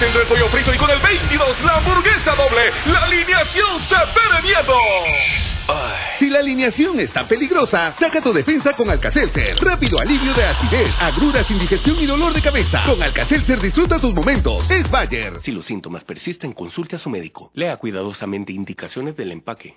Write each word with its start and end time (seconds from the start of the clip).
10 0.00 0.16
el 0.16 0.26
pollo 0.26 0.48
frito 0.48 0.72
y 0.72 0.78
con 0.78 0.88
el 0.88 0.98
22 0.98 1.62
la 1.62 1.76
hamburguesa 1.76 2.34
doble. 2.34 2.72
La 2.86 3.04
alineación 3.04 3.78
se 3.80 3.96
pere 4.14 4.42
miedo. 4.42 4.74
Si 6.18 6.30
la 6.30 6.38
alineación 6.38 6.98
está 7.00 7.28
peligrosa, 7.28 7.94
saca 7.98 8.22
tu 8.22 8.32
defensa 8.32 8.72
con 8.74 8.88
Alcacelser. 8.88 9.58
Rápido 9.60 10.00
alivio 10.00 10.32
de 10.32 10.44
acidez, 10.44 10.90
agruras, 10.98 11.50
indigestión 11.50 11.98
y 12.00 12.06
dolor 12.06 12.32
de 12.32 12.40
cabeza. 12.40 12.82
Con 12.86 13.02
Alcacelser 13.02 13.60
disfruta 13.60 13.98
tus 13.98 14.14
momentos. 14.14 14.70
Es 14.70 14.90
Bayer. 14.90 15.38
Si 15.42 15.52
los 15.52 15.66
síntomas 15.66 16.02
persisten, 16.04 16.54
consulte 16.54 16.96
a 16.96 16.98
su 16.98 17.10
médico. 17.10 17.50
Lea 17.52 17.76
cuidadosamente 17.76 18.54
indicaciones 18.54 19.14
del 19.18 19.32
empaque. 19.32 19.76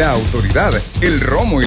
La 0.00 0.12
autoridad, 0.12 0.82
el 1.02 1.20
romo 1.20 1.60
y 1.60 1.66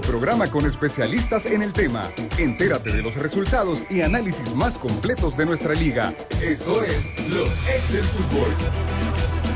Programa 0.00 0.50
con 0.50 0.66
especialistas 0.66 1.44
en 1.46 1.62
el 1.62 1.72
tema. 1.72 2.10
Entérate 2.38 2.92
de 2.92 3.02
los 3.02 3.14
resultados 3.14 3.82
y 3.90 4.00
análisis 4.00 4.54
más 4.54 4.78
completos 4.78 5.36
de 5.36 5.46
nuestra 5.46 5.74
liga. 5.74 6.14
Eso 6.30 6.82
es 6.82 7.28
Los 7.28 7.50
Ex 7.68 7.92
del 7.92 8.04
Fútbol. 8.04 9.53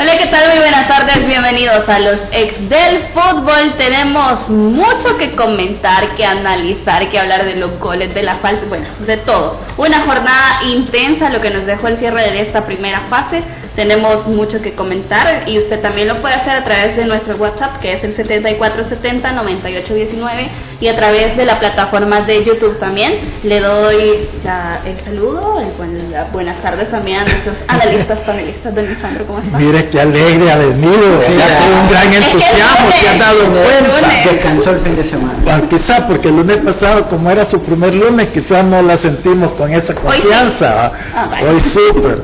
Hola, 0.00 0.16
¿qué 0.16 0.28
tal? 0.28 0.48
Muy 0.48 0.60
buenas 0.60 0.88
tardes, 0.88 1.26
bienvenidos 1.26 1.86
a 1.86 1.98
los 1.98 2.18
ex 2.32 2.70
del 2.70 3.02
fútbol. 3.12 3.74
Tenemos 3.76 4.48
mucho 4.48 5.18
que 5.18 5.32
comentar, 5.32 6.14
que 6.14 6.24
analizar, 6.24 7.10
que 7.10 7.18
hablar 7.18 7.44
de 7.44 7.56
los 7.56 7.78
goles, 7.78 8.14
de 8.14 8.22
la 8.22 8.36
falta, 8.36 8.64
bueno, 8.66 8.86
de 9.00 9.18
todo. 9.18 9.60
Una 9.76 10.00
jornada 10.00 10.62
intensa, 10.64 11.28
lo 11.28 11.42
que 11.42 11.50
nos 11.50 11.66
dejó 11.66 11.88
el 11.88 11.98
cierre 11.98 12.30
de 12.30 12.40
esta 12.40 12.64
primera 12.64 13.02
fase. 13.10 13.42
Tenemos 13.76 14.26
mucho 14.26 14.60
que 14.60 14.74
comentar 14.74 15.44
y 15.48 15.58
usted 15.58 15.80
también 15.80 16.08
lo 16.08 16.20
puede 16.20 16.34
hacer 16.34 16.52
a 16.54 16.64
través 16.64 16.96
de 16.96 17.04
nuestro 17.06 17.36
WhatsApp, 17.36 17.78
que 17.80 17.92
es 17.94 18.02
el 18.04 18.16
7470-9819, 18.16 20.48
y 20.80 20.88
a 20.88 20.96
través 20.96 21.36
de 21.36 21.44
la 21.44 21.58
plataforma 21.60 22.22
de 22.22 22.44
YouTube 22.44 22.78
también. 22.78 23.18
Le 23.42 23.60
doy 23.60 24.28
la- 24.44 24.80
el 24.84 24.98
saludo, 25.04 25.60
el 25.60 25.68
buen- 25.76 26.10
la- 26.10 26.24
buenas 26.24 26.60
tardes 26.62 26.90
también 26.90 27.20
a 27.20 27.24
nuestros 27.24 27.56
analistas 27.68 28.18
panelistas. 28.20 28.74
Don 28.74 28.86
Lisandro, 28.88 29.26
¿cómo 29.26 29.38
está? 29.40 29.58
Mire 29.58 29.88
qué 29.88 30.00
alegre 30.00 30.50
ha 30.50 30.56
venido, 30.56 31.22
Sí, 31.26 31.32
ya 31.38 31.48
ya. 31.48 31.58
con 31.60 31.72
un 31.80 31.88
gran 31.88 32.12
entusiasmo, 32.12 32.90
se 32.92 33.08
ha 33.08 33.16
dado 33.18 33.44
cuenta. 33.46 34.30
Descansó 34.32 34.70
el 34.72 34.80
fin 34.80 34.96
de 34.96 35.04
semana. 35.04 35.34
Bueno, 35.44 35.68
quizá 35.68 36.06
porque 36.06 36.28
el 36.28 36.36
lunes 36.36 36.58
pasado, 36.58 37.06
como 37.08 37.30
era 37.30 37.44
su 37.46 37.62
primer 37.62 37.94
lunes, 37.94 38.28
quizás 38.30 38.64
no 38.64 38.82
la 38.82 38.96
sentimos 38.98 39.52
con 39.52 39.72
esa 39.72 39.92
sí. 39.92 39.98
confianza. 40.02 40.74
¿va? 40.74 40.92
Ah, 41.14 41.26
vale. 41.30 41.48
Hoy 41.48 41.60
súper. 41.60 42.18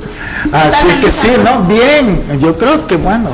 Así 0.52 0.88
que 1.00 1.12
sí. 1.12 1.35
¿No? 1.38 1.62
Bien, 1.64 2.38
yo 2.40 2.56
creo 2.56 2.86
que 2.86 2.96
bueno, 2.96 3.30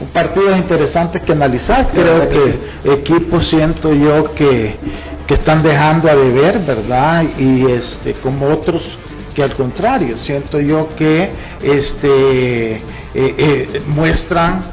un 0.00 0.08
partido 0.08 0.56
interesante 0.56 1.20
que 1.20 1.32
analizar. 1.32 1.88
Creo 1.92 2.28
que 2.28 2.92
equipos 2.92 3.46
siento 3.46 3.92
yo 3.92 4.34
que, 4.34 4.76
que 5.26 5.34
están 5.34 5.62
dejando 5.62 6.10
a 6.10 6.14
deber, 6.14 6.60
¿verdad? 6.60 7.24
Y 7.38 7.66
este, 7.66 8.14
como 8.14 8.48
otros 8.48 8.82
que 9.34 9.42
al 9.42 9.54
contrario, 9.54 10.16
siento 10.16 10.58
yo 10.60 10.88
que 10.96 11.30
este, 11.62 12.72
eh, 12.72 12.82
eh, 13.14 13.82
muestran 13.86 14.64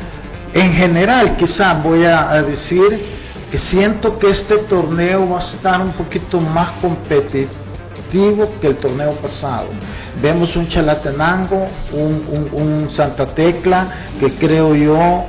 en 0.54 0.74
general, 0.74 1.36
quizás 1.36 1.84
voy 1.84 2.06
a, 2.06 2.30
a 2.32 2.42
decir 2.44 3.24
que 3.52 3.58
siento 3.58 4.18
que 4.20 4.30
este 4.30 4.58
torneo 4.60 5.30
va 5.30 5.40
a 5.40 5.44
estar 5.52 5.82
un 5.82 5.92
poquito 5.94 6.40
más 6.40 6.72
competitivo 6.82 7.63
que 8.62 8.68
el 8.68 8.76
torneo 8.76 9.14
pasado. 9.14 9.70
Vemos 10.22 10.56
un 10.56 10.68
Chalatenango, 10.68 11.66
un, 11.94 12.24
un- 12.54 12.62
un 12.62 12.92
Santa 12.92 13.26
Tecla, 13.34 13.88
que 14.20 14.34
creo 14.36 14.76
yo 14.76 15.24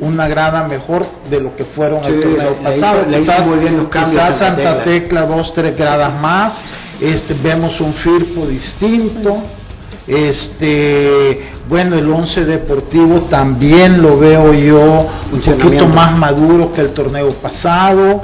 una 0.00 0.28
grada 0.28 0.66
mejor 0.68 1.06
de 1.30 1.40
lo 1.40 1.56
que 1.56 1.64
fueron 1.64 2.04
el 2.04 2.14
Sí, 2.16 2.20
torneo 2.20 2.36
le 2.36 2.52
hizo- 2.52 2.62
pasado. 2.62 3.02
le 3.08 3.20
hizo 3.22 3.32
Quizás- 3.32 3.46
muy 3.46 3.58
bien 3.58 3.76
los 3.78 3.88
cambios 3.88 4.22
quizás 4.22 4.38
Santa 4.38 4.62
Santa 4.64 4.84
Tecla. 4.84 4.84
Tecla 4.84 5.26
dos, 5.26 5.54
tres 5.54 5.76
gradas 5.78 6.12
más. 6.20 6.60
Este, 7.00 7.32
vemos 7.32 7.80
un 7.80 7.94
Firpo 7.94 8.46
distinto. 8.46 9.38
Este, 10.06 11.50
bueno, 11.68 11.96
el 11.96 12.10
11 12.10 12.44
deportivo 12.44 13.22
también 13.30 14.02
lo 14.02 14.18
veo 14.18 14.52
yo 14.52 15.06
un 15.32 15.40
poquito 15.40 15.86
más 15.86 16.12
maduro 16.16 16.72
que 16.72 16.82
el 16.82 16.90
torneo 16.90 17.30
pasado. 17.34 18.20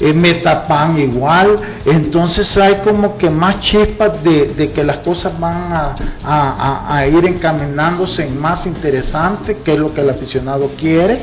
Eh, 0.00 0.12
Metapan 0.12 0.98
igual, 0.98 1.58
entonces 1.84 2.56
hay 2.56 2.76
como 2.84 3.16
que 3.18 3.28
más 3.30 3.60
chispas 3.60 4.22
de, 4.22 4.46
de 4.56 4.70
que 4.72 4.84
las 4.84 4.98
cosas 4.98 5.38
van 5.40 5.72
a, 5.72 5.96
a- 6.24 6.84
a- 6.88 6.96
a 6.98 7.06
ir 7.06 7.24
encaminándose 7.24 8.24
en 8.26 8.40
más 8.40 8.64
interesante, 8.66 9.56
que 9.64 9.74
es 9.74 9.78
lo 9.80 9.92
que 9.92 10.00
el 10.00 10.10
aficionado 10.10 10.70
quiere. 10.78 11.20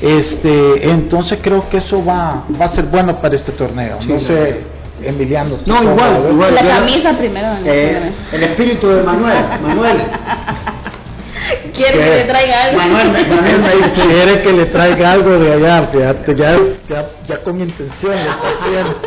Este, 0.00 0.90
entonces 0.90 1.38
creo 1.42 1.68
que 1.68 1.78
eso 1.78 2.04
va, 2.04 2.44
va 2.60 2.66
a 2.66 2.68
ser 2.70 2.84
bueno 2.86 3.16
para 3.20 3.34
este 3.36 3.52
torneo. 3.52 3.98
Sí, 4.00 4.08
no 4.08 4.20
sé, 4.20 4.60
Emiliano. 5.02 5.56
No, 5.66 5.76
¿cómo 5.76 5.90
igual, 5.92 6.26
igual. 6.30 6.54
La 6.54 6.62
camisa 6.62 7.12
primero. 7.18 7.48
Eh, 7.64 8.10
el 8.32 8.42
espíritu 8.42 8.88
de 8.88 9.02
Manuel. 9.02 9.44
Manuel. 9.62 10.02
¿Quiere 11.74 11.98
que 11.98 12.04
le 12.16 12.24
traiga 12.24 12.62
algo? 12.64 12.78
Manuel, 12.78 13.08
Manuel 13.28 13.58
me 13.60 13.74
dice, 13.74 14.06
Quiere 14.08 14.40
que 14.42 14.52
le 14.52 14.66
traiga 14.66 15.12
algo 15.12 15.30
de 15.38 15.52
allá, 15.52 15.88
fíjate, 15.92 16.34
ya, 16.34 16.56
ya, 16.88 17.10
ya 17.26 17.38
con 17.42 17.60
intención 17.60 18.12
lo 18.12 18.18
está 18.18 18.48
haciendo. 18.60 19.00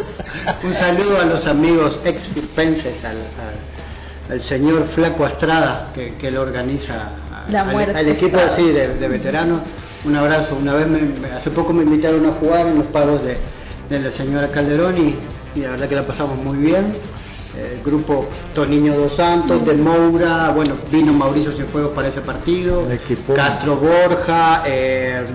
Un 0.64 0.74
saludo 0.76 1.22
a 1.22 1.26
los 1.26 1.46
amigos 1.48 2.00
ex 2.06 2.28
firpenses, 2.28 3.04
al, 3.04 3.18
al, 3.18 4.34
al 4.34 4.42
señor 4.42 4.88
Flaco 4.94 5.26
Estrada, 5.26 5.92
que, 5.96 6.16
que 6.16 6.30
lo 6.32 6.42
organiza, 6.42 7.10
La 7.50 7.62
al, 7.62 7.68
muerte 7.72 7.98
al 7.98 8.08
equipo 8.10 8.38
así 8.40 8.72
de, 8.72 8.96
de 8.96 9.08
veteranos. 9.08 9.62
Un 10.06 10.16
abrazo. 10.16 10.56
Una 10.62 10.74
vez, 10.76 10.88
me- 10.88 11.00
me- 11.02 11.32
hace 11.32 11.50
poco 11.50 11.74
me 11.74 11.84
invitaron 11.84 12.26
a 12.28 12.34
jugar 12.34 12.68
en 12.68 12.78
los 12.78 12.86
pagos 12.88 13.24
de, 13.24 13.38
de 13.90 14.00
la 14.00 14.12
señora 14.12 14.50
Calderón 14.50 14.98
y, 14.98 15.16
y 15.60 15.62
la 15.64 15.72
verdad 15.72 15.90
que 15.90 15.96
la 15.96 16.06
pasamos 16.06 16.38
muy 16.38 16.58
bien. 16.58 16.98
El 17.58 17.82
grupo 17.84 18.28
Toniño 18.54 18.96
Dos 18.96 19.16
Santos, 19.16 19.66
de 19.66 19.74
Moura, 19.74 20.52
bueno, 20.52 20.76
vino 20.92 21.12
Mauricio 21.12 21.52
Cienfuegos 21.54 21.92
para 21.94 22.10
ese 22.10 22.22
partido, 22.22 22.88
Castro 23.36 23.78
Borja, 23.78 24.64
eh, 24.68 25.26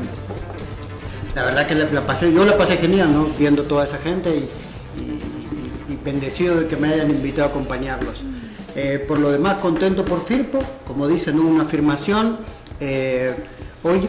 la 1.35 1.45
verdad 1.45 1.67
que 1.67 1.75
la, 1.75 2.07
pasé, 2.07 2.33
yo 2.33 2.45
la 2.45 2.57
pasé 2.57 2.77
genial, 2.77 3.13
¿no? 3.13 3.27
Viendo 3.39 3.65
toda 3.65 3.87
esa 3.87 3.99
gente 3.99 4.31
y, 4.31 4.49
bendecido 6.05 6.61
de 6.61 6.69
que 6.69 6.77
me 6.77 6.93
hayan 6.93 7.11
invitado 7.11 7.49
a 7.49 7.51
acompañarlos. 7.51 8.23
Eh, 8.75 9.05
por 9.07 9.19
lo 9.19 9.31
demás, 9.31 9.57
contento 9.57 10.05
por 10.05 10.25
Firpo, 10.27 10.61
como 10.87 11.09
dicen, 11.09 11.39
una 11.39 11.65
afirmación. 11.65 12.39
Eh, 12.81 13.35
hoy 13.83 14.09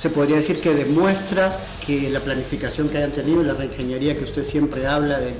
se 0.00 0.10
podría 0.10 0.36
decir 0.36 0.60
que 0.60 0.74
demuestra 0.74 1.78
que 1.86 2.10
la 2.10 2.20
planificación 2.20 2.88
que 2.88 2.98
hayan 2.98 3.12
tenido, 3.12 3.42
la 3.42 3.54
reingeniería 3.54 4.16
que 4.16 4.24
usted 4.24 4.44
siempre 4.44 4.86
habla 4.86 5.18
de, 5.18 5.34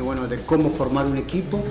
bueno, 0.00 0.26
de 0.26 0.42
cómo 0.42 0.70
formar 0.70 1.06
un 1.06 1.16
equipo, 1.18 1.62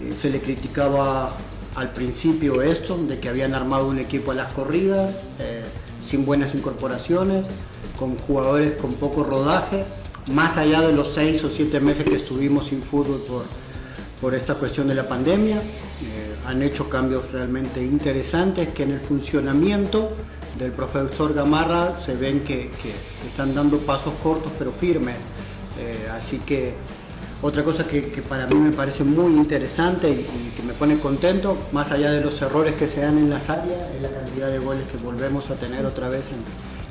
eh, 0.00 0.14
se 0.20 0.30
le 0.30 0.40
criticaba 0.40 1.36
al 1.74 1.92
principio 1.92 2.62
esto, 2.62 2.96
de 2.96 3.18
que 3.18 3.28
habían 3.28 3.54
armado 3.54 3.88
un 3.88 3.98
equipo 3.98 4.30
a 4.30 4.34
las 4.34 4.52
corridas, 4.52 5.12
sin 6.08 6.24
buenas 6.24 6.54
incorporaciones, 6.54 7.44
con 7.98 8.16
jugadores 8.18 8.76
con 8.76 8.94
poco 8.94 9.24
rodaje, 9.24 9.84
más 10.28 10.56
allá 10.56 10.82
de 10.82 10.92
los 10.92 11.14
seis 11.14 11.42
o 11.44 11.50
siete 11.50 11.80
meses 11.80 12.04
que 12.04 12.16
estuvimos 12.16 12.66
sin 12.66 12.82
fútbol 12.84 13.24
por, 13.28 13.44
por 14.20 14.34
esta 14.34 14.54
cuestión 14.54 14.88
de 14.88 14.94
la 14.94 15.06
pandemia. 15.06 15.58
Eh, 15.58 16.34
han 16.46 16.62
hecho 16.62 16.88
cambios 16.88 17.30
realmente 17.30 17.82
interesantes 17.82 18.70
que 18.70 18.84
en 18.84 18.92
el 18.92 19.00
funcionamiento 19.00 20.12
del 20.58 20.72
profesor 20.72 21.34
Gamarra 21.34 21.96
se 22.06 22.14
ven 22.14 22.40
que, 22.44 22.70
están 23.28 23.54
dando 23.54 23.78
pasos 23.78 24.14
cortos 24.22 24.52
pero 24.58 24.72
firmes. 24.72 25.16
Eh, 25.78 26.08
así 26.10 26.38
que 26.38 26.74
otra 27.44 27.62
cosa 27.62 27.84
que, 27.84 28.00
para 28.26 28.46
mí 28.46 28.54
me 28.54 28.72
parece 28.72 29.04
muy 29.04 29.34
interesante 29.34 30.08
y, 30.08 30.54
que 30.56 30.62
me 30.62 30.72
pone 30.72 30.98
contento, 30.98 31.58
más 31.72 31.90
allá 31.90 32.10
de 32.10 32.22
los 32.22 32.40
errores 32.40 32.74
que 32.76 32.88
se 32.88 33.02
dan 33.02 33.18
en 33.18 33.28
las 33.28 33.46
áreas, 33.50 33.94
es 33.94 34.00
la 34.00 34.08
cantidad 34.08 34.48
de 34.48 34.58
goles 34.58 34.88
que 34.90 34.96
volvemos 34.96 35.50
a 35.50 35.56
tener 35.56 35.84
otra 35.84 36.08
vez 36.08 36.24
en 36.30 36.42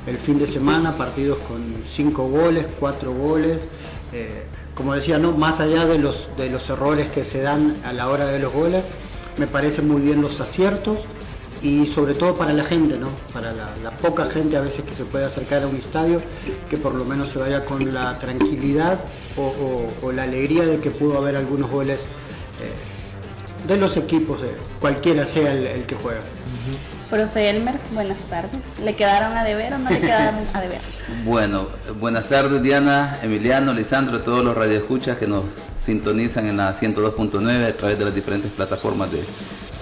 el 0.06 0.20
fin 0.20 0.38
de 0.38 0.46
semana, 0.46 0.96
partidos 0.96 1.38
con 1.48 1.82
cinco 1.90 2.28
goles, 2.28 2.66
cuatro 2.78 3.12
goles. 3.12 3.62
Eh, 4.12 4.44
como 4.76 4.94
decía, 4.94 5.18
no 5.18 5.32
más 5.32 5.58
allá 5.58 5.86
de 5.86 5.98
los, 5.98 6.28
de 6.36 6.48
los 6.48 6.70
errores 6.70 7.08
que 7.08 7.24
se 7.24 7.42
dan 7.42 7.80
a 7.84 7.92
la 7.92 8.08
hora 8.08 8.26
de 8.26 8.38
los 8.38 8.52
goles, 8.52 8.86
me 9.36 9.48
parecen 9.48 9.88
muy 9.88 10.02
bien 10.02 10.22
los 10.22 10.40
aciertos 10.40 10.98
y 11.64 11.86
sobre 11.86 12.14
todo 12.14 12.36
para 12.36 12.52
la 12.52 12.62
gente, 12.62 12.98
¿no? 12.98 13.08
para 13.32 13.50
la, 13.52 13.90
poca 14.02 14.26
gente 14.26 14.54
a 14.54 14.60
veces 14.60 14.84
que 14.84 14.94
se 14.94 15.04
puede 15.06 15.24
acercar 15.24 15.62
a 15.62 15.66
un 15.66 15.76
estadio, 15.76 16.20
que 16.68 16.76
por 16.76 16.94
lo 16.94 17.06
menos 17.06 17.30
se 17.30 17.38
vaya 17.38 17.64
con 17.64 17.92
la 17.92 18.18
tranquilidad 18.18 19.00
o, 19.36 20.12
la 20.12 20.24
alegría 20.24 20.66
de 20.66 20.78
que 20.78 20.90
pudo 20.90 21.16
haber 21.16 21.36
algunos 21.36 21.70
goles 21.70 21.98
eh, 22.60 23.66
de 23.66 23.78
los 23.78 23.96
equipos, 23.96 24.42
eh, 24.42 24.56
cualquiera 24.78 25.24
sea 25.24 25.52
el, 25.52 25.86
que 25.86 25.94
juega. 25.94 26.20
Profe 27.08 27.48
Elmer, 27.48 27.76
buenas 27.94 28.18
tardes. 28.28 28.60
¿Le 28.82 28.94
quedaron 28.94 29.34
a 29.36 29.42
deber 29.42 29.72
o 29.72 29.78
no 29.78 29.88
le 29.88 30.00
quedaron 30.02 30.46
a 30.52 30.60
deber? 30.60 30.80
Bueno, 31.24 31.68
buenas 31.98 32.28
tardes 32.28 32.62
Diana, 32.62 33.20
Emiliano, 33.22 33.72
Lisandro, 33.72 34.20
todos 34.20 34.44
los 34.44 34.54
radioescuchas 34.54 35.16
que 35.16 35.26
nos 35.26 35.44
sintonizan 35.86 36.46
en 36.46 36.58
la 36.58 36.78
102.9 36.78 37.68
a 37.68 37.76
través 37.76 37.98
de 37.98 38.04
las 38.04 38.14
diferentes 38.14 38.52
plataformas 38.52 39.10
de 39.10 39.24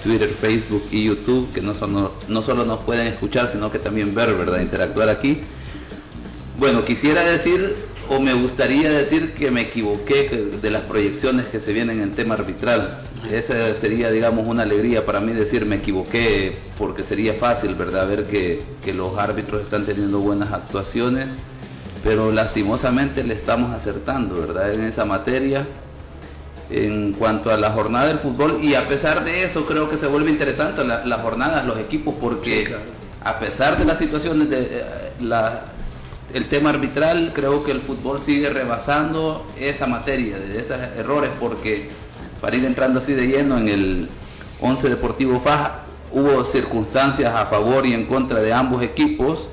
Twitter, 0.02 0.34
Facebook 0.40 0.84
y 0.90 1.04
YouTube, 1.04 1.52
que 1.52 1.60
no, 1.60 1.75
solo, 1.75 2.14
no 2.28 2.43
solo 2.43 2.64
nos 2.64 2.81
pueden 2.81 3.08
escuchar, 3.08 3.50
sino 3.52 3.70
que 3.70 3.78
también 3.78 4.14
ver, 4.14 4.34
¿verdad? 4.34 4.60
Interactuar 4.60 5.08
aquí. 5.08 5.40
Bueno, 6.58 6.84
quisiera 6.84 7.22
decir, 7.25 7.75
o 8.08 8.20
me 8.20 8.34
gustaría 8.34 8.90
decir 8.90 9.32
que 9.32 9.50
me 9.50 9.62
equivoqué 9.62 10.28
de 10.60 10.70
las 10.70 10.82
proyecciones 10.82 11.46
que 11.46 11.60
se 11.60 11.72
vienen 11.72 12.00
en 12.00 12.14
tema 12.14 12.34
arbitral. 12.34 13.04
Esa 13.31 13.81
sería, 13.81 14.10
digamos, 14.10 14.46
una 14.46 14.64
alegría 14.64 15.06
para 15.06 15.20
mí 15.20 15.32
decir 15.32 15.64
me 15.64 15.76
equivoqué, 15.76 16.56
porque 16.78 17.04
sería 17.04 17.34
fácil, 17.34 17.75
¿verdad? 17.75 18.08
Ver 18.08 18.26
que, 18.26 18.62
que 18.84 18.93
los 18.93 19.16
árbitros 19.16 19.62
están 19.62 19.87
teniendo 19.87 20.19
buenas 20.19 20.52
actuaciones, 20.52 21.28
pero 22.04 22.32
lastimosamente 22.32 23.22
le 23.25 23.34
estamos 23.34 23.72
acertando, 23.72 24.40
¿verdad? 24.40 24.75
En 24.75 24.82
esa 24.82 25.04
materia 25.04 25.66
en 26.73 27.13
cuanto 27.13 27.51
a 27.51 27.57
la 27.57 27.71
jornada 27.73 28.09
del 28.09 28.19
fútbol 28.21 28.59
y 28.63 28.75
a 28.75 28.89
pesar 28.89 29.25
de 29.25 29.45
eso 29.45 29.67
creo 29.67 29.91
que 29.91 29.99
se 29.99 30.07
vuelve 30.07 30.31
interesante 30.31 30.83
la, 30.85 31.05
la 31.05 31.19
jornada, 31.19 31.63
los 31.63 31.79
equipos, 31.79 32.15
porque 32.21 32.75
a 33.23 33.39
pesar 33.39 33.79
de 33.79 33.85
las 33.85 33.99
situaciones 33.99 34.49
de 34.49 34.61
eh, 34.61 34.83
la, 35.21 35.65
el 36.33 36.49
tema 36.49 36.71
arbitral, 36.71 37.33
creo 37.35 37.63
que 37.63 37.73
el 37.73 37.83
fútbol 37.83 38.23
sigue 38.25 38.49
rebasando 38.49 39.47
esa 39.59 39.87
materia, 39.87 40.39
de 40.39 40.61
esos 40.61 40.79
errores, 40.97 41.31
porque 41.39 41.91
para 42.41 42.57
ir 42.57 42.65
entrando 42.65 43.01
así 43.01 43.13
de 43.13 43.27
lleno 43.27 43.59
en 43.59 43.69
el 43.69 44.09
11 44.61 44.89
Deportivo 44.89 45.41
Faja, 45.41 45.83
hubo 46.11 46.45
circunstancias 46.47 47.35
a 47.35 47.47
favor 47.47 47.87
y 47.87 47.93
en 47.93 48.07
contra 48.07 48.41
de 48.41 48.53
ambos 48.53 48.83
equipos, 48.83 49.49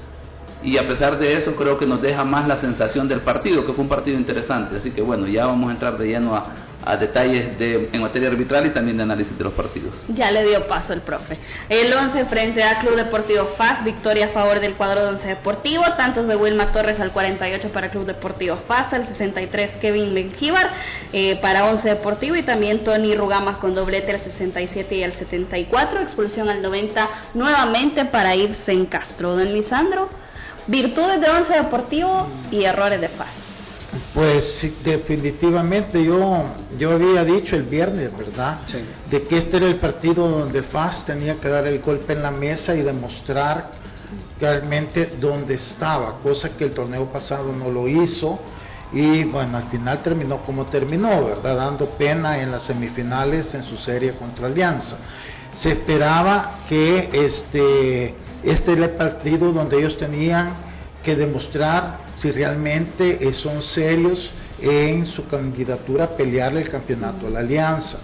y 0.62 0.78
a 0.78 0.88
pesar 0.88 1.18
de 1.18 1.38
eso 1.38 1.56
creo 1.56 1.78
que 1.78 1.86
nos 1.86 2.02
deja 2.02 2.24
más 2.26 2.48
la 2.48 2.60
sensación 2.60 3.08
del 3.08 3.22
partido, 3.22 3.66
que 3.66 3.74
fue 3.74 3.84
un 3.84 3.90
partido 3.90 4.18
interesante. 4.18 4.78
Así 4.78 4.92
que 4.92 5.02
bueno, 5.02 5.28
ya 5.28 5.46
vamos 5.46 5.70
a 5.70 5.74
entrar 5.74 5.98
de 5.98 6.08
lleno 6.08 6.36
a, 6.36 6.66
detalles 7.00 7.60
de, 7.60 7.90
en 7.92 8.02
materia 8.02 8.30
arbitral 8.30 8.66
y 8.66 8.72
también 8.72 8.98
de 8.98 9.04
análisis 9.04 9.38
de 9.38 9.44
los 9.44 9.54
partidos. 9.54 9.94
Ya 10.08 10.32
le 10.32 10.44
dio 10.44 10.66
paso 10.68 10.92
el 10.92 11.02
profe. 11.02 11.38
El 11.68 11.94
11 11.94 12.26
frente 12.26 12.64
a 12.64 12.80
Club 12.80 12.96
Deportivo 12.96 13.50
FAS, 13.58 13.84
victoria 13.84 14.28
a 14.28 14.30
favor 14.30 14.60
del 14.60 14.74
cuadro 14.74 15.02
de 15.02 15.08
11 15.10 15.28
Deportivo, 15.28 15.84
tantos 15.98 16.28
de 16.28 16.36
Wilma 16.36 16.72
Torres 16.72 17.00
al 17.00 17.12
48 17.12 17.70
para 17.70 17.92
Club 17.92 18.08
Deportivo 18.08 18.58
FAS, 18.68 18.92
al 18.94 19.08
63 19.08 19.74
Kevin 19.82 20.16
Benjíbar 20.16 20.72
eh, 21.14 21.38
para 21.42 21.66
11 21.66 21.88
Deportivo 21.88 22.36
y 22.36 22.42
también 22.42 22.84
Tony 22.84 23.14
Rugamas 23.14 23.58
con 23.58 23.76
doblete 23.76 24.14
al 24.14 24.22
67 24.24 24.96
y 24.96 25.04
al 25.04 25.14
74, 25.14 26.00
expulsión 26.00 26.50
al 26.50 26.64
90 26.64 27.08
nuevamente 27.36 28.06
para 28.06 28.36
Ibsen 28.36 28.88
Castro. 28.88 29.36
Don 29.36 29.54
Lisandro, 29.54 30.10
virtudes 30.70 31.20
de 31.20 31.30
11 31.30 31.54
Deportivo 31.54 32.28
y 32.52 32.64
errores 32.64 33.02
de 33.02 33.10
FAS. 33.10 33.28
Pues 34.14 34.68
definitivamente 34.84 36.04
yo, 36.04 36.44
yo 36.78 36.92
había 36.92 37.24
dicho 37.24 37.56
el 37.56 37.64
viernes, 37.64 38.16
¿verdad? 38.16 38.60
De 39.10 39.24
que 39.24 39.38
este 39.38 39.58
era 39.58 39.66
el 39.66 39.78
partido 39.78 40.28
donde 40.28 40.62
FAS 40.64 41.06
tenía 41.06 41.36
que 41.40 41.50
dar 41.50 41.66
el 41.66 41.80
golpe 41.80 42.14
en 42.14 42.22
la 42.22 42.30
mesa 42.30 42.76
y 42.76 42.82
demostrar 42.82 43.72
realmente 44.40 45.14
dónde 45.20 45.56
estaba, 45.56 46.20
cosa 46.20 46.56
que 46.56 46.66
el 46.66 46.72
torneo 46.74 47.06
pasado 47.06 47.52
no 47.52 47.70
lo 47.70 47.88
hizo 47.88 48.40
y 48.92 49.24
bueno, 49.26 49.58
al 49.58 49.70
final 49.70 50.02
terminó 50.02 50.38
como 50.44 50.66
terminó, 50.66 51.26
¿verdad? 51.26 51.58
Dando 51.58 51.90
pena 51.92 52.40
en 52.40 52.52
las 52.52 52.64
semifinales 52.64 53.54
en 53.54 53.64
su 53.64 53.78
serie 53.78 54.14
contra 54.14 54.48
Alianza. 54.48 54.98
Se 55.58 55.74
esperaba 55.74 56.62
que 56.68 57.10
este, 57.12 58.16
este 58.44 58.74
era 58.74 58.86
el 58.86 58.92
partido 58.92 59.52
donde 59.52 59.78
ellos 59.78 59.98
tenían 59.98 60.54
que 61.04 61.16
demostrar 61.16 62.00
si 62.18 62.32
realmente 62.32 63.32
son 63.34 63.62
serios 63.64 64.30
en 64.62 65.06
su 65.08 65.26
candidatura 65.28 66.06
a 66.06 66.10
pelearle 66.10 66.62
el 66.62 66.70
campeonato 66.70 67.28
a 67.28 67.30
la 67.30 67.40
alianza, 67.40 67.98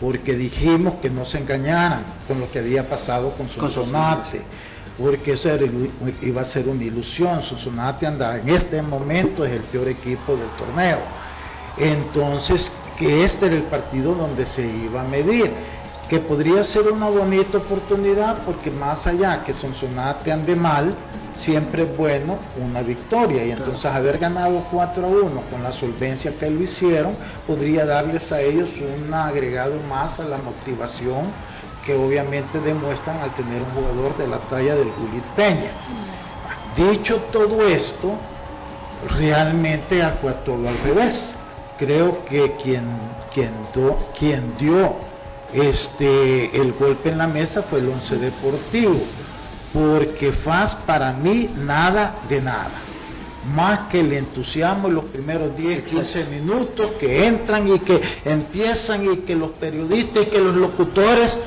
porque 0.00 0.34
dijimos 0.34 0.94
que 1.02 1.10
no 1.10 1.24
se 1.24 1.38
engañaran 1.38 2.04
con 2.28 2.40
lo 2.40 2.50
que 2.50 2.60
había 2.60 2.88
pasado 2.88 3.32
con 3.32 3.48
Sonsonate, 3.48 4.40
porque 4.98 5.32
eso 5.32 5.50
iba 6.22 6.42
a 6.42 6.46
ser 6.46 6.68
una 6.68 6.84
ilusión, 6.84 7.42
Sonsonate 7.42 8.06
anda 8.06 8.38
en 8.38 8.48
este 8.48 8.80
momento 8.82 9.44
es 9.44 9.52
el 9.52 9.62
peor 9.62 9.88
equipo 9.88 10.36
del 10.36 10.48
torneo, 10.58 10.98
entonces 11.76 12.72
que 12.96 13.24
este 13.24 13.46
era 13.46 13.56
el 13.56 13.64
partido 13.64 14.14
donde 14.14 14.46
se 14.46 14.62
iba 14.62 15.02
a 15.02 15.04
medir 15.04 15.52
que 16.08 16.20
podría 16.20 16.62
ser 16.64 16.88
una 16.88 17.08
bonita 17.08 17.58
oportunidad 17.58 18.44
porque 18.44 18.70
más 18.70 19.06
allá 19.06 19.42
que 19.44 19.54
Sonsonate 19.54 20.30
ande 20.30 20.54
mal, 20.54 20.94
siempre 21.36 21.82
es 21.82 21.96
bueno 21.96 22.38
una 22.62 22.82
victoria 22.82 23.44
y 23.44 23.50
entonces 23.50 23.84
haber 23.86 24.18
ganado 24.18 24.64
4 24.70 25.04
a 25.04 25.08
1 25.08 25.42
con 25.50 25.62
la 25.62 25.72
solvencia 25.72 26.38
que 26.38 26.48
lo 26.48 26.62
hicieron 26.62 27.16
podría 27.46 27.84
darles 27.84 28.30
a 28.30 28.40
ellos 28.40 28.70
un 28.80 29.12
agregado 29.12 29.74
más 29.88 30.18
a 30.20 30.24
la 30.24 30.38
motivación 30.38 31.32
que 31.84 31.94
obviamente 31.94 32.60
demuestran 32.60 33.18
al 33.20 33.34
tener 33.34 33.62
un 33.62 33.70
jugador 33.70 34.16
de 34.16 34.26
la 34.28 34.38
talla 34.50 34.74
del 34.74 34.90
Juli 34.90 35.22
Peña. 35.34 35.70
Dicho 36.76 37.16
todo 37.32 37.62
esto, 37.62 38.12
realmente 39.18 40.02
fue 40.20 40.32
todo 40.44 40.68
al 40.68 40.78
revés. 40.78 41.34
Creo 41.78 42.24
que 42.24 42.52
quien, 42.62 42.86
quien, 43.32 43.52
do, 43.72 43.98
quien 44.18 44.56
dio 44.58 44.94
este, 45.52 46.56
el 46.60 46.72
golpe 46.72 47.10
en 47.10 47.18
la 47.18 47.26
mesa 47.26 47.62
fue 47.62 47.78
el 47.78 47.88
once 47.88 48.16
deportivo, 48.16 49.00
porque 49.72 50.32
FAS 50.32 50.74
para 50.86 51.12
mí 51.12 51.50
nada 51.56 52.16
de 52.28 52.40
nada. 52.40 52.82
Más 53.54 53.80
que 53.90 54.00
el 54.00 54.12
entusiasmo 54.12 54.88
en 54.88 54.94
los 54.94 55.04
primeros 55.04 55.56
10, 55.56 55.84
15 55.84 56.24
minutos 56.24 56.90
que 56.98 57.26
entran 57.26 57.68
y 57.68 57.78
que 57.78 58.00
empiezan 58.24 59.10
y 59.10 59.18
que 59.18 59.36
los 59.36 59.50
periodistas 59.52 60.24
y 60.24 60.26
que 60.26 60.38
los 60.40 60.56
locutores, 60.56 61.38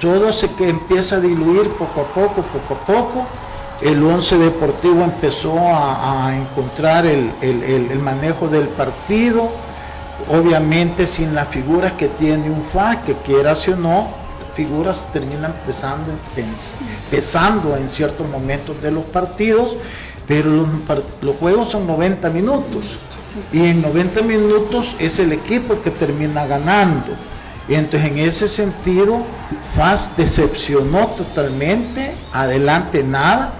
todo 0.00 0.32
se 0.32 0.50
que 0.54 0.68
empieza 0.68 1.16
a 1.16 1.20
diluir 1.20 1.68
poco 1.78 2.00
a 2.00 2.14
poco, 2.14 2.42
poco 2.42 2.74
a 2.74 2.86
poco. 2.86 3.26
El 3.80 4.02
once 4.02 4.36
deportivo 4.36 5.04
empezó 5.04 5.56
a, 5.58 6.34
encontrar 6.34 7.06
el, 7.06 7.32
el 7.42 7.98
manejo 8.00 8.48
del 8.48 8.68
partido 8.70 9.50
obviamente 10.28 11.06
sin 11.06 11.34
las 11.34 11.48
figuras 11.48 11.92
que 11.92 12.08
tiene 12.08 12.50
un 12.50 12.66
FA, 12.72 13.02
que 13.02 13.14
quieras 13.24 13.66
o 13.68 13.76
no, 13.76 14.08
figuras 14.54 15.04
terminan 15.12 15.54
pesando, 17.10 17.76
en 17.76 17.90
ciertos 17.90 18.26
momentos 18.28 18.80
de 18.82 18.90
los 18.90 19.04
partidos, 19.04 19.76
pero 20.26 20.50
los, 20.50 20.66
los 21.20 21.36
juegos 21.36 21.70
son 21.70 21.86
90 21.86 22.30
minutos 22.30 22.90
y 23.52 23.64
en 23.66 23.82
90 23.82 24.22
minutos 24.22 24.86
es 24.98 25.18
el 25.18 25.32
equipo 25.32 25.80
que 25.82 25.90
termina 25.90 26.46
ganando. 26.46 27.12
Entonces 27.68 28.10
en 28.10 28.18
ese 28.18 28.48
sentido, 28.48 29.18
FAS 29.76 30.08
decepcionó 30.16 31.08
totalmente, 31.08 32.14
adelante 32.32 33.02
nada, 33.02 33.52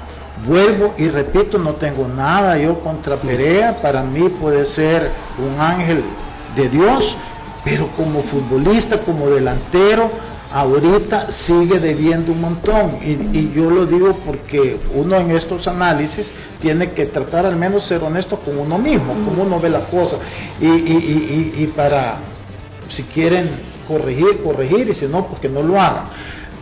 vuelvo 0.46 0.94
y 0.96 1.08
repito, 1.08 1.58
no 1.58 1.74
tengo 1.74 2.06
nada 2.06 2.56
yo 2.56 2.80
contra 2.80 3.16
Perea, 3.16 3.80
para 3.82 4.02
mí 4.02 4.28
puede 4.40 4.64
ser 4.66 5.10
un 5.38 5.60
ángel 5.60 6.04
de 6.56 6.68
Dios, 6.68 7.16
pero 7.64 7.88
como 7.96 8.22
futbolista, 8.24 9.00
como 9.00 9.28
delantero, 9.28 10.10
ahorita 10.52 11.32
sigue 11.32 11.78
debiendo 11.78 12.32
un 12.32 12.40
montón. 12.40 12.98
Y, 13.02 13.52
yo 13.54 13.70
lo 13.70 13.86
digo 13.86 14.18
porque 14.24 14.78
uno 14.94 15.16
en 15.16 15.30
estos 15.32 15.68
análisis 15.68 16.30
tiene 16.60 16.92
que 16.92 17.06
tratar 17.06 17.46
al 17.46 17.56
menos 17.56 17.84
ser 17.84 18.02
honesto 18.02 18.38
con 18.38 18.58
uno 18.58 18.78
mismo, 18.78 19.12
como 19.24 19.42
uno 19.42 19.60
ve 19.60 19.68
las 19.68 19.84
cosas. 19.84 20.18
Y, 20.60 20.66
y 20.66 21.72
para, 21.76 22.18
si 22.88 23.02
quieren 23.04 23.50
corregir, 23.86 24.42
corregir, 24.42 24.88
y 24.88 24.94
si 24.94 25.06
no, 25.06 25.26
pues 25.26 25.40
que 25.40 25.48
no 25.48 25.62
lo 25.62 25.80
hagan. 25.80 26.06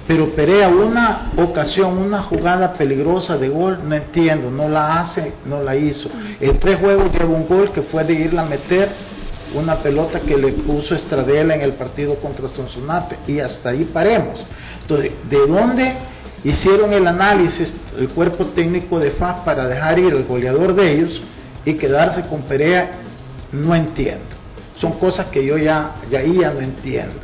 Pero 0.07 0.29
Perea, 0.31 0.69
una 0.69 1.31
ocasión, 1.39 1.97
una 1.97 2.23
jugada 2.23 2.75
peligrosa 2.75 3.39
de 3.39 3.49
gol, 3.49 3.79
no 3.89 3.95
entiendo, 3.95 4.51
no 4.51 4.69
la 4.69 5.01
hace, 5.01 5.33
no 5.47 5.63
la 5.63 5.77
hizo. 5.77 6.11
En 6.41 6.59
tres 6.59 6.79
juegos 6.79 7.11
lleva 7.13 7.31
un 7.31 7.49
gol 7.49 7.71
que 7.73 7.83
fue 7.83 8.05
de 8.05 8.13
irla 8.13 8.43
a 8.43 8.45
meter 8.45 9.14
una 9.55 9.77
pelota 9.77 10.21
que 10.21 10.37
le 10.37 10.53
puso 10.53 10.95
Estradela 10.95 11.55
en 11.55 11.63
el 11.63 11.73
partido 11.75 12.17
contra 12.17 12.49
Sonsonate 12.49 13.19
y 13.27 13.41
hasta 13.41 13.71
ahí 13.71 13.85
paremos. 13.85 14.45
Entonces, 14.83 15.13
¿de 15.31 15.47
dónde 15.47 15.93
hicieron 16.43 16.93
el 16.93 17.07
análisis 17.07 17.73
el 17.97 18.09
cuerpo 18.11 18.47
técnico 18.47 18.99
de 18.99 19.13
FAS 19.13 19.41
para 19.45 19.67
dejar 19.67 19.99
ir 19.99 20.13
al 20.13 20.25
goleador 20.25 20.75
de 20.75 20.93
ellos 20.93 21.21
y 21.65 21.75
quedarse 21.75 22.23
con 22.23 22.43
Perea? 22.43 22.99
No 23.53 23.75
entiendo. 23.75 24.35
Son 24.75 24.93
cosas 24.99 25.27
que 25.27 25.45
yo 25.45 25.57
ya, 25.57 25.97
ya, 26.11 26.23
ya 26.23 26.51
no 26.51 26.61
entiendo. 26.61 27.21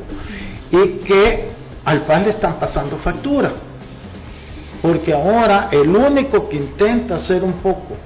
Y 0.71 1.05
que 1.05 1.49
al 1.85 2.03
FAS 2.03 2.25
le 2.25 2.31
están 2.31 2.61
pasando 2.61 2.97
factura. 2.99 3.53
Porque 4.81 5.13
ahora 5.13 5.69
el 5.73 5.95
único 5.95 6.49
que 6.49 6.57
intenta 6.57 7.17
hacer 7.17 7.43
un 7.43 7.55
poco 7.55 7.97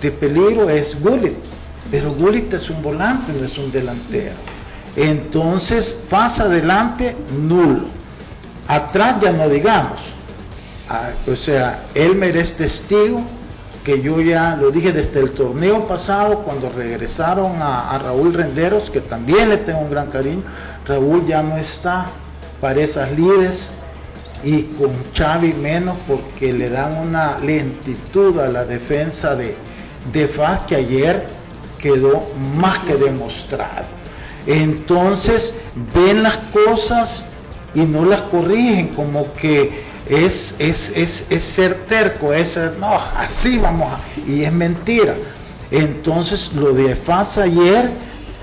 de 0.00 0.12
peligro 0.12 0.68
es 0.68 1.00
Gullit 1.00 1.59
pero 1.90 2.12
Gullit 2.14 2.52
es 2.52 2.70
un 2.70 2.82
volante, 2.82 3.32
no 3.32 3.44
es 3.44 3.58
un 3.58 3.72
delantero. 3.72 4.34
Entonces, 4.96 6.00
pasa 6.08 6.44
adelante, 6.44 7.16
nulo. 7.32 7.86
Atrás 8.68 9.16
ya 9.20 9.32
no 9.32 9.48
digamos. 9.48 10.00
Ah, 10.88 11.10
o 11.30 11.36
sea, 11.36 11.86
Elmer 11.94 12.36
es 12.36 12.56
testigo, 12.56 13.22
que 13.84 14.02
yo 14.02 14.20
ya 14.20 14.56
lo 14.56 14.70
dije 14.70 14.92
desde 14.92 15.20
el 15.20 15.30
torneo 15.32 15.86
pasado, 15.86 16.40
cuando 16.40 16.70
regresaron 16.70 17.62
a, 17.62 17.98
Raúl 17.98 18.34
Renderos, 18.34 18.90
que 18.90 19.00
también 19.00 19.48
le 19.48 19.58
tengo 19.58 19.80
un 19.80 19.90
gran 19.90 20.08
cariño. 20.08 20.42
Raúl 20.86 21.26
ya 21.26 21.42
no 21.42 21.56
está 21.56 22.06
para 22.60 22.80
esas 22.80 23.10
lides 23.12 23.58
y 24.44 24.62
con 24.78 24.90
Xavi 25.16 25.54
menos 25.54 25.96
porque 26.06 26.52
le 26.52 26.70
dan 26.70 26.96
una 26.96 27.38
lentitud 27.38 28.38
a 28.38 28.48
la 28.48 28.64
defensa 28.64 29.34
de, 29.34 29.54
de 30.12 30.28
Faz 30.28 30.60
que 30.66 30.76
ayer 30.76 31.39
quedó 31.82 32.28
más 32.36 32.80
que 32.80 32.96
demostrado. 32.96 33.86
Entonces 34.46 35.54
ven 35.94 36.22
las 36.22 36.36
cosas 36.52 37.24
y 37.74 37.80
no 37.80 38.04
las 38.04 38.22
corrigen, 38.22 38.88
como 38.88 39.32
que 39.34 39.84
es, 40.08 40.54
es, 40.58 40.92
es, 40.94 41.24
es 41.30 41.44
ser 41.54 41.86
terco, 41.88 42.32
es 42.32 42.58
no, 42.78 42.94
así 42.94 43.58
vamos, 43.58 43.92
a, 43.92 44.20
y 44.20 44.44
es 44.44 44.52
mentira. 44.52 45.14
Entonces 45.70 46.52
lo 46.52 46.72
de 46.72 46.96
FAS 46.96 47.38
ayer 47.38 47.90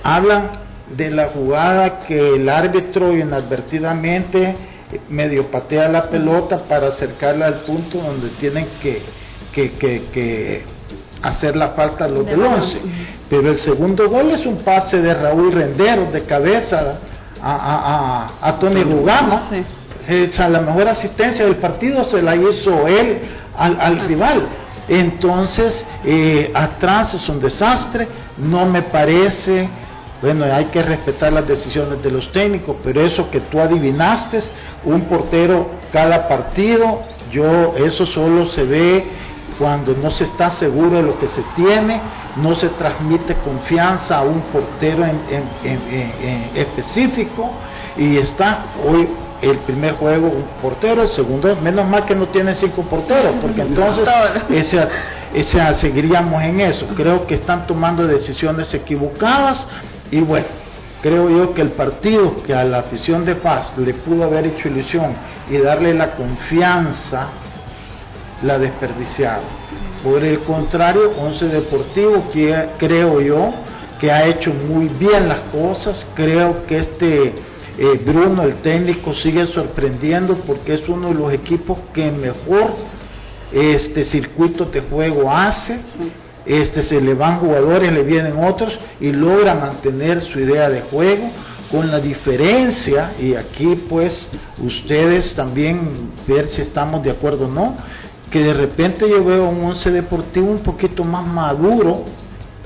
hablan 0.03 0.51
de 0.95 1.11
la 1.11 1.27
jugada 1.27 1.99
que 2.01 2.35
el 2.35 2.47
árbitro 2.47 3.17
inadvertidamente 3.17 4.55
medio 5.09 5.47
patea 5.51 5.89
la 5.89 6.09
pelota 6.09 6.63
para 6.69 6.87
acercarla 6.87 7.47
al 7.47 7.59
punto 7.61 7.97
donde 7.97 8.29
tienen 8.39 8.67
que, 8.81 9.01
que, 9.51 9.71
que 9.73 10.76
hacer 11.21 11.55
la 11.55 11.69
falta 11.69 12.07
los 12.07 12.25
del 12.25 12.41
11. 12.41 12.81
Pero 13.29 13.49
el 13.49 13.57
segundo 13.57 14.09
gol 14.09 14.31
es 14.31 14.45
un 14.45 14.57
pase 14.57 15.01
de 15.01 15.13
Raúl 15.13 15.51
Renderos 15.51 16.13
de 16.13 16.23
cabeza 16.23 16.99
a, 17.41 18.31
a, 18.41 18.49
a, 18.49 18.59
Tony 18.59 18.83
Rugama. 18.83 19.49
la 20.07 20.61
mejor 20.61 20.87
asistencia 20.87 21.45
del 21.45 21.57
partido 21.57 22.03
se 22.05 22.21
la 22.21 22.35
hizo 22.35 22.87
él 22.87 23.19
al, 23.57 23.77
al 23.79 23.99
rival. 24.07 24.47
Entonces, 24.87 25.85
eh, 26.05 26.51
atrás 26.53 27.13
es 27.13 27.27
un 27.27 27.41
desastre, 27.41 28.07
no 28.37 28.65
me 28.65 28.83
parece, 28.83 29.67
bueno, 30.21 30.45
hay 30.45 30.65
que 30.65 30.81
respetar 30.81 31.33
las 31.33 31.45
decisiones 31.45 32.01
de 32.01 32.09
los 32.09 32.31
técnicos, 32.31 32.77
pero 32.83 33.01
eso 33.01 33.29
que 33.29 33.41
tú 33.41 33.59
adivinaste, 33.59 34.39
un 34.85 35.01
portero 35.01 35.69
cada 35.91 36.29
partido, 36.29 37.01
yo, 37.31 37.75
eso 37.77 38.05
solo 38.05 38.49
se 38.51 38.63
ve 38.63 39.05
cuando 39.57 39.93
no 39.93 40.11
se 40.11 40.25
está 40.25 40.51
seguro 40.51 40.97
de 40.97 41.03
lo 41.03 41.19
que 41.19 41.27
se 41.27 41.41
tiene, 41.55 41.99
no 42.35 42.55
se 42.55 42.69
transmite 42.69 43.35
confianza 43.35 44.19
a 44.19 44.21
un 44.21 44.41
portero 44.41 45.05
en, 45.05 46.51
específico 46.55 47.51
y 47.97 48.17
está 48.17 48.65
hoy 48.87 49.07
el 49.41 49.57
primer 49.59 49.95
juego 49.95 50.27
un 50.27 50.45
portero, 50.61 51.03
el 51.03 51.09
segundo, 51.09 51.55
menos 51.57 51.87
mal 51.87 52.05
que 52.05 52.15
no 52.15 52.27
tiene 52.27 52.55
cinco 52.55 52.83
porteros, 52.83 53.35
porque 53.41 53.61
entonces 53.63 54.07
ese, 54.49 54.87
ese, 55.33 55.75
seguiríamos 55.75 56.41
en 56.43 56.61
eso. 56.61 56.87
Creo 56.95 57.27
que 57.27 57.35
están 57.35 57.67
tomando 57.67 58.05
decisiones 58.07 58.73
equivocadas 58.73 59.67
y 60.11 60.21
bueno, 60.21 60.47
creo 61.01 61.29
yo 61.29 61.53
que 61.53 61.61
el 61.61 61.71
partido 61.71 62.43
que 62.43 62.53
a 62.53 62.63
la 62.63 62.79
afición 62.79 63.25
de 63.25 63.35
paz 63.35 63.73
le 63.77 63.93
pudo 63.93 64.23
haber 64.23 64.47
hecho 64.47 64.69
ilusión 64.69 65.13
y 65.49 65.57
darle 65.57 65.93
la 65.93 66.15
confianza 66.15 67.27
la 68.43 68.57
desperdiciado. 68.57 69.43
Por 70.03 70.23
el 70.23 70.39
contrario, 70.41 71.11
Once 71.19 71.45
Deportivo, 71.45 72.29
que 72.31 72.69
creo 72.77 73.19
yo, 73.21 73.53
que 73.99 74.11
ha 74.11 74.27
hecho 74.27 74.53
muy 74.53 74.87
bien 74.87 75.27
las 75.27 75.39
cosas, 75.51 76.07
creo 76.15 76.65
que 76.67 76.77
este 76.79 77.33
eh, 77.79 78.01
Bruno, 78.03 78.41
el 78.43 78.55
técnico, 78.61 79.13
sigue 79.13 79.45
sorprendiendo 79.47 80.35
porque 80.47 80.75
es 80.75 80.89
uno 80.89 81.09
de 81.09 81.13
los 81.13 81.31
equipos 81.31 81.77
que 81.93 82.09
mejor 82.11 82.75
este 83.51 84.03
circuito 84.03 84.65
de 84.65 84.81
juego 84.81 85.31
hace. 85.31 85.79
Este, 86.45 86.81
se 86.81 87.01
le 87.01 87.13
van 87.13 87.39
jugadores, 87.39 87.91
le 87.91 88.03
vienen 88.03 88.41
otros 88.43 88.77
y 89.01 89.11
logra 89.11 89.53
mantener 89.53 90.21
su 90.21 90.39
idea 90.39 90.69
de 90.69 90.81
juego 90.81 91.29
con 91.69 91.91
la 91.91 91.99
diferencia, 91.99 93.11
y 93.19 93.35
aquí 93.35 93.75
pues 93.89 94.29
ustedes 94.57 95.35
también 95.35 96.11
ver 96.25 96.47
si 96.47 96.61
estamos 96.61 97.03
de 97.03 97.11
acuerdo 97.11 97.45
o 97.45 97.49
no, 97.49 97.75
que 98.31 98.43
de 98.43 98.53
repente 98.53 99.09
yo 99.09 99.23
veo 99.23 99.49
un 99.49 99.63
once 99.63 99.91
deportivo 99.91 100.47
un 100.47 100.59
poquito 100.59 101.03
más 101.03 101.25
maduro, 101.25 102.05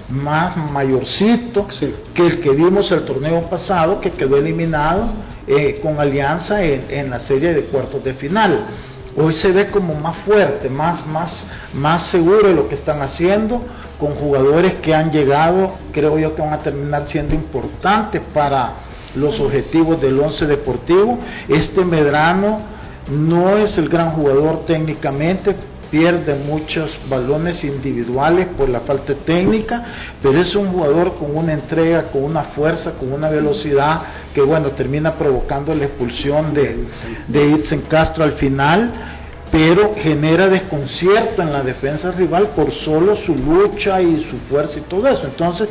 más 0.10 0.58
mayorcito 0.58 1.68
que 2.14 2.28
el 2.28 2.42
que 2.42 2.50
vimos 2.52 2.92
el 2.92 3.04
torneo 3.06 3.44
pasado, 3.50 4.02
que 4.02 4.12
quedó 4.12 4.38
eliminado 4.38 5.06
eh, 5.48 5.80
con 5.82 6.00
Alianza 6.00 6.64
en, 6.64 7.10
la 7.10 7.20
serie 7.22 7.54
de 7.54 7.66
cuartos 7.66 8.04
de 8.04 8.14
final. 8.16 8.66
Hoy 9.16 9.34
se 9.34 9.52
ve 9.52 9.70
como 9.70 9.94
más 9.96 10.18
fuerte, 10.18 10.70
más, 10.70 11.06
más, 11.06 11.46
más 11.74 12.04
seguro 12.04 12.48
de 12.48 12.54
lo 12.54 12.70
que 12.70 12.76
están 12.76 13.02
haciendo, 13.02 13.62
con 14.00 14.16
jugadores 14.16 14.76
que 14.76 14.96
han 14.96 15.12
llegado, 15.12 15.74
creo 15.92 16.18
yo 16.18 16.34
que 16.36 16.42
van 16.42 16.54
a 16.54 16.60
terminar 16.60 17.08
siendo 17.08 17.36
importantes 17.36 18.22
para 18.34 18.74
los 19.16 19.40
objetivos 19.40 20.02
del 20.02 20.20
once 20.20 20.46
deportivo. 20.46 21.20
Este 21.48 21.84
Medrano 21.84 22.60
no 23.10 23.58
es 23.58 23.78
el 23.78 23.90
gran 23.90 24.12
jugador 24.12 24.66
técnicamente, 24.66 25.56
pierde 25.92 26.36
muchos 26.36 26.90
balones 27.10 27.64
individuales 27.64 28.48
por 28.58 28.70
la 28.70 28.80
falta 28.82 29.14
técnica, 29.14 29.84
pero 30.24 30.40
es 30.40 30.56
un 30.56 30.68
jugador 30.68 31.16
con 31.16 31.36
una 31.36 31.54
entrega, 31.54 32.04
con 32.04 32.24
una 32.24 32.44
fuerza, 32.46 32.94
con 32.94 33.12
una 33.12 33.30
velocidad 33.30 34.02
que 34.34 34.42
bueno, 34.42 34.72
termina 34.72 35.16
provocando 35.16 35.76
la 35.76 35.86
expulsión 35.86 36.54
de, 36.54 36.86
de 37.28 37.50
Itzen 37.50 37.82
Castro 37.82 38.24
al 38.24 38.34
final, 38.34 39.18
pero 39.52 39.94
genera 39.98 40.48
desconcierto 40.48 41.42
en 41.42 41.52
la 41.52 41.62
defensa 41.62 42.14
rival 42.14 42.52
por 42.56 42.72
solo 42.72 43.18
su 43.26 43.36
lucha 43.36 44.02
y 44.02 44.26
su 44.32 44.38
fuerza 44.50 44.80
y 44.80 44.84
todo 44.84 45.10
eso. 45.10 45.24
Entonces 45.26 45.68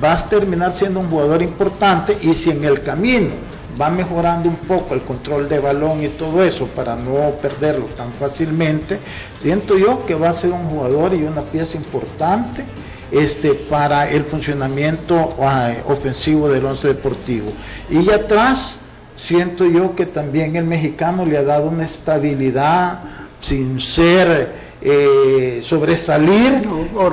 vas 0.00 0.22
a 0.22 0.28
terminar 0.30 0.74
siendo 0.76 1.00
un 1.00 1.10
jugador 1.10 1.42
importante 1.42 2.16
y 2.22 2.32
si 2.32 2.48
en 2.48 2.64
el 2.64 2.82
camino 2.82 3.59
va 3.78 3.90
mejorando 3.90 4.48
un 4.48 4.56
poco 4.56 4.94
el 4.94 5.02
control 5.02 5.48
de 5.48 5.58
balón 5.58 6.02
y 6.02 6.08
todo 6.10 6.42
eso 6.42 6.66
para 6.68 6.96
no 6.96 7.32
perderlo 7.42 7.86
tan 7.96 8.12
fácilmente, 8.14 8.98
siento 9.40 9.76
yo 9.76 10.06
que 10.06 10.14
va 10.14 10.30
a 10.30 10.34
ser 10.34 10.52
un 10.52 10.68
jugador 10.70 11.14
y 11.14 11.22
una 11.22 11.42
pieza 11.42 11.76
importante 11.76 12.64
este, 13.10 13.54
para 13.68 14.08
el 14.08 14.24
funcionamiento 14.24 15.36
ah, 15.40 15.72
ofensivo 15.86 16.48
del 16.48 16.64
once 16.64 16.88
deportivo. 16.88 17.52
Y 17.90 18.10
atrás, 18.10 18.78
siento 19.16 19.66
yo 19.66 19.94
que 19.94 20.06
también 20.06 20.56
el 20.56 20.64
mexicano 20.64 21.24
le 21.26 21.36
ha 21.36 21.42
dado 21.42 21.68
una 21.68 21.84
estabilidad 21.84 23.00
sin 23.40 23.80
ser 23.80 24.70
eh, 24.82 25.60
sobresalir, 25.64 26.62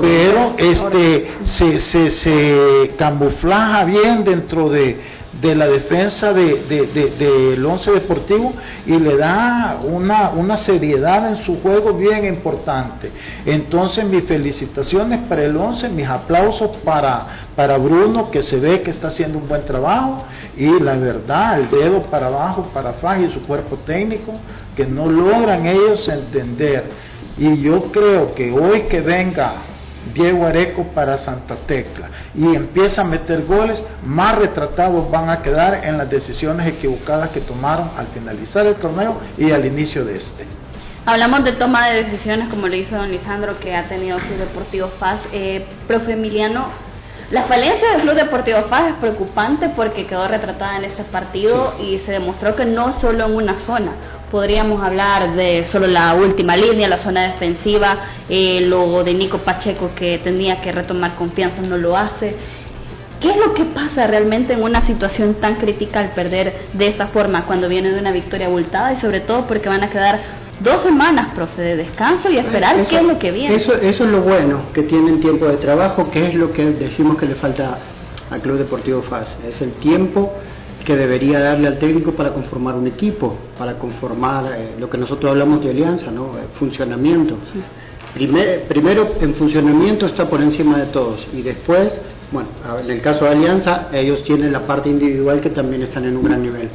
pero 0.01 0.55
este 0.57 1.27
se, 1.45 1.79
se, 1.79 2.09
se 2.11 2.91
camuflaja 2.97 3.83
bien 3.83 4.23
dentro 4.23 4.69
de, 4.69 5.16
de 5.41 5.53
la 5.53 5.67
defensa 5.67 6.33
del 6.33 6.67
de, 6.67 7.63
once 7.65 7.91
deportivo 7.91 8.53
y 8.85 8.97
le 8.97 9.17
da 9.17 9.79
una, 9.83 10.29
una 10.29 10.57
seriedad 10.57 11.29
en 11.29 11.45
su 11.45 11.61
juego 11.61 11.93
bien 11.93 12.25
importante. 12.25 13.11
Entonces 13.45 14.05
mis 14.05 14.23
felicitaciones 14.23 15.19
para 15.27 15.43
el 15.43 15.55
once, 15.55 15.89
mis 15.89 16.07
aplausos 16.07 16.77
para, 16.83 17.49
para 17.55 17.77
Bruno 17.77 18.31
que 18.31 18.41
se 18.43 18.59
ve 18.59 18.81
que 18.81 18.91
está 18.91 19.09
haciendo 19.09 19.37
un 19.37 19.47
buen 19.47 19.63
trabajo 19.65 20.23
y 20.55 20.79
la 20.79 20.95
verdad, 20.95 21.59
el 21.59 21.69
dedo 21.69 22.01
para 22.03 22.27
abajo 22.27 22.69
para 22.73 22.93
Faj 22.93 23.21
y 23.21 23.29
su 23.31 23.41
cuerpo 23.41 23.77
técnico 23.85 24.33
que 24.75 24.85
no 24.85 25.07
logran 25.07 25.65
ellos 25.65 26.07
entender. 26.07 26.85
Y 27.37 27.57
yo 27.61 27.91
creo 27.91 28.33
que 28.33 28.51
hoy 28.51 28.81
que 28.83 29.01
venga 29.01 29.53
Diego 30.13 30.45
Areco 30.45 30.83
para 30.93 31.17
Santa 31.19 31.55
Tecla 31.67 32.09
y 32.35 32.55
empieza 32.55 33.01
a 33.01 33.05
meter 33.05 33.45
goles, 33.45 33.83
más 34.03 34.35
retratados 34.35 35.09
van 35.11 35.29
a 35.29 35.41
quedar 35.41 35.85
en 35.85 35.97
las 35.97 36.09
decisiones 36.09 36.67
equivocadas 36.67 37.29
que 37.29 37.41
tomaron 37.41 37.91
al 37.97 38.07
finalizar 38.07 38.65
el 38.65 38.75
torneo 38.75 39.19
y 39.37 39.51
al 39.51 39.65
inicio 39.65 40.05
de 40.05 40.17
este. 40.17 40.45
Hablamos 41.05 41.45
de 41.45 41.53
toma 41.53 41.89
de 41.89 42.03
decisiones, 42.03 42.49
como 42.49 42.67
le 42.67 42.79
hizo 42.79 42.97
don 42.97 43.09
Lisandro, 43.09 43.59
que 43.59 43.73
ha 43.73 43.87
tenido 43.87 44.19
su 44.19 44.37
Deportivo 44.37 44.89
FAS. 44.99 45.21
Eh, 45.31 45.65
profe 45.87 46.11
Emiliano, 46.11 46.65
la 47.31 47.43
falencia 47.43 47.91
del 47.91 48.01
Club 48.01 48.15
Deportivo 48.15 48.63
FAS 48.69 48.89
es 48.89 48.95
preocupante 48.95 49.69
porque 49.69 50.05
quedó 50.05 50.27
retratada 50.27 50.77
en 50.77 50.85
este 50.85 51.03
partido 51.03 51.75
y 51.77 51.99
se 51.99 52.13
demostró 52.13 52.55
que 52.55 52.65
no 52.65 52.93
solo 52.99 53.25
en 53.25 53.35
una 53.35 53.59
zona. 53.59 53.91
Podríamos 54.31 54.83
hablar 54.83 55.35
de 55.35 55.65
solo 55.67 55.87
la 55.87 56.13
última 56.13 56.57
línea, 56.57 56.89
la 56.89 56.97
zona 56.97 57.31
defensiva, 57.31 57.97
eh, 58.27 58.61
lo 58.61 59.03
de 59.03 59.13
Nico 59.13 59.39
Pacheco 59.39 59.91
que 59.95 60.17
tenía 60.17 60.59
que 60.59 60.71
retomar 60.71 61.15
confianza, 61.15 61.61
no 61.61 61.77
lo 61.77 61.95
hace. 61.95 62.35
¿Qué 63.21 63.31
es 63.31 63.37
lo 63.37 63.53
que 63.53 63.65
pasa 63.65 64.05
realmente 64.05 64.53
en 64.53 64.61
una 64.61 64.85
situación 64.85 65.35
tan 65.35 65.55
crítica 65.55 66.01
al 66.01 66.11
perder 66.11 66.67
de 66.73 66.87
esta 66.87 67.07
forma 67.07 67.45
cuando 67.45 67.69
viene 67.69 67.89
de 67.89 67.99
una 67.99 68.11
victoria 68.11 68.47
abultada 68.47 68.93
y 68.93 68.99
sobre 68.99 69.21
todo 69.21 69.47
porque 69.47 69.69
van 69.69 69.83
a 69.83 69.89
quedar 69.89 70.19
dos 70.59 70.83
semanas, 70.83 71.29
profe, 71.33 71.61
de 71.61 71.77
descanso 71.77 72.29
y 72.29 72.37
esperar 72.37 72.75
qué 72.85 72.97
es 72.97 73.03
lo 73.03 73.17
que 73.17 73.31
viene. 73.31 73.55
Eso, 73.55 73.73
eso 73.73 74.03
es 74.03 74.09
lo 74.09 74.21
bueno, 74.21 74.63
que 74.73 74.83
tienen 74.83 75.19
tiempo 75.19 75.47
de 75.47 75.57
trabajo, 75.57 76.11
que 76.11 76.27
es 76.27 76.35
lo 76.35 76.51
que 76.51 76.65
decimos 76.65 77.17
que 77.17 77.25
le 77.25 77.35
falta 77.35 77.79
al 78.29 78.41
Club 78.41 78.57
Deportivo 78.57 79.01
FAS. 79.01 79.27
Es 79.47 79.61
el 79.61 79.71
tiempo 79.73 80.33
que 80.87 80.95
debería 80.95 81.41
darle 81.41 81.67
al 81.67 81.79
técnico 81.79 82.13
para 82.13 82.31
conformar 82.31 82.75
un 82.75 82.87
equipo, 82.87 83.35
para 83.57 83.77
conformar 83.77 84.53
eh, 84.53 84.75
lo 84.79 84.89
que 84.89 84.97
nosotros 84.97 85.29
hablamos 85.29 85.61
de 85.61 85.71
alianza, 85.71 86.09
¿no? 86.09 86.37
Eh, 86.37 86.43
funcionamiento. 86.57 87.37
primero, 88.13 89.15
en 89.19 89.35
funcionamiento 89.35 90.05
está 90.05 90.29
por 90.29 90.41
encima 90.41 90.77
de 90.77 90.85
todos 90.85 91.27
y 91.33 91.41
después, 91.41 91.91
bueno, 92.31 92.47
en 92.81 92.89
el 92.89 93.01
caso 93.01 93.25
de 93.25 93.31
alianza, 93.31 93.89
ellos 93.91 94.23
tienen 94.23 94.53
la 94.53 94.65
parte 94.65 94.87
individual 94.87 95.41
que 95.41 95.49
también 95.49 95.81
están 95.81 96.05
en 96.05 96.15
un 96.15 96.23
gran 96.23 96.41
nivel. 96.41 96.69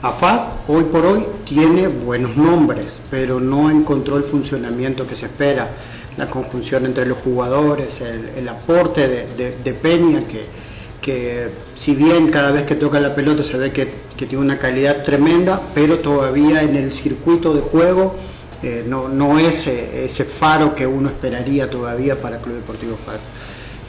AFAS 0.00 0.48
hoy 0.68 0.84
por 0.84 1.04
hoy 1.04 1.26
tiene 1.44 1.88
buenos 1.88 2.34
nombres, 2.34 2.98
pero 3.10 3.38
no 3.38 3.70
encontró 3.70 4.16
el 4.16 4.24
funcionamiento 4.24 5.06
que 5.06 5.14
se 5.14 5.26
espera, 5.26 5.68
la 6.16 6.30
conjunción 6.30 6.86
entre 6.86 7.04
los 7.04 7.18
jugadores, 7.18 8.00
el, 8.00 8.48
aporte 8.48 9.06
de, 9.06 9.72
Peña, 9.74 10.22
que, 10.22 10.71
que, 11.02 11.48
si 11.76 11.94
bien 11.94 12.30
cada 12.30 12.52
vez 12.52 12.64
que 12.64 12.76
toca 12.76 12.98
la 13.00 13.14
pelota 13.14 13.42
se 13.42 13.58
ve 13.58 13.72
que, 13.72 14.12
tiene 14.16 14.38
una 14.38 14.58
calidad 14.58 15.02
tremenda, 15.02 15.60
pero 15.74 15.98
todavía 15.98 16.62
en 16.62 16.76
el 16.76 16.92
circuito 16.92 17.52
de 17.52 17.60
juego 17.60 18.14
eh, 18.62 18.84
no, 18.86 19.08
no 19.08 19.38
es 19.38 19.66
eh, 19.66 20.04
ese 20.04 20.24
faro 20.24 20.76
que 20.76 20.86
uno 20.86 21.08
esperaría 21.08 21.68
todavía 21.68 22.22
para 22.22 22.38
Club 22.38 22.54
Deportivo 22.54 22.96
FAS. 23.04 23.20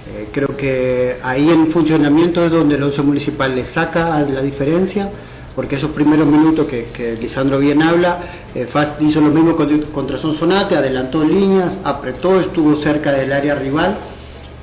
Eh, 0.07 0.29
creo 0.31 0.57
que 0.57 1.17
ahí 1.21 1.49
en 1.49 1.71
funcionamiento 1.71 2.43
es 2.43 2.51
donde 2.51 2.75
el 2.75 2.83
once 2.83 3.01
municipal 3.03 3.55
le 3.55 3.65
saca 3.65 4.19
la 4.21 4.41
diferencia 4.41 5.11
porque 5.55 5.75
esos 5.75 5.91
primeros 5.91 6.27
minutos 6.27 6.67
que, 6.67 7.17
Lisandro 7.19 7.59
bien 7.59 7.81
habla, 7.81 8.19
eh, 8.55 8.67
hizo 9.01 9.21
lo 9.21 9.29
mismo 9.29 9.55
contra 9.93 10.17
Sonsonate, 10.17 10.75
adelantó 10.75 11.23
líneas, 11.23 11.77
apretó, 11.83 12.39
estuvo 12.39 12.75
cerca 12.77 13.11
del 13.11 13.31
área 13.31 13.55
rival 13.55 13.97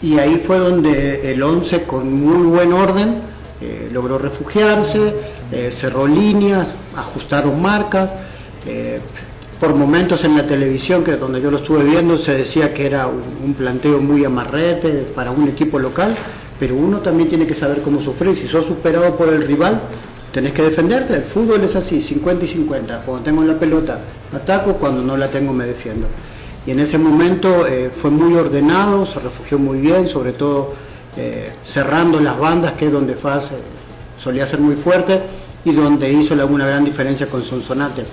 y 0.02 0.18
ahí 0.18 0.42
fue 0.46 0.58
donde 0.58 1.30
el 1.30 1.42
11 1.42 1.82
con 1.82 2.12
muy 2.12 2.46
buen 2.46 2.72
orden 2.72 3.22
eh, 3.60 3.90
logró 3.92 4.18
refugiarse, 4.18 5.14
eh, 5.52 5.70
cerró 5.72 6.06
líneas, 6.06 6.74
ajustaron 6.96 7.60
marcas. 7.60 8.10
por 9.60 9.74
momentos 9.74 10.24
en 10.24 10.36
la 10.38 10.46
televisión, 10.46 11.04
que 11.04 11.16
donde 11.16 11.42
yo 11.42 11.50
lo 11.50 11.58
estuve 11.58 11.84
viendo, 11.84 12.16
se 12.16 12.34
decía 12.34 12.72
que 12.72 12.86
era 12.86 13.08
un, 13.08 13.52
planteo 13.52 14.00
muy 14.00 14.24
amarrete 14.24 15.12
para 15.14 15.30
un 15.30 15.48
equipo 15.48 15.78
local, 15.78 16.16
pero 16.58 16.74
uno 16.74 17.00
también 17.00 17.28
tiene 17.28 17.46
que 17.46 17.54
saber 17.54 17.82
cómo 17.82 18.00
sufrir. 18.00 18.36
Si 18.36 18.48
sos 18.48 18.64
superado 18.64 19.16
por 19.16 19.28
el 19.28 19.46
rival, 19.46 19.82
tenés 20.32 20.52
que 20.52 20.62
defenderte. 20.62 21.14
El 21.14 21.24
fútbol 21.24 21.62
es 21.64 21.74
así, 21.76 22.00
50 22.00 22.44
y 22.44 22.48
50. 22.48 23.02
Cuando 23.02 23.24
tengo 23.24 23.42
la 23.42 23.58
pelota, 23.58 24.00
ataco, 24.32 24.74
cuando 24.74 25.02
no 25.02 25.16
la 25.16 25.30
tengo, 25.30 25.52
me 25.52 25.66
defiendo. 25.66 26.06
Y 26.66 26.72
en 26.72 26.80
ese 26.80 26.98
momento 26.98 27.66
eh, 27.66 27.90
fue 28.00 28.10
muy 28.10 28.34
ordenado, 28.34 29.06
se 29.06 29.18
refugió 29.18 29.58
muy 29.58 29.78
bien, 29.80 30.08
sobre 30.08 30.32
todo 30.32 30.74
eh, 31.16 31.54
cerrando 31.64 32.20
las 32.20 32.38
bandas, 32.38 32.72
que 32.74 32.86
es 32.86 32.92
donde 32.92 33.14
Faz 33.14 33.46
eh, 33.46 33.56
solía 34.18 34.46
ser 34.46 34.60
muy 34.60 34.76
fuerte 34.76 35.20
y 35.64 35.72
donde 35.72 36.12
hizo 36.12 36.34
una 36.34 36.66
gran 36.66 36.84
diferencia 36.84 37.28
con 37.28 37.44
Sonsonate. 37.44 38.04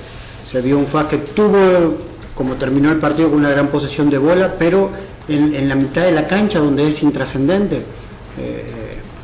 Se 0.45 0.61
vio 0.61 0.77
un 0.77 0.87
Faz 0.87 1.07
que 1.07 1.17
tuvo, 1.17 1.97
como 2.35 2.55
terminó 2.55 2.91
el 2.91 2.99
partido, 2.99 3.29
con 3.29 3.39
una 3.39 3.49
gran 3.49 3.67
posesión 3.67 4.09
de 4.09 4.17
bola, 4.17 4.55
pero 4.57 4.91
en, 5.27 5.67
la 5.67 5.75
mitad 5.75 6.03
de 6.03 6.11
la 6.11 6.25
cancha, 6.25 6.59
donde 6.59 6.87
es 6.87 7.03
intrascendente, 7.03 7.83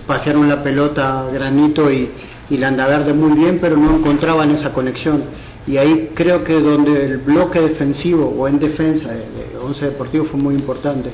pasearon 0.05 0.49
la 0.49 0.61
pelota 0.61 1.27
granito 1.31 1.89
y, 1.89 2.11
y 2.49 2.57
Landaverde 2.57 3.13
muy 3.13 3.37
bien, 3.37 3.59
pero 3.61 3.77
no 3.77 3.95
encontraban 3.95 4.51
esa 4.51 4.73
conexión. 4.73 5.23
Y 5.65 5.77
ahí 5.77 6.11
creo 6.13 6.43
que 6.43 6.59
donde 6.59 7.05
el 7.05 7.17
bloque 7.19 7.61
defensivo 7.61 8.25
o 8.37 8.47
en 8.47 8.59
defensa 8.59 9.09
de, 9.09 9.57
Once 9.63 9.85
Deportivo 9.85 10.25
fue 10.25 10.39
muy 10.39 10.55
importante. 10.55 11.09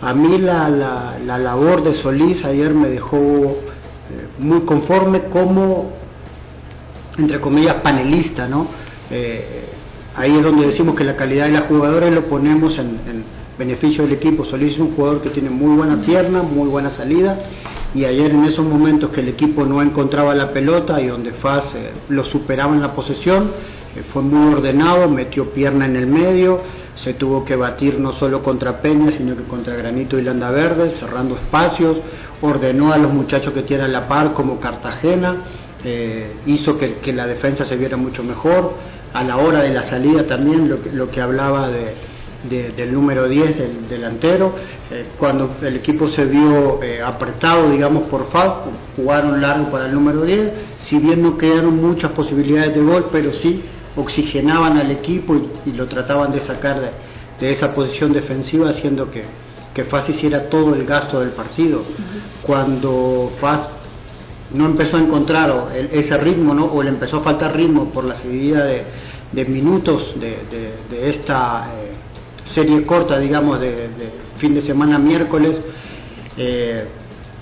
A 0.00 0.14
mí 0.14 0.38
la, 0.38 0.68
la, 0.68 1.38
labor 1.38 1.82
de 1.82 1.94
Solís 1.94 2.44
ayer 2.44 2.72
me 2.72 2.88
dejó 2.88 3.16
eh, 3.16 4.28
muy 4.38 4.60
conforme 4.60 5.22
como, 5.22 5.90
entre 7.18 7.40
comillas, 7.40 7.76
panelista, 7.76 8.46
¿no? 8.46 8.68
Eh, 9.10 9.64
ahí 10.14 10.36
es 10.36 10.42
donde 10.44 10.66
decimos 10.66 10.94
que 10.94 11.02
la 11.02 11.16
calidad 11.16 11.46
de 11.46 11.52
la 11.52 11.62
jugadora 11.62 12.08
lo 12.10 12.26
ponemos 12.26 12.78
en, 12.78 13.38
beneficio 13.58 14.04
del 14.04 14.12
equipo. 14.12 14.44
Solís 14.44 14.74
es 14.74 14.78
un 14.78 14.94
jugador 14.94 15.20
que 15.20 15.30
tiene 15.30 15.50
muy 15.50 15.76
buena 15.76 16.00
pierna, 16.00 16.44
muy 16.44 16.68
buena 16.68 16.92
salida 16.92 17.36
y 17.94 18.04
ayer 18.04 18.30
en 18.30 18.44
esos 18.44 18.64
momentos 18.64 19.10
que 19.10 19.20
el 19.20 19.28
equipo 19.28 19.64
no 19.64 19.80
encontraba 19.82 20.34
la 20.34 20.52
pelota 20.52 21.00
y 21.00 21.06
donde 21.06 21.32
Faz 21.32 21.64
eh, 21.74 21.90
lo 22.08 22.24
superaba 22.24 22.74
en 22.74 22.82
la 22.82 22.92
posesión, 22.92 23.50
fue 24.12 24.22
muy 24.22 24.54
ordenado, 24.54 25.08
metió 25.08 25.50
pierna 25.50 25.86
en 25.86 25.96
el 25.96 26.06
medio, 26.06 26.60
se 26.94 27.14
tuvo 27.14 27.44
que 27.44 27.56
batir 27.56 27.98
no 27.98 28.12
solo 28.12 28.42
contra 28.42 28.80
Peña, 28.80 29.12
sino 29.12 29.36
que 29.36 29.44
contra 29.44 29.74
Granito 29.76 30.18
y 30.18 30.22
Landa 30.22 30.50
Verde, 30.50 30.90
cerrando 30.90 31.36
espacios, 31.36 31.98
ordenó 32.40 32.92
a 32.92 32.98
los 32.98 33.12
muchachos 33.12 33.52
que 33.52 33.62
tienen 33.62 33.92
la 33.92 34.08
par 34.08 34.32
como 34.32 34.58
Cartagena, 34.58 35.36
eh, 35.84 36.36
hizo 36.46 36.76
que, 36.76 37.12
la 37.12 37.26
defensa 37.26 37.64
se 37.64 37.76
viera 37.76 37.96
mucho 37.96 38.22
mejor, 38.22 38.74
a 39.14 39.24
la 39.24 39.38
hora 39.38 39.62
de 39.62 39.70
la 39.70 39.84
salida 39.84 40.26
también 40.26 40.68
lo 40.92 41.10
que 41.10 41.20
hablaba 41.20 41.68
de 41.68 41.94
del 42.44 42.92
número 42.92 43.28
10, 43.28 43.58
del 43.58 43.88
delantero. 43.88 44.54
Eh, 44.90 45.06
cuando 45.18 45.56
el 45.62 45.76
equipo 45.76 46.08
se 46.08 46.24
vio 46.24 46.82
eh, 46.82 47.02
apretado, 47.02 47.70
digamos, 47.70 48.04
por 48.04 48.30
FAO, 48.30 48.70
jugaron 48.96 49.40
largo 49.40 49.70
para 49.70 49.86
el 49.86 49.94
número 49.94 50.22
10, 50.22 50.52
si 50.78 50.98
bien 50.98 51.22
no 51.22 51.36
quedaron 51.36 51.80
muchas 51.80 52.12
posibilidades 52.12 52.74
de 52.74 52.82
gol, 52.82 53.08
pero 53.10 53.32
sí 53.32 53.62
oxigenaban 53.98 54.78
al 54.78 54.90
equipo 54.90 55.36
y, 55.66 55.72
lo 55.72 55.86
trataban 55.86 56.32
de 56.32 56.40
sacar 56.40 56.92
de, 57.38 57.52
esa 57.52 57.74
posición 57.74 58.12
defensiva, 58.12 58.70
haciendo 58.70 59.10
que, 59.10 59.24
que 59.74 59.84
FAS 59.84 60.08
hiciera 60.08 60.48
todo 60.48 60.74
el 60.74 60.84
gasto 60.84 61.20
del 61.20 61.30
partido. 61.30 61.82
Cuando 62.42 63.32
FAS 63.40 63.68
no 64.54 64.66
empezó 64.66 64.96
a 64.96 65.00
encontrar 65.00 65.68
ese 65.92 66.16
ritmo, 66.16 66.54
¿no? 66.54 66.66
o 66.66 66.82
le 66.82 66.88
empezó 66.88 67.18
a 67.18 67.20
faltar 67.20 67.54
ritmo 67.54 67.90
por 67.90 68.04
la 68.04 68.16
seguida 68.16 68.64
de, 68.64 69.44
minutos 69.44 70.14
de, 70.18 71.08
esta... 71.08 71.68
Eh, 71.76 72.08
serie 72.52 72.84
corta, 72.84 73.18
digamos, 73.18 73.60
de, 73.60 73.88
fin 74.38 74.54
de 74.54 74.62
semana 74.62 74.98
miércoles, 74.98 75.60
eh, 76.36 76.84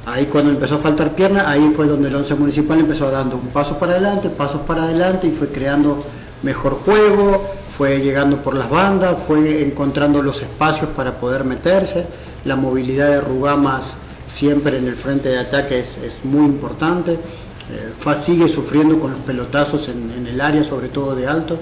ahí 0.07 0.27
cuando 0.27 0.51
empezó 0.51 0.77
a 0.77 0.79
faltar 0.79 1.15
pierna, 1.15 1.49
ahí 1.49 1.73
fue 1.77 1.87
donde 1.87 2.09
el 2.09 2.15
once 2.15 2.35
municipal 2.35 2.79
empezó 2.79 3.11
dando 3.11 3.37
un 3.37 3.49
paso 3.49 3.79
para 3.79 3.93
adelante, 3.93 4.31
pasos 4.31 4.63
para 4.63 4.85
adelante 4.85 5.27
y 5.27 5.33
fue 5.33 5.49
creando 5.49 6.05
mejor 6.47 6.75
juego, 6.85 7.45
fue 7.77 7.99
llegando 7.99 8.39
por 8.39 8.55
las 8.55 8.71
bandas, 8.71 9.17
fue 9.27 9.63
encontrando 9.63 10.23
los 10.23 10.41
espacios 10.41 10.91
para 10.97 11.19
poder 11.21 11.45
meterse, 11.45 12.07
la 12.45 12.55
movilidad 12.55 13.09
de 13.09 13.21
Rugamas 13.21 13.83
siempre 14.39 14.79
en 14.79 14.87
el 14.87 14.97
frente 14.97 15.29
de 15.29 15.39
ataque 15.39 15.81
es, 15.81 16.25
muy 16.25 16.47
importante, 16.47 17.15
eh, 17.15 18.15
sigue 18.25 18.49
sufriendo 18.49 19.01
con 19.01 19.11
los 19.13 19.21
pelotazos 19.23 19.89
en, 19.89 20.27
el 20.27 20.41
área, 20.41 20.63
sobre 20.63 20.89
todo 20.89 21.17
de 21.17 21.27
alto, 21.27 21.59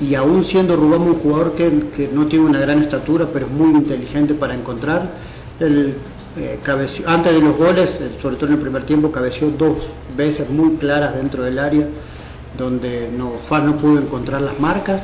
y 0.00 0.14
aún 0.14 0.44
siendo 0.44 0.76
Rugamas 0.76 1.08
un 1.08 1.20
jugador 1.20 1.54
que, 1.54 2.10
no 2.12 2.26
tiene 2.26 2.44
una 2.44 2.60
gran 2.60 2.80
estatura, 2.82 3.26
pero 3.32 3.46
es 3.46 3.52
muy 3.52 3.70
inteligente 3.70 4.34
para 4.34 4.54
encontrar, 4.54 5.10
el, 5.60 5.94
eh, 6.36 6.58
antes 7.06 7.32
de 7.32 7.40
los 7.40 7.56
goles, 7.56 7.90
eh, 8.00 8.18
sobre 8.20 8.36
todo 8.36 8.46
en 8.48 8.54
el 8.54 8.60
primer 8.60 8.84
tiempo, 8.84 9.10
cabeció 9.10 9.50
dos 9.50 9.78
veces 10.14 10.48
muy 10.50 10.76
claras 10.76 11.14
dentro 11.14 11.42
del 11.42 11.58
área, 11.58 11.86
donde 12.56 13.10
no, 13.16 13.32
Faz 13.48 13.64
no 13.64 13.76
pudo 13.76 13.98
encontrar 13.98 14.42
las 14.42 14.58
marcas 14.58 15.02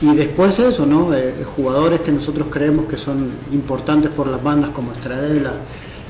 y 0.00 0.14
después 0.14 0.58
eso, 0.58 0.86
¿no? 0.86 1.14
Eh, 1.14 1.44
jugadores 1.56 2.00
que 2.00 2.12
nosotros 2.12 2.48
creemos 2.50 2.86
que 2.86 2.98
son 2.98 3.30
importantes 3.52 4.10
por 4.10 4.26
las 4.26 4.42
bandas 4.42 4.70
como 4.70 4.92
Estradela 4.92 5.52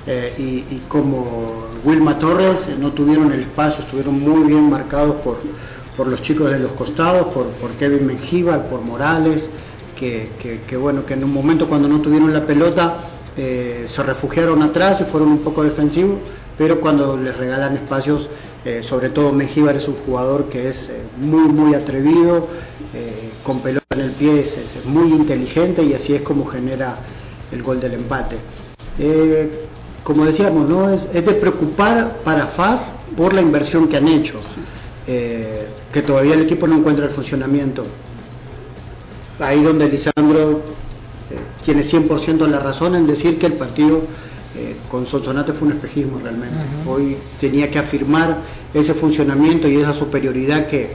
eh, 0.07 0.67
y, 0.71 0.79
como 0.89 1.67
Wilma 1.85 2.19
Torres 2.19 2.61
eh, 2.69 2.77
no 2.79 2.93
tuvieron 2.93 3.31
el 3.33 3.43
espacio, 3.43 3.85
estuvieron 3.85 4.19
muy 4.19 4.49
bien 4.49 4.69
marcados 4.71 5.17
por, 5.23 5.39
por 5.97 6.07
los 6.07 6.23
chicos 6.23 6.51
de 6.51 6.59
los 6.59 6.73
costados, 6.73 7.29
por, 7.29 7.47
por 7.47 7.71
Kevin 7.73 8.07
Mengíbar, 8.07 8.69
por 8.69 8.81
Morales, 8.81 9.47
que, 9.97 10.31
que, 10.67 10.77
bueno, 10.77 11.07
que 11.07 11.15
en 11.15 11.25
un 11.25 11.33
momento 11.33 11.69
cuando 11.69 11.89
no 11.89 12.01
tuvieron 12.01 12.33
la 12.33 12.45
pelota 12.45 13.11
se 13.37 14.03
refugiaron 14.03 14.63
atrás 14.63 15.01
y 15.01 15.05
fueron 15.05 15.31
un 15.31 15.39
poco 15.39 15.63
defensivos, 15.63 16.19
pero 16.57 16.81
cuando 16.81 17.17
les 17.17 17.37
regalan 17.37 17.77
espacios, 17.77 18.29
sobre 18.83 19.11
todo 19.11 19.31
Mengíbar 19.33 19.77
es 19.77 19.87
un 19.87 19.97
jugador 20.07 20.49
que 20.49 20.71
es 20.71 20.91
muy, 21.19 21.49
muy 21.49 21.75
atrevido, 21.75 22.49
eh, 22.93 23.33
con 23.43 23.61
pelota 23.61 23.87
en 23.91 24.01
el 24.01 24.13
pie 24.13 24.41
es, 24.41 24.85
muy 24.87 25.11
inteligente 25.11 25.83
y 25.83 25.95
así 25.95 26.15
es 26.15 26.23
como 26.23 26.47
genera 26.47 26.99
el 27.51 27.63
gol 27.63 27.81
del 27.81 27.95
empate. 27.95 28.37
Eh, 28.99 29.67
como 30.03 30.25
decíamos, 30.25 30.69
¿no? 30.69 30.91
Es, 30.91 31.13
de 31.13 31.35
preocupar 31.35 32.19
para 32.25 32.49
FAS 32.49 32.81
por 33.17 33.33
la 33.33 33.41
inversión 33.41 33.89
que 33.89 33.97
han 33.97 34.09
hecho, 34.09 34.41
eh, 35.07 35.67
que 35.93 36.03
todavía 36.03 36.35
el 36.35 36.43
equipo 36.43 36.67
no 36.67 36.77
encuentra 36.77 37.07
el 37.07 37.13
funcionamiento. 37.13 37.85
Ahí 39.41 39.63
donde 39.63 39.89
Lisandro 39.89 40.63
tiene 41.65 41.83
100% 41.83 42.47
la 42.47 42.61
razón 42.61 42.95
en 42.95 43.07
decir 43.07 43.39
que 43.39 43.47
el 43.47 43.55
partido 43.55 44.03
con 44.89 45.07
Sonsonate 45.07 45.53
fue 45.55 45.69
un 45.69 45.75
espejismo 45.75 46.21
realmente. 46.23 46.57
Hoy 46.87 47.17
tenía 47.41 47.71
que 47.71 47.79
afirmar 47.79 48.39
ese 48.73 48.95
funcionamiento 48.95 49.69
y 49.69 49.77
esa 49.77 49.93
superioridad 49.93 50.67
que, 50.69 50.91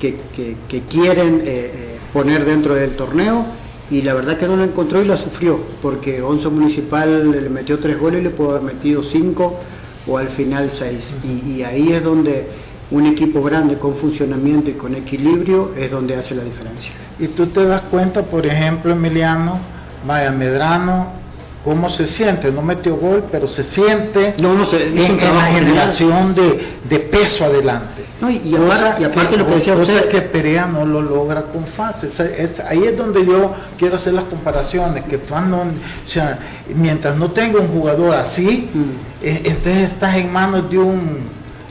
que, 0.00 0.82
quieren 0.88 1.40
eh, 1.40 1.42
eh, 1.46 1.98
poner 2.12 2.44
dentro 2.44 2.74
del 2.74 2.96
torneo 2.96 3.46
y 3.90 4.02
la 4.02 4.14
verdad 4.14 4.36
que 4.36 4.46
no 4.46 4.56
la 4.56 4.64
encontró 4.64 5.02
y 5.02 5.06
la 5.06 5.16
sufrió 5.16 5.58
porque 5.80 6.20
Once 6.22 6.48
Municipal 6.48 7.30
le 7.30 7.48
metió 7.48 7.78
tres 7.78 7.98
goles 7.98 8.20
y 8.20 8.24
le 8.24 8.30
pudo 8.30 8.50
haber 8.50 8.62
metido 8.62 9.02
cinco 9.02 9.58
o 10.06 10.18
al 10.18 10.28
final 10.30 10.70
seis 10.78 11.12
y, 11.24 11.62
ahí 11.62 11.92
es 11.92 12.02
donde 12.02 12.46
un 12.90 13.06
equipo 13.06 13.42
grande 13.42 13.76
con 13.76 13.96
funcionamiento 13.96 14.70
y 14.70 14.74
con 14.74 14.94
equilibrio 14.94 15.72
es 15.76 15.90
donde 15.90 16.16
hace 16.16 16.34
la 16.34 16.42
diferencia. 16.42 16.90
Y 17.18 17.28
tú 17.28 17.46
te 17.48 17.64
das 17.64 17.82
cuenta, 17.82 18.22
por 18.22 18.46
ejemplo, 18.46 18.92
Emiliano, 18.92 19.58
Maya 20.06 20.30
Medrano 20.30 21.17
cómo 21.64 21.90
se 21.90 22.06
siente, 22.06 22.50
no 22.52 22.62
metió 22.62 22.96
gol, 22.96 23.24
pero 23.30 23.48
se 23.48 23.64
siente 23.64 24.34
no, 24.38 24.54
no, 24.54 24.66
se, 24.66 24.86
en, 24.86 25.16
la 25.16 25.42
generación 25.46 26.34
de, 26.34 26.98
peso 27.10 27.44
adelante. 27.44 28.04
y, 28.44 28.54
aparte, 29.04 29.36
lo 29.36 29.46
que 29.46 29.54
decía 29.56 29.74
usted 29.74 30.08
que 30.08 30.22
Perea 30.22 30.66
no 30.66 30.84
lo 30.84 31.02
logra 31.02 31.44
con 31.44 31.66
fácil. 31.68 32.10
ahí 32.66 32.84
es 32.84 32.96
donde 32.96 33.24
yo 33.26 33.54
quiero 33.76 33.96
hacer 33.96 34.14
las 34.14 34.24
comparaciones, 34.24 35.04
que 35.04 35.18
cuando, 35.18 35.58
o 35.58 36.08
sea, 36.08 36.38
mientras 36.74 37.16
no 37.16 37.32
tenga 37.32 37.60
un 37.60 37.68
jugador 37.68 38.14
así, 38.14 38.70
mm. 38.72 39.24
eh, 39.24 39.42
entonces 39.44 39.92
estás 39.92 40.16
en 40.16 40.32
manos 40.32 40.70
de 40.70 40.78
un, 40.78 41.18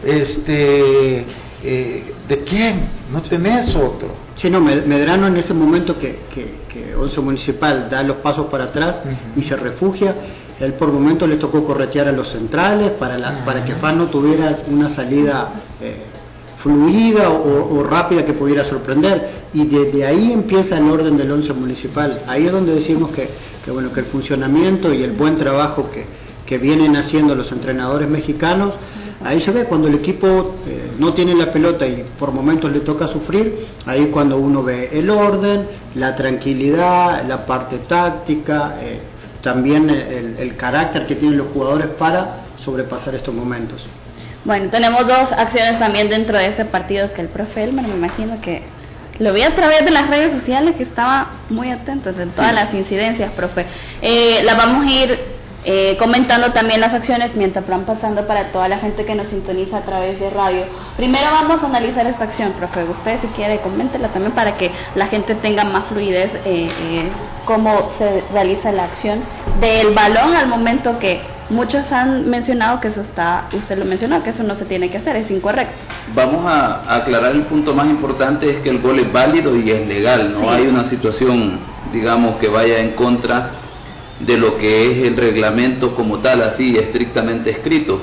este, 0.06 1.26
eh, 1.64 2.14
¿de 2.28 2.44
quién? 2.44 2.90
No 3.12 3.22
tenés 3.24 3.76
otro. 3.76 4.10
Sí, 4.36 4.50
no, 4.50 4.62
Medrano 4.62 5.28
en 5.28 5.38
ese 5.38 5.54
momento 5.54 5.98
que, 5.98 6.20
que, 6.34 6.96
Once 6.96 7.20
Municipal 7.20 7.90
da 7.90 8.04
los 8.04 8.18
pasos 8.18 8.48
para 8.48 8.66
atrás 8.66 8.98
y 9.36 9.42
se 9.42 9.56
refugia, 9.56 10.14
él 10.60 10.74
por 10.74 10.92
momento 10.92 11.26
le 11.26 11.38
tocó 11.38 11.64
corretear 11.64 12.08
a 12.08 12.12
los 12.12 12.28
centrales 12.28 12.92
para, 12.92 13.18
la, 13.18 13.44
para 13.44 13.66
que 13.66 13.74
Fan 13.76 13.98
no 13.98 14.08
tuviera 14.08 14.60
una 14.70 14.90
salida 14.90 15.50
eh, 15.82 16.04
fluida 16.60 17.30
o, 17.30 17.84
rápida 17.84 18.26
que 18.26 18.34
pudiera 18.34 18.64
sorprender. 18.66 19.48
Y 19.54 19.66
desde 19.66 20.06
ahí 20.06 20.32
empieza 20.32 20.78
el 20.78 20.90
orden 20.90 21.18
del 21.18 21.32
Once 21.32 21.52
Municipal. 21.54 22.24
Ahí 22.28 22.46
es 22.46 22.52
donde 22.52 22.76
decimos 22.76 23.10
que, 23.12 23.30
que, 23.66 23.72
bueno, 23.72 23.92
que 23.92 24.02
el 24.02 24.06
funcionamiento 24.08 24.94
y 24.94 25.02
el 25.04 25.14
buen 25.14 25.38
trabajo 25.38 25.90
que, 25.90 26.06
que 26.46 26.58
vienen 26.58 26.96
haciendo 26.96 27.36
los 27.36 27.52
entrenadores 27.52 28.08
mexicanos 28.08 28.74
Ahí 29.24 29.42
se 29.42 29.52
ve 29.52 29.66
cuando 29.66 29.88
el 29.88 29.96
equipo 29.96 30.56
eh, 30.68 30.92
no 31.00 31.14
tiene 31.14 31.34
la 31.34 31.52
pelota 31.52 31.88
y 31.88 32.06
por 32.20 32.32
momentos 32.32 32.72
le 32.72 32.82
toca 32.82 33.08
sufrir, 33.08 33.68
ahí 33.86 34.08
cuando 34.08 34.38
uno 34.38 34.64
ve 34.64 34.90
el 34.94 35.10
orden, 35.10 35.68
la 35.96 36.16
tranquilidad, 36.16 37.26
la 37.28 37.46
parte 37.46 37.80
táctica, 37.80 38.76
eh, 38.80 39.00
también 39.42 39.90
el, 39.90 40.56
carácter 40.56 41.08
que 41.08 41.16
tienen 41.16 41.38
los 41.38 41.48
jugadores 41.48 41.88
para 41.98 42.46
sobrepasar 42.64 43.16
estos 43.16 43.34
momentos. 43.34 43.86
Bueno, 44.46 44.70
tenemos 44.70 45.08
dos 45.08 45.32
acciones 45.36 45.80
también 45.80 46.10
dentro 46.10 46.38
de 46.38 46.48
este 46.48 46.66
partido 46.66 47.12
que 47.14 47.22
el 47.22 47.30
profe 47.30 47.64
Elmer, 47.64 47.88
me 47.88 47.96
imagino 47.96 48.40
que 48.42 48.64
lo 49.20 49.34
vi 49.34 49.42
a 49.42 49.56
través 49.56 49.84
de 49.84 49.92
las 49.92 50.10
redes 50.10 50.34
sociales 50.34 50.76
que 50.76 50.84
estaba 50.84 51.32
muy 51.50 51.72
atento 51.72 52.10
en 52.10 52.30
todas 52.32 52.54
las 52.54 52.74
incidencias, 52.74 53.32
profe. 53.34 53.66
Eh, 54.02 54.42
la 54.44 54.54
vamos 54.54 54.86
a 54.86 54.92
ir 54.92 55.37
eh, 55.70 55.98
comentando 56.00 56.54
también 56.54 56.80
las 56.80 56.94
acciones 56.94 57.36
mientras 57.36 57.68
van 57.68 57.84
pasando 57.84 58.26
para 58.26 58.54
toda 58.54 58.70
la 58.70 58.78
gente 58.78 59.04
que 59.04 59.16
nos 59.16 59.28
sintoniza 59.28 59.80
a 59.80 59.82
través 59.82 60.18
de 60.18 60.30
radio. 60.30 60.62
Primero 60.96 61.26
vamos 61.30 61.62
a 61.62 61.66
analizar 61.66 62.08
esta 62.08 62.24
acción, 62.24 62.54
profe. 62.54 62.86
Usted 62.86 63.20
si 63.20 63.28
quiere 63.36 63.60
coméntela 63.60 64.08
también 64.08 64.32
para 64.32 64.56
que 64.56 64.72
la 64.96 65.08
gente 65.08 65.36
tenga 65.36 65.66
más 65.66 65.88
fluidez 65.88 66.32
eh, 66.46 66.70
eh, 66.70 67.10
cómo 67.44 67.92
se 67.98 68.24
realiza 68.32 68.72
la 68.72 68.86
acción 68.86 69.20
del 69.60 69.94
balón 69.94 70.34
al 70.36 70.48
momento 70.48 71.00
que 71.00 71.20
muchos 71.50 71.92
han 71.92 72.30
mencionado 72.30 72.80
que 72.80 72.88
eso 72.88 73.02
está, 73.02 73.50
usted 73.52 73.78
lo 73.78 73.84
mencionó, 73.84 74.24
que 74.24 74.30
eso 74.30 74.44
no 74.44 74.56
se 74.56 74.64
tiene 74.64 74.90
que 74.90 75.00
hacer, 75.00 75.18
es 75.18 75.30
incorrecto. 75.30 75.76
Vamos 76.16 76.46
a, 76.46 76.96
aclarar 76.96 77.34
el 77.34 77.42
punto 77.42 77.74
más 77.74 77.88
importante, 77.88 78.50
es 78.50 78.62
que 78.62 78.70
el 78.70 78.82
gol 78.82 79.00
es 79.00 79.12
válido 79.12 79.54
y 79.54 79.70
es 79.70 79.86
legal, 79.86 80.32
no 80.32 80.50
hay 80.50 80.66
una 80.66 80.86
situación, 80.86 81.60
digamos, 81.92 82.38
que 82.38 82.48
vaya 82.48 82.80
en 82.80 82.92
contra 82.92 83.67
de 84.20 84.38
lo 84.38 84.58
que 84.58 84.92
es 84.92 85.08
el 85.08 85.16
reglamento 85.16 85.96
como 85.96 86.20
tal, 86.20 86.42
así 86.42 86.78
estrictamente 86.78 87.52
escrito. 87.52 88.02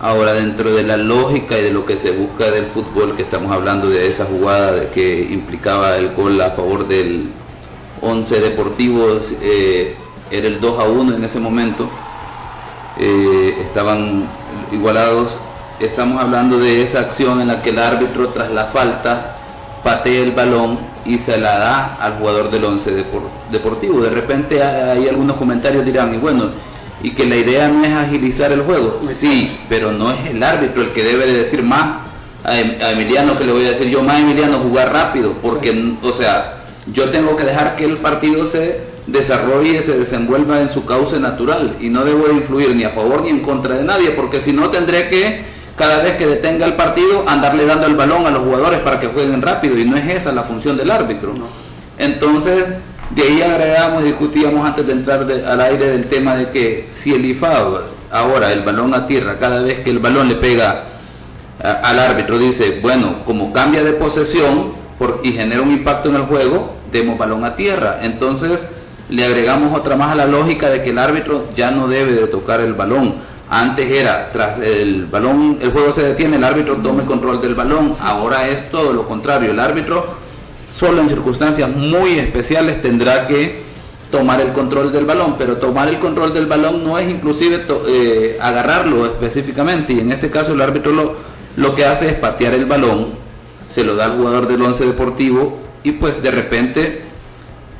Ahora, 0.00 0.32
dentro 0.32 0.74
de 0.74 0.82
la 0.82 0.96
lógica 0.96 1.58
y 1.58 1.62
de 1.62 1.72
lo 1.72 1.86
que 1.86 1.98
se 1.98 2.10
busca 2.10 2.50
del 2.50 2.66
fútbol, 2.66 3.16
que 3.16 3.22
estamos 3.22 3.52
hablando 3.52 3.88
de 3.88 4.08
esa 4.08 4.24
jugada 4.24 4.90
que 4.90 5.22
implicaba 5.30 5.96
el 5.96 6.14
gol 6.14 6.40
a 6.40 6.50
favor 6.50 6.88
del 6.88 7.30
11 8.00 8.40
Deportivos, 8.40 9.32
eh, 9.40 9.94
era 10.30 10.48
el 10.48 10.60
2 10.60 10.78
a 10.78 10.84
1 10.84 11.14
en 11.14 11.24
ese 11.24 11.38
momento, 11.38 11.88
eh, 12.98 13.58
estaban 13.66 14.28
igualados. 14.72 15.36
Estamos 15.78 16.20
hablando 16.20 16.58
de 16.58 16.82
esa 16.82 17.00
acción 17.00 17.40
en 17.40 17.48
la 17.48 17.62
que 17.62 17.70
el 17.70 17.78
árbitro, 17.78 18.28
tras 18.28 18.50
la 18.50 18.66
falta, 18.66 19.36
patea 19.82 20.22
el 20.22 20.32
balón 20.32 20.78
y 21.04 21.18
se 21.18 21.38
la 21.38 21.58
da 21.58 21.96
al 22.00 22.14
jugador 22.18 22.50
del 22.50 22.64
once 22.64 22.90
deportivo. 23.50 24.00
De 24.00 24.10
repente 24.10 24.62
hay 24.62 25.08
algunos 25.08 25.36
comentarios 25.36 25.84
dirán, 25.84 26.14
y 26.14 26.18
bueno, 26.18 26.50
y 27.02 27.10
que 27.12 27.26
la 27.26 27.36
idea 27.36 27.68
no 27.68 27.84
es 27.84 27.92
agilizar 27.92 28.52
el 28.52 28.62
juego. 28.62 29.00
Sí, 29.18 29.58
pero 29.68 29.92
no 29.92 30.12
es 30.12 30.26
el 30.30 30.42
árbitro 30.42 30.82
el 30.82 30.92
que 30.92 31.02
debe 31.02 31.26
de 31.26 31.44
decir 31.44 31.62
más 31.62 32.12
a 32.44 32.58
em, 32.58 32.76
Emiliano 32.80 33.38
que 33.38 33.44
le 33.44 33.52
voy 33.52 33.66
a 33.66 33.72
decir 33.72 33.88
yo 33.88 34.02
más 34.02 34.20
Emiliano 34.20 34.58
jugar 34.58 34.92
rápido, 34.92 35.34
porque, 35.42 35.94
o 36.02 36.12
sea, 36.12 36.62
yo 36.92 37.10
tengo 37.10 37.36
que 37.36 37.44
dejar 37.44 37.76
que 37.76 37.84
el 37.84 37.98
partido 37.98 38.46
se 38.46 38.92
desarrolle 39.06 39.78
y 39.78 39.82
se 39.82 39.98
desenvuelva 39.98 40.60
en 40.60 40.68
su 40.68 40.84
cauce 40.84 41.18
natural 41.18 41.76
y 41.80 41.88
no 41.88 42.04
debo 42.04 42.30
influir 42.30 42.74
ni 42.74 42.84
a 42.84 42.90
favor 42.90 43.22
ni 43.22 43.30
en 43.30 43.40
contra 43.40 43.76
de 43.76 43.84
nadie, 43.84 44.10
porque 44.12 44.40
si 44.42 44.52
no 44.52 44.70
tendré 44.70 45.08
que 45.08 45.61
cada 45.76 46.02
vez 46.02 46.14
que 46.14 46.26
detenga 46.26 46.66
el 46.66 46.74
partido, 46.74 47.24
andarle 47.26 47.64
dando 47.66 47.86
el 47.86 47.96
balón 47.96 48.26
a 48.26 48.30
los 48.30 48.42
jugadores 48.42 48.80
para 48.80 49.00
que 49.00 49.08
jueguen 49.08 49.42
rápido, 49.42 49.78
y 49.78 49.84
no 49.84 49.96
es 49.96 50.08
esa 50.08 50.32
la 50.32 50.44
función 50.44 50.76
del 50.76 50.90
árbitro. 50.90 51.32
Entonces, 51.98 52.64
de 53.10 53.22
ahí 53.22 53.42
agregamos, 53.42 54.04
discutíamos 54.04 54.64
antes 54.66 54.86
de 54.86 54.92
entrar 54.92 55.20
al 55.20 55.60
aire 55.60 55.86
del 55.86 56.06
tema 56.06 56.36
de 56.36 56.50
que 56.50 56.90
si 57.02 57.12
el 57.14 57.24
IFAB, 57.24 57.82
ahora 58.10 58.52
el 58.52 58.62
balón 58.62 58.94
a 58.94 59.06
tierra, 59.06 59.38
cada 59.38 59.62
vez 59.62 59.80
que 59.80 59.90
el 59.90 59.98
balón 59.98 60.28
le 60.28 60.36
pega 60.36 60.84
al 61.58 61.98
árbitro, 61.98 62.38
dice, 62.38 62.80
bueno, 62.80 63.24
como 63.24 63.52
cambia 63.52 63.84
de 63.84 63.92
posesión 63.92 64.72
por, 64.98 65.20
y 65.22 65.32
genera 65.32 65.62
un 65.62 65.70
impacto 65.70 66.08
en 66.08 66.16
el 66.16 66.22
juego, 66.22 66.76
demos 66.90 67.18
balón 67.18 67.44
a 67.44 67.56
tierra. 67.56 67.98
Entonces, 68.02 68.60
le 69.08 69.24
agregamos 69.24 69.78
otra 69.78 69.96
más 69.96 70.12
a 70.12 70.14
la 70.14 70.26
lógica 70.26 70.70
de 70.70 70.82
que 70.82 70.90
el 70.90 70.98
árbitro 70.98 71.48
ya 71.54 71.70
no 71.70 71.88
debe 71.88 72.12
de 72.12 72.26
tocar 72.28 72.60
el 72.60 72.74
balón 72.74 73.31
antes 73.48 73.90
era, 73.90 74.30
tras 74.32 74.60
el 74.60 75.06
balón, 75.06 75.58
el 75.60 75.72
juego 75.72 75.92
se 75.92 76.02
detiene, 76.02 76.36
el 76.36 76.44
árbitro 76.44 76.76
toma 76.76 77.02
el 77.02 77.08
control 77.08 77.40
del 77.40 77.54
balón. 77.54 77.96
Ahora 78.00 78.48
es 78.48 78.70
todo 78.70 78.92
lo 78.92 79.06
contrario. 79.06 79.50
El 79.50 79.60
árbitro 79.60 80.16
solo 80.70 81.02
en 81.02 81.08
circunstancias 81.08 81.68
muy 81.68 82.18
especiales 82.18 82.80
tendrá 82.80 83.26
que 83.26 83.62
tomar 84.10 84.40
el 84.40 84.52
control 84.52 84.92
del 84.92 85.04
balón, 85.04 85.36
pero 85.38 85.56
tomar 85.56 85.88
el 85.88 85.98
control 85.98 86.32
del 86.32 86.46
balón 86.46 86.84
no 86.84 86.98
es 86.98 87.08
inclusive 87.08 87.64
eh, 87.88 88.38
agarrarlo 88.40 89.06
específicamente, 89.06 89.94
y 89.94 90.00
en 90.00 90.12
este 90.12 90.30
caso 90.30 90.52
el 90.52 90.60
árbitro 90.60 90.92
lo, 90.92 91.16
lo 91.56 91.74
que 91.74 91.84
hace 91.84 92.08
es 92.08 92.14
patear 92.14 92.54
el 92.54 92.66
balón, 92.66 93.14
se 93.70 93.82
lo 93.82 93.96
da 93.96 94.04
al 94.04 94.18
jugador 94.18 94.46
del 94.46 94.62
once 94.62 94.84
deportivo, 94.84 95.58
y 95.82 95.92
pues 95.92 96.22
de 96.22 96.30
repente 96.30 97.02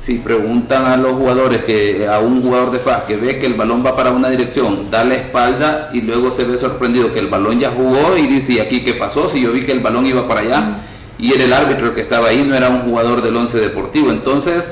si 0.05 0.15
preguntan 0.15 0.85
a 0.85 0.97
los 0.97 1.13
jugadores 1.13 1.63
que 1.63 2.05
a 2.07 2.19
un 2.19 2.43
jugador 2.43 2.71
de 2.71 2.79
FAS 2.79 3.03
que 3.03 3.15
ve 3.15 3.39
que 3.39 3.45
el 3.45 3.53
balón 3.53 3.85
va 3.85 3.95
para 3.95 4.11
una 4.11 4.29
dirección, 4.29 4.91
da 4.91 5.03
la 5.03 5.15
espalda 5.15 5.89
y 5.93 6.01
luego 6.01 6.31
se 6.31 6.43
ve 6.43 6.57
sorprendido 6.57 7.13
que 7.13 7.19
el 7.19 7.27
balón 7.27 7.59
ya 7.59 7.71
jugó 7.71 8.17
y 8.17 8.27
dice, 8.27 8.53
¿y 8.53 8.59
aquí 8.59 8.81
qué 8.81 8.95
pasó? 8.95 9.29
Si 9.29 9.41
yo 9.41 9.53
vi 9.53 9.63
que 9.63 9.71
el 9.71 9.79
balón 9.79 10.05
iba 10.05 10.27
para 10.27 10.41
allá 10.41 10.77
y 11.17 11.33
era 11.33 11.45
el 11.45 11.53
árbitro 11.53 11.93
que 11.93 12.01
estaba 12.01 12.29
ahí, 12.29 12.43
no 12.43 12.53
era 12.53 12.69
un 12.69 12.81
jugador 12.81 13.21
del 13.21 13.35
once 13.35 13.57
deportivo. 13.57 14.11
Entonces, 14.11 14.65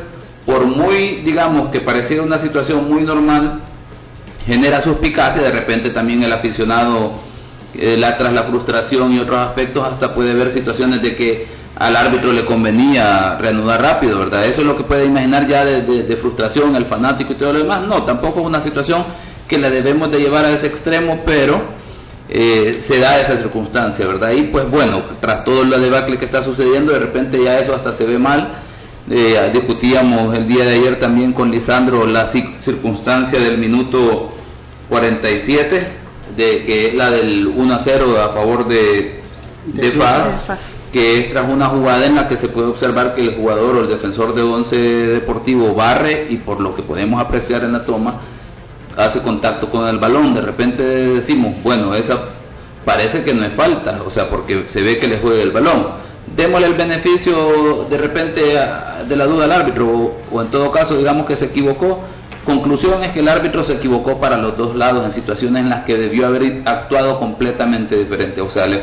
por 0.45 0.65
muy, 0.65 1.21
digamos, 1.23 1.69
que 1.69 1.79
pareciera 1.79 2.23
una 2.23 2.39
situación 2.39 2.89
muy 2.89 3.03
normal, 3.03 3.61
genera 4.45 4.81
suspicacia, 4.81 5.41
de 5.41 5.51
repente 5.51 5.91
también 5.91 6.23
el 6.23 6.33
aficionado, 6.33 7.13
eh, 7.73 7.95
la, 7.97 8.17
tras 8.17 8.33
la 8.33 8.43
frustración 8.43 9.13
y 9.13 9.19
otros 9.19 9.39
aspectos, 9.39 9.85
hasta 9.85 10.13
puede 10.13 10.33
ver 10.33 10.51
situaciones 10.51 11.01
de 11.01 11.15
que 11.15 11.60
al 11.75 11.95
árbitro 11.95 12.33
le 12.33 12.45
convenía 12.45 13.37
reanudar 13.37 13.81
rápido, 13.81 14.19
¿verdad? 14.19 14.45
Eso 14.45 14.61
es 14.61 14.67
lo 14.67 14.77
que 14.77 14.83
puede 14.83 15.05
imaginar 15.05 15.47
ya 15.47 15.63
de, 15.65 16.17
frustración 16.17 16.75
el 16.75 16.85
fanático 16.85 17.33
y 17.33 17.35
todo 17.35 17.53
lo 17.53 17.59
demás. 17.59 17.87
No, 17.87 18.03
tampoco 18.03 18.41
es 18.41 18.45
una 18.45 18.61
situación 18.61 19.05
que 19.47 19.57
la 19.57 19.69
debemos 19.69 20.11
de 20.11 20.19
llevar 20.19 20.45
a 20.45 20.51
ese 20.51 20.67
extremo, 20.67 21.21
pero 21.25 21.61
eh, 22.29 22.83
se 22.87 22.99
da 22.99 23.21
esa 23.21 23.37
circunstancia, 23.37 24.05
¿verdad? 24.05 24.31
Y 24.31 24.43
pues 24.43 24.69
bueno, 24.69 25.03
tras 25.19 25.43
todo 25.43 25.63
el 25.63 25.69
debacle 25.69 26.17
que 26.17 26.25
está 26.25 26.43
sucediendo, 26.43 26.91
de 26.93 26.99
repente 26.99 27.41
ya 27.41 27.59
eso 27.59 27.73
hasta 27.73 27.93
se 27.93 28.05
ve 28.05 28.17
mal. 28.17 28.49
Eh, 29.09 29.49
discutíamos 29.51 30.37
el 30.37 30.47
día 30.47 30.63
de 30.63 30.75
ayer 30.75 30.99
también 30.99 31.33
con 31.33 31.49
Lisandro 31.49 32.05
la 32.05 32.31
circunstancia 32.61 33.39
del 33.39 33.57
minuto 33.57 34.33
47, 34.89 35.87
de 36.37 36.63
que 36.63 36.87
es 36.87 36.93
la 36.93 37.09
del 37.09 37.47
1 37.47 37.73
a 37.73 37.79
0 37.79 38.21
a 38.21 38.33
favor 38.33 38.67
de, 38.67 39.21
de, 39.65 39.91
Paz 39.91 40.45
que 40.91 41.19
es 41.19 41.31
tras 41.31 41.49
una 41.49 41.67
jugada 41.67 42.05
en 42.05 42.15
la 42.15 42.27
que 42.27 42.37
se 42.37 42.49
puede 42.49 42.67
observar 42.67 43.15
que 43.15 43.21
el 43.21 43.35
jugador 43.35 43.77
o 43.77 43.81
el 43.81 43.87
defensor 43.87 44.35
de 44.35 44.41
once 44.41 44.75
deportivo 44.75 45.73
barre 45.73 46.27
y 46.29 46.37
por 46.37 46.59
lo 46.59 46.75
que 46.75 46.83
podemos 46.83 47.21
apreciar 47.21 47.63
en 47.63 47.73
la 47.73 47.85
toma 47.85 48.19
hace 48.97 49.21
contacto 49.21 49.69
con 49.69 49.87
el 49.87 49.99
balón. 49.99 50.33
De 50.33 50.41
repente 50.41 50.83
decimos, 50.83 51.55
bueno, 51.63 51.95
esa 51.95 52.19
parece 52.83 53.23
que 53.23 53.33
no 53.33 53.45
es 53.45 53.53
falta, 53.53 54.01
o 54.05 54.09
sea, 54.09 54.29
porque 54.29 54.65
se 54.69 54.81
ve 54.81 54.97
que 54.97 55.07
le 55.07 55.19
juega 55.19 55.41
el 55.41 55.51
balón. 55.51 56.11
Démosle 56.35 56.67
el 56.67 56.73
beneficio 56.75 57.87
de 57.89 57.97
repente 57.97 58.41
de 59.07 59.15
la 59.15 59.25
duda 59.25 59.45
al 59.45 59.51
árbitro 59.51 60.13
o, 60.31 60.41
en 60.41 60.47
todo 60.49 60.71
caso 60.71 60.97
digamos 60.97 61.25
que 61.25 61.37
se 61.37 61.45
equivocó. 61.45 62.01
Conclusión 62.45 63.03
es 63.03 63.11
que 63.11 63.19
el 63.19 63.29
árbitro 63.29 63.63
se 63.63 63.73
equivocó 63.73 64.19
para 64.19 64.37
los 64.37 64.57
dos 64.57 64.75
lados 64.75 65.05
en 65.05 65.11
situaciones 65.11 65.61
en 65.61 65.69
las 65.69 65.83
que 65.83 65.95
debió 65.95 66.25
haber 66.25 66.63
actuado 66.65 67.19
completamente 67.19 67.95
diferente. 67.95 68.41
O 68.41 68.49
sea, 68.49 68.65
le, 68.65 68.81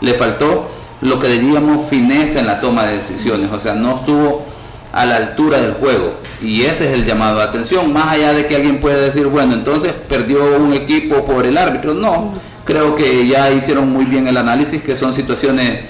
le 0.00 0.14
faltó 0.14 0.68
lo 1.00 1.18
que 1.18 1.28
diríamos 1.28 1.88
fineza 1.90 2.40
en 2.40 2.46
la 2.46 2.60
toma 2.60 2.86
de 2.86 2.98
decisiones, 2.98 3.50
o 3.52 3.60
sea, 3.60 3.74
no 3.74 3.96
estuvo 3.96 4.44
a 4.92 5.04
la 5.04 5.16
altura 5.16 5.60
del 5.60 5.74
juego. 5.74 6.14
Y 6.40 6.62
ese 6.62 6.86
es 6.86 6.92
el 6.92 7.04
llamado 7.04 7.38
de 7.38 7.44
atención, 7.44 7.92
más 7.92 8.14
allá 8.14 8.32
de 8.32 8.46
que 8.46 8.56
alguien 8.56 8.80
puede 8.80 9.02
decir, 9.02 9.26
bueno, 9.26 9.54
entonces 9.54 9.92
perdió 10.08 10.56
un 10.56 10.72
equipo 10.72 11.24
por 11.26 11.44
el 11.46 11.58
árbitro. 11.58 11.92
No, 11.92 12.34
creo 12.64 12.94
que 12.94 13.26
ya 13.26 13.50
hicieron 13.50 13.90
muy 13.90 14.06
bien 14.06 14.26
el 14.26 14.36
análisis, 14.36 14.82
que 14.82 14.96
son 14.96 15.12
situaciones 15.12 15.84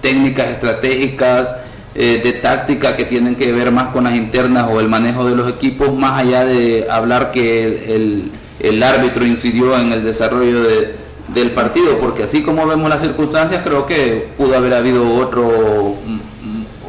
técnicas, 0.00 0.48
estratégicas, 0.48 1.48
eh, 1.94 2.20
de 2.22 2.32
táctica 2.34 2.94
que 2.96 3.06
tienen 3.06 3.34
que 3.34 3.50
ver 3.50 3.72
más 3.72 3.88
con 3.88 4.04
las 4.04 4.14
internas 4.14 4.68
o 4.70 4.78
el 4.78 4.88
manejo 4.88 5.24
de 5.24 5.34
los 5.34 5.50
equipos, 5.50 5.92
más 5.94 6.20
allá 6.20 6.44
de 6.44 6.86
hablar 6.88 7.32
que 7.32 7.94
el, 7.94 8.32
el 8.60 8.82
árbitro 8.82 9.26
incidió 9.26 9.78
en 9.78 9.92
el 9.92 10.04
desarrollo 10.04 10.62
de, 10.62 11.07
del 11.28 11.52
partido, 11.52 11.98
porque 11.98 12.24
así 12.24 12.42
como 12.42 12.66
vemos 12.66 12.88
las 12.88 13.02
circunstancias, 13.02 13.62
creo 13.64 13.86
que 13.86 14.28
pudo 14.36 14.56
haber 14.56 14.74
habido 14.74 15.14
otro 15.14 15.96
mm, 16.04 16.38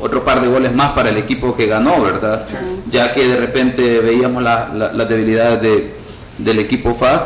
otro 0.02 0.24
par 0.24 0.42
de 0.42 0.48
goles 0.48 0.74
más 0.74 0.92
para 0.92 1.10
el 1.10 1.18
equipo 1.18 1.56
que 1.56 1.68
ganó, 1.68 2.02
¿verdad? 2.02 2.46
Ya 2.90 3.14
que 3.14 3.28
de 3.28 3.38
repente 3.38 4.00
veíamos 4.00 4.42
las 4.42 5.10
debilidades 5.10 5.62
de, 5.62 5.94
del 6.38 6.60
equipo 6.60 6.96
FAS 6.96 7.22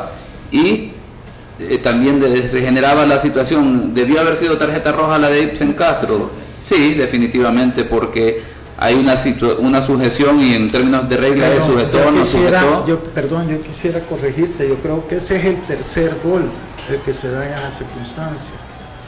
y 0.51 0.91
eh, 1.59 1.77
también 1.83 2.21
se 2.51 2.61
generaba 2.61 3.05
la 3.05 3.21
situación, 3.21 3.93
debió 3.93 4.21
haber 4.21 4.37
sido 4.37 4.57
tarjeta 4.57 4.91
roja 4.91 5.17
la 5.17 5.29
de 5.29 5.43
Ibsen 5.43 5.73
Castro, 5.73 6.31
sí, 6.65 6.95
definitivamente, 6.95 7.83
porque 7.85 8.41
hay 8.77 8.95
una 8.95 9.21
una 9.59 9.81
sujeción 9.83 10.41
y 10.41 10.55
en 10.55 10.71
términos 10.71 11.07
de 11.07 11.15
reglas 11.15 11.51
de 11.51 11.61
sujetó 11.61 12.11
no 12.11 12.25
sujetó. 12.25 12.87
Yo, 12.87 12.99
perdón, 12.99 13.49
yo 13.49 13.61
quisiera 13.61 13.99
corregirte, 14.01 14.67
yo 14.67 14.75
creo 14.77 15.07
que 15.07 15.17
ese 15.17 15.35
es 15.37 15.45
el 15.45 15.61
tercer 15.61 16.17
gol 16.23 16.49
el 16.89 16.99
que 17.01 17.13
se 17.13 17.29
da 17.29 17.45
en 17.45 17.53
esa 17.53 17.71
circunstancia. 17.77 18.55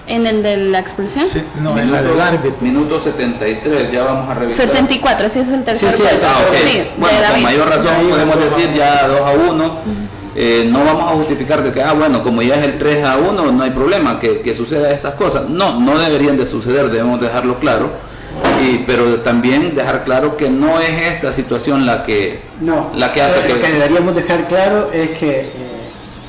¿En 0.07 0.27
el 0.27 0.43
de 0.43 0.57
la 0.57 0.79
expulsión? 0.79 1.27
Sí, 1.29 1.43
no, 1.61 1.77
en 1.79 1.91
la 1.91 2.03
del 2.03 2.21
árbitro. 2.21 2.57
Minuto 2.61 3.01
73, 3.01 3.91
ya 3.91 4.03
vamos 4.03 4.29
a 4.29 4.33
revisar. 4.35 4.67
74, 4.67 5.29
sí 5.29 5.39
es 5.39 5.47
el 5.47 5.63
tercer 5.63 5.97
gol. 5.97 6.07
Ah, 6.23 6.45
okay. 6.47 6.93
bueno, 6.97 7.17
con 7.31 7.41
mayor 7.41 7.69
razón 7.69 8.09
podemos 8.09 8.39
decir 8.39 8.73
ya 8.75 9.07
2 9.07 9.19
a 9.21 9.31
1. 9.31 9.79
Eh, 10.37 10.67
no 10.69 10.83
vamos 10.83 11.11
a 11.11 11.15
justificar 11.15 11.63
de 11.63 11.71
que, 11.71 11.81
ah, 11.81 11.93
bueno, 11.93 12.21
como 12.21 12.41
ya 12.41 12.55
es 12.55 12.65
el 12.65 12.77
3 12.77 13.03
a 13.03 13.17
1, 13.17 13.51
no 13.51 13.63
hay 13.63 13.71
problema 13.71 14.19
que, 14.19 14.41
que 14.41 14.53
suceda 14.53 14.91
estas 14.91 15.15
cosas. 15.15 15.49
No, 15.49 15.79
no 15.79 15.97
deberían 15.97 16.37
de 16.37 16.45
suceder, 16.45 16.89
debemos 16.91 17.19
dejarlo 17.21 17.57
claro 17.59 17.89
y, 18.61 18.79
pero 18.79 19.21
también 19.21 19.75
dejar 19.75 20.03
claro 20.03 20.37
que 20.37 20.49
no 20.49 20.79
es 20.79 21.13
esta 21.13 21.33
situación 21.33 21.85
la 21.85 22.03
que, 22.03 22.41
no, 22.61 22.91
la 22.95 23.11
que 23.11 23.21
hace 23.21 23.47
que... 23.47 23.53
Lo 23.53 23.61
que 23.61 23.71
deberíamos 23.71 24.15
dejar 24.15 24.47
claro 24.47 24.91
es 24.91 25.17
que 25.17 25.39
eh, 25.39 25.51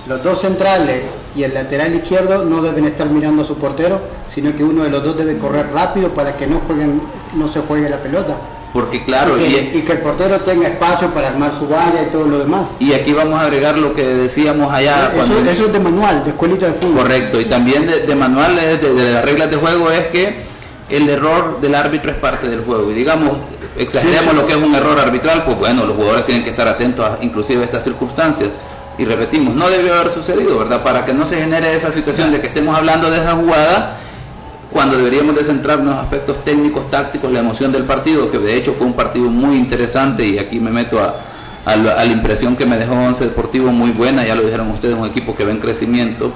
los 0.07 0.23
dos 0.23 0.41
centrales 0.41 1.03
y 1.37 1.45
el 1.45 1.55
lateral 1.55 1.95
izquierdo 1.95 2.45
no 2.45 2.63
deben 2.63 2.87
estar 2.87 3.09
mirando 3.09 3.43
a 3.43 3.45
su 3.45 3.57
portero, 3.57 4.01
sino 4.35 4.57
que 4.57 4.65
uno 4.65 4.85
de 4.85 4.91
los 4.91 5.05
dos 5.05 5.17
debe 5.17 5.37
correr 5.39 5.67
rápido 5.73 6.11
para 6.11 6.37
que 6.37 6.47
no, 6.47 6.61
jueguen, 6.67 7.03
no 7.35 7.53
se 7.53 7.61
juegue 7.61 7.89
la 7.89 7.99
pelota. 7.99 8.37
Porque 8.73 9.05
claro, 9.05 9.37
y 9.39 9.83
que, 9.83 9.93
el 9.93 9.99
portero 10.01 10.41
tenga 10.41 10.69
espacio 10.69 11.13
para 11.15 11.29
armar 11.29 11.59
su 11.59 11.67
valla 11.67 12.03
y 12.09 12.13
todo 12.13 12.27
lo 12.27 12.39
demás. 12.39 12.71
Y 12.79 12.93
aquí 12.93 13.13
vamos 13.13 13.39
a 13.39 13.43
agregar 13.43 13.79
lo 13.79 13.95
que 13.95 14.03
decíamos 14.03 14.73
allá. 14.73 15.13
Eso, 15.15 15.39
eso 15.39 15.67
es 15.67 15.73
de 15.73 15.81
manual, 15.81 16.25
de 16.25 16.31
escuelita 16.31 16.67
de 16.67 16.73
fútbol. 16.75 17.03
Correcto, 17.03 17.41
y 17.41 17.47
también 17.47 17.87
de, 17.87 18.15
manual, 18.15 18.57
de, 18.57 18.77
de 18.77 19.13
las 19.13 19.25
reglas 19.25 19.51
de 19.51 19.57
juego 19.57 19.91
es 19.91 20.09
que 20.09 20.57
el 20.89 21.09
error 21.09 21.61
del 21.61 21.75
árbitro 21.75 22.11
es 22.11 22.19
parte 22.19 22.49
del 22.49 22.65
juego. 22.65 22.91
Y 22.91 22.95
digamos, 22.95 23.39
exageremos 23.77 24.35
lo 24.35 24.47
que 24.47 24.53
es 24.53 24.59
un 24.59 24.75
error 24.75 24.99
arbitral, 24.99 25.45
pues 25.45 25.59
bueno, 25.59 25.87
los 25.87 25.97
jugadores 25.97 26.27
tienen 26.27 26.45
que 26.45 26.51
estar 26.51 26.69
atentos 26.69 27.05
a 27.05 27.19
inclusive 27.23 27.63
a 27.63 27.65
estas 27.65 27.85
circunstancias. 27.85 28.51
Y 28.99 29.05
repetimos, 29.05 29.55
no 29.55 29.69
debió 29.69 29.95
haber 29.95 30.13
sucedido, 30.13 30.59
¿verdad? 30.59 30.83
Para 30.83 31.05
que 31.05 31.13
no 31.13 31.27
se 31.27 31.37
genere 31.37 31.77
esa 31.77 31.93
situación 31.93 32.33
de 32.33 32.41
que 32.41 32.47
estemos 32.49 32.77
hablando 32.77 33.11
de 33.11 33.19
esa 33.19 33.35
jugada 33.35 33.99
cuando 34.73 34.97
deberíamos 34.97 35.37
de 35.37 35.45
centrarnos 35.45 35.95
en 35.95 36.01
aspectos 36.01 36.45
técnicos, 36.45 36.91
tácticos, 36.91 37.31
la 37.31 37.41
emoción 37.41 37.73
del 37.73 37.85
partido, 37.85 38.31
que 38.31 38.39
de 38.39 38.57
hecho 38.57 38.75
fue 38.75 38.87
un 38.87 38.95
partido 38.95 39.29
muy 39.29 39.57
interesante 39.57 40.27
y 40.27 40.39
aquí 40.39 40.59
me 40.61 40.71
meto 40.71 40.99
a, 41.01 41.77
la, 41.77 42.05
impresión 42.07 42.57
que 42.57 42.67
me 42.67 42.77
dejó 42.77 42.95
Once 42.95 43.25
Deportivo 43.25 43.71
muy 43.71 43.91
buena, 43.91 44.25
ya 44.27 44.35
lo 44.35 44.43
dijeron 44.43 44.71
ustedes, 44.71 44.95
un 44.95 45.07
equipo 45.07 45.35
que 45.35 45.45
va 45.45 45.51
en 45.51 45.59
crecimiento 45.59 46.33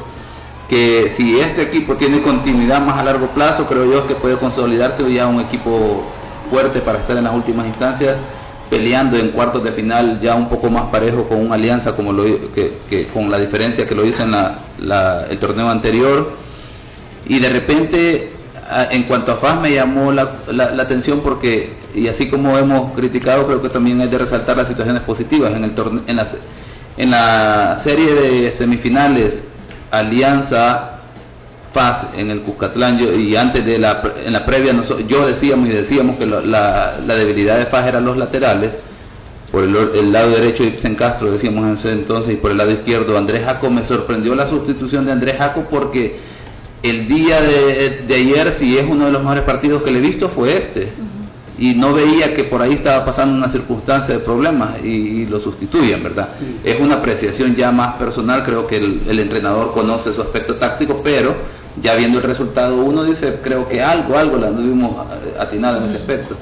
que 0.70 1.14
si 1.16 1.40
este 1.40 1.62
equipo 1.62 1.96
tiene 1.96 2.22
continuidad 2.22 2.80
más 2.80 2.96
a 2.96 3.02
largo 3.02 3.26
plazo, 3.34 3.66
creo 3.66 3.92
yo 3.92 4.06
que 4.06 4.14
puede 4.14 4.36
consolidarse 4.36 5.02
ya 5.12 5.26
un 5.26 5.40
equipo 5.40 6.04
fuerte 6.48 6.80
para 6.80 7.00
estar 7.00 7.18
en 7.18 7.24
las 7.24 7.34
últimas 7.34 7.66
instancias, 7.66 8.16
peleando 8.70 9.18
en 9.18 9.32
cuartos 9.32 9.64
de 9.64 9.72
final 9.72 10.20
ya 10.20 10.34
un 10.36 10.48
poco 10.48 10.70
más 10.70 10.90
parejo 10.90 11.28
con 11.28 11.40
una 11.40 11.56
alianza 11.56 11.94
como 11.96 12.12
lo 12.12 12.24
que, 12.54 13.08
con 13.12 13.30
la 13.30 13.38
diferencia 13.38 13.86
que 13.86 13.94
lo 13.94 14.06
hizo 14.06 14.22
en 14.22 14.30
la, 14.30 15.26
el 15.28 15.38
torneo 15.38 15.68
anterior. 15.68 16.32
Y 17.26 17.38
de 17.40 17.50
repente 17.50 18.30
en 18.90 19.02
cuanto 19.04 19.32
a 19.32 19.36
FAS 19.36 19.60
me 19.60 19.72
llamó 19.72 20.12
la, 20.12 20.36
la, 20.52 20.82
atención 20.82 21.20
porque 21.20 21.72
y 21.92 22.06
así 22.06 22.28
como 22.30 22.56
hemos 22.56 22.92
criticado 22.92 23.44
creo 23.46 23.60
que 23.60 23.68
también 23.68 24.00
hay 24.00 24.08
de 24.08 24.18
resaltar 24.18 24.56
las 24.56 24.68
situaciones 24.68 25.02
positivas. 25.02 25.52
En 25.52 25.64
el 25.64 25.72
en 26.06 26.16
la, 26.16 26.28
en 26.96 27.10
la 27.10 27.80
serie 27.82 28.14
de 28.14 28.56
semifinales 28.56 29.42
Alianza 29.90 30.89
Paz 31.72 32.08
en 32.16 32.30
el 32.30 32.42
Cuscatlán. 32.42 33.00
Y 33.20 33.36
antes 33.36 33.64
de 33.64 33.78
la, 33.78 34.02
en 34.24 34.32
la 34.32 34.44
previa 34.44 34.74
yo 35.06 35.26
decíamos 35.26 35.68
y 35.68 35.72
decíamos 35.72 36.16
que 36.16 36.26
la, 36.26 36.96
debilidad 37.06 37.58
de 37.58 37.66
Paz 37.66 37.86
eran 37.86 38.04
los 38.04 38.16
laterales. 38.16 38.72
Por 39.50 39.64
el, 39.64 40.12
lado 40.12 40.30
derecho 40.30 40.62
Ibsen 40.62 40.94
Castro 40.94 41.32
decíamos 41.32 41.66
en 41.66 41.72
ese 41.72 41.90
entonces 41.90 42.34
y 42.34 42.36
por 42.36 42.52
el 42.52 42.58
lado 42.58 42.70
izquierdo 42.70 43.18
Andrés 43.18 43.44
Jaco. 43.44 43.70
Me 43.70 43.82
sorprendió 43.82 44.34
la 44.34 44.46
sustitución 44.46 45.06
de 45.06 45.12
Andrés 45.12 45.38
Jaco 45.38 45.66
porque 45.68 46.18
el 46.82 47.08
día 47.08 47.40
de, 47.42 48.04
ayer 48.08 48.54
si 48.58 48.78
es 48.78 48.86
uno 48.88 49.06
de 49.06 49.12
los 49.12 49.22
mejores 49.22 49.44
partidos 49.44 49.82
que 49.82 49.90
le 49.90 49.98
he 49.98 50.02
visto 50.02 50.28
fue 50.30 50.56
este. 50.56 50.92
Y 51.58 51.74
no 51.74 51.92
veía 51.92 52.32
que 52.34 52.44
por 52.44 52.62
ahí 52.62 52.72
estaba 52.72 53.04
pasando 53.04 53.34
una 53.34 53.50
circunstancia 53.50 54.14
de 54.14 54.20
problemas 54.20 54.82
y, 54.82 55.26
lo 55.26 55.40
sustituyen, 55.40 56.02
¿verdad? 56.02 56.30
Es 56.64 56.80
una 56.80 56.96
apreciación 56.96 57.54
ya 57.54 57.70
más 57.70 57.96
personal, 57.96 58.42
creo 58.44 58.66
que 58.66 58.78
el, 58.78 59.18
entrenador 59.18 59.74
conoce 59.74 60.12
su 60.14 60.22
aspecto 60.22 60.54
táctico, 60.54 61.02
pero 61.04 61.59
ya 61.80 61.94
viendo 61.94 62.18
el 62.18 62.24
resultado 62.24 62.76
uno 62.76 63.04
dice, 63.04 63.38
creo 63.42 63.68
que 63.68 63.82
algo, 63.82 64.18
algo 64.18 64.36
la 64.36 64.48
anduvimos 64.48 65.06
eh, 65.12 65.34
atinado 65.38 65.78
en 65.78 65.84
ese 65.84 65.96
aspecto. 65.96 66.36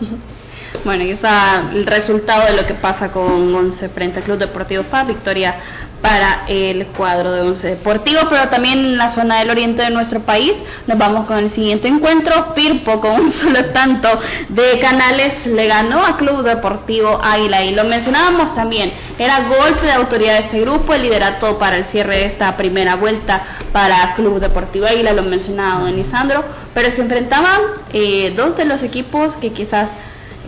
Bueno, 0.84 1.04
y 1.04 1.10
está 1.10 1.70
el 1.72 1.86
resultado 1.86 2.46
de 2.46 2.52
lo 2.52 2.66
que 2.66 2.74
pasa 2.74 3.10
con 3.10 3.54
Once 3.54 3.88
frente 3.88 4.18
al 4.18 4.24
Club 4.24 4.38
Deportivo 4.38 4.84
FA, 4.84 5.04
victoria 5.04 5.54
para 6.00 6.44
el 6.46 6.87
cuadro 6.88 7.32
de 7.32 7.40
Once 7.42 7.66
Deportivo, 7.66 8.20
pero 8.30 8.48
también 8.48 8.78
en 8.78 8.98
la 8.98 9.11
zona 9.11 9.40
del 9.40 9.50
oriente 9.50 9.82
de 9.82 9.90
nuestro 9.90 10.20
país. 10.20 10.52
Nos 10.87 10.98
vamos 10.98 11.26
con 11.26 11.38
el 11.38 11.50
siguiente 11.50 11.88
encuentro. 11.88 12.52
Firpo 12.54 13.00
con 13.00 13.20
un 13.20 13.32
solo 13.40 13.66
tanto 13.66 14.08
de 14.48 14.78
Canales 14.78 15.46
le 15.46 15.66
ganó 15.66 16.04
a 16.04 16.16
Club 16.16 16.42
Deportivo 16.42 17.20
Águila. 17.22 17.64
Y 17.64 17.74
lo 17.74 17.84
mencionábamos 17.84 18.54
también, 18.54 18.92
era 19.18 19.48
golpe 19.48 19.87
de 19.87 19.92
autoridad 19.92 20.34
de 20.34 20.38
este 20.40 20.61
grupo, 20.61 20.94
el 20.94 21.02
liderato 21.02 21.58
para 21.58 21.76
el 21.76 21.84
cierre 21.87 22.18
de 22.18 22.26
esta 22.26 22.56
primera 22.56 22.96
vuelta 22.96 23.42
para 23.72 24.14
Club 24.14 24.40
Deportivo 24.40 24.87
Águila, 24.87 25.12
lo 25.12 25.22
mencionaba 25.22 25.80
don 25.80 25.96
Lisandro, 25.96 26.44
pero 26.74 26.90
se 26.90 27.00
enfrentaban 27.00 27.61
eh, 27.92 28.32
dos 28.37 28.56
de 28.56 28.64
los 28.64 28.82
equipos 28.82 29.34
que 29.37 29.52
quizás 29.52 29.90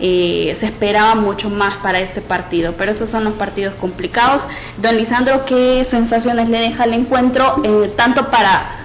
eh, 0.01 0.57
se 0.59 0.65
esperaba 0.65 1.13
mucho 1.13 1.49
más 1.49 1.77
para 1.77 1.99
este 1.99 2.21
partido, 2.21 2.73
pero 2.77 2.91
estos 2.91 3.11
son 3.11 3.23
los 3.23 3.33
partidos 3.35 3.75
complicados. 3.75 4.41
Don 4.77 4.97
Lisandro, 4.97 5.45
¿qué 5.45 5.85
sensaciones 5.89 6.49
le 6.49 6.59
deja 6.59 6.85
el 6.85 6.93
encuentro, 6.93 7.61
eh, 7.63 7.93
tanto 7.95 8.31
para 8.31 8.79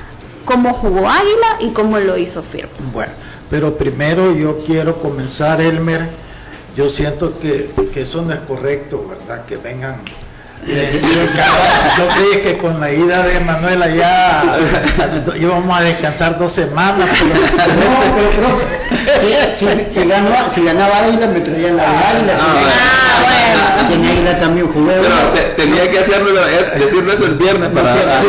cómo 0.45 0.75
jugó 0.75 1.09
Águila 1.09 1.57
y 1.61 1.71
cómo 1.71 1.99
lo 1.99 2.19
hizo 2.19 2.43
Firpo? 2.43 2.77
Bueno, 2.93 3.13
pero 3.49 3.79
primero 3.79 4.35
yo 4.35 4.59
quiero 4.67 5.01
comenzar, 5.01 5.61
Elmer. 5.61 6.27
Yo 6.77 6.91
siento 6.91 7.39
que, 7.41 7.71
que 7.95 8.03
eso 8.03 8.21
no 8.21 8.35
es 8.35 8.41
correcto, 8.41 9.07
¿verdad? 9.09 9.47
Que 9.47 9.57
vengan 9.57 10.03
yo 11.99 12.09
creí 12.09 12.43
que 12.43 12.59
con 12.59 12.81
la 12.81 12.91
ida 12.93 13.23
de 13.23 13.41
Manuela 13.41 13.89
ya 13.89 14.59
íbamos 15.39 15.79
a 15.79 15.83
descansar 15.83 16.39
dos 16.39 16.53
semanas. 16.53 17.09
si, 19.59 20.05
ganaba 20.63 20.99
Águila 20.99 21.27
me 21.29 21.41
traían 21.41 21.77
la 21.77 21.83
de 21.83 21.89
Águila. 21.89 22.39
Ah, 22.41 23.23
bueno. 23.23 23.95
En 23.95 24.05
Águila 24.05 24.39
también 24.39 24.73
jugué. 24.73 24.95
Pero 25.01 25.15
tenía 25.57 25.91
que 25.91 25.99
hacerlo, 26.01 26.33
decirlo 26.79 27.13
eso 27.13 27.27
el 27.27 27.35
viernes 27.35 27.71
para. 27.71 28.23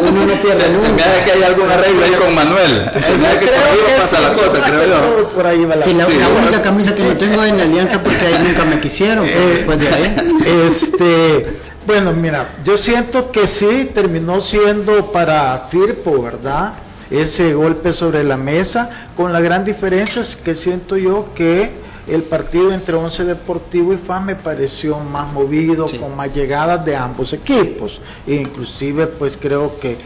uno 0.00 0.26
no 0.26 0.42
pierde 0.42 0.70
nunca. 0.70 1.24
que 1.24 1.32
hay 1.32 1.42
alguna 1.42 1.76
regla 1.76 2.06
ahí 2.06 2.12
con 2.12 2.34
Manuel. 2.34 2.90
que 2.92 3.46
por 3.46 3.64
ahí 3.64 3.78
pasa 3.98 4.20
la 4.20 4.34
cosa, 4.34 4.62
creo 4.64 4.86
yo. 4.86 5.28
Por 5.30 5.46
ahí 5.46 5.64
va 5.64 5.76
la, 5.76 5.86
la, 5.86 6.06
única 6.06 6.62
camisa 6.62 6.94
que 6.94 7.04
no 7.04 7.16
tengo 7.16 7.42
es 7.42 7.52
en 7.52 7.60
Alianza 7.60 8.02
porque 8.02 8.26
ahí 8.26 8.38
nunca 8.46 8.64
me 8.64 8.80
quisieron. 8.80 9.26
Eh, 9.26 9.54
después 9.54 9.78
de 9.78 9.88
ahí. 9.88 10.16
Este. 10.44 11.73
Bueno, 11.86 12.14
mira, 12.14 12.60
yo 12.64 12.78
siento 12.78 13.30
que 13.30 13.46
sí 13.46 13.90
terminó 13.94 14.40
siendo 14.40 15.12
para 15.12 15.66
Firpo, 15.70 16.22
¿verdad? 16.22 16.72
Ese 17.10 17.52
golpe 17.52 17.92
sobre 17.92 18.24
la 18.24 18.38
mesa, 18.38 19.10
con 19.14 19.34
la 19.34 19.40
gran 19.40 19.66
diferencia 19.66 20.22
es 20.22 20.34
que 20.36 20.54
siento 20.54 20.96
yo 20.96 21.34
que 21.34 21.84
el 22.06 22.22
partido 22.24 22.72
entre 22.72 22.94
Once 22.94 23.22
Deportivo 23.22 23.92
y 23.92 23.98
FAS 23.98 24.24
me 24.24 24.36
pareció 24.36 24.98
más 24.98 25.30
movido, 25.30 25.86
con 26.00 26.16
más 26.16 26.34
llegadas 26.34 26.84
de 26.86 26.96
ambos 26.96 27.32
equipos. 27.34 28.00
E 28.26 28.34
inclusive, 28.34 29.06
pues 29.06 29.36
creo 29.36 29.78
que 29.78 29.98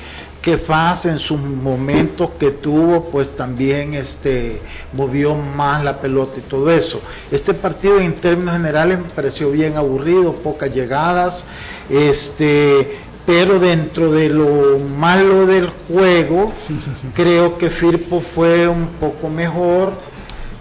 que 0.48 0.56
FAS 0.56 1.04
en 1.04 1.18
sus 1.18 1.38
momentos 1.38 2.30
que 2.38 2.52
tuvo, 2.52 3.10
pues 3.10 3.36
también 3.36 3.92
este, 3.92 4.62
movió 4.94 5.34
más 5.34 5.84
la 5.84 6.00
pelota 6.00 6.38
y 6.38 6.48
todo 6.48 6.70
eso. 6.70 7.02
Este 7.30 7.52
partido 7.52 8.00
en 8.00 8.14
términos 8.14 8.54
generales 8.54 8.98
me 8.98 9.10
pareció 9.10 9.50
bien 9.50 9.76
aburrido, 9.76 10.36
pocas 10.36 10.74
llegadas, 10.74 11.44
este, 11.90 12.96
pero 13.26 13.58
dentro 13.58 14.10
de 14.10 14.30
lo 14.30 14.78
malo 14.78 15.44
del 15.44 15.68
juego, 15.86 16.54
creo 17.14 17.58
que 17.58 17.68
Firpo 17.68 18.22
fue 18.34 18.66
un 18.66 18.86
poco 18.98 19.28
mejor. 19.28 19.92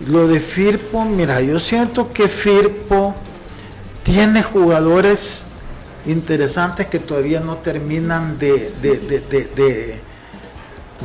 Lo 0.05 0.27
de 0.27 0.41
Firpo, 0.41 1.05
mira, 1.05 1.39
yo 1.39 1.61
siento 1.61 2.11
que 2.11 2.27
Firpo 2.27 3.15
tiene 4.03 4.43
jugadores 4.43 5.46
interesantes 6.07 6.87
que 6.87 6.99
todavía 6.99 7.39
no 7.39 7.57
terminan 7.57 8.39
de, 8.39 8.73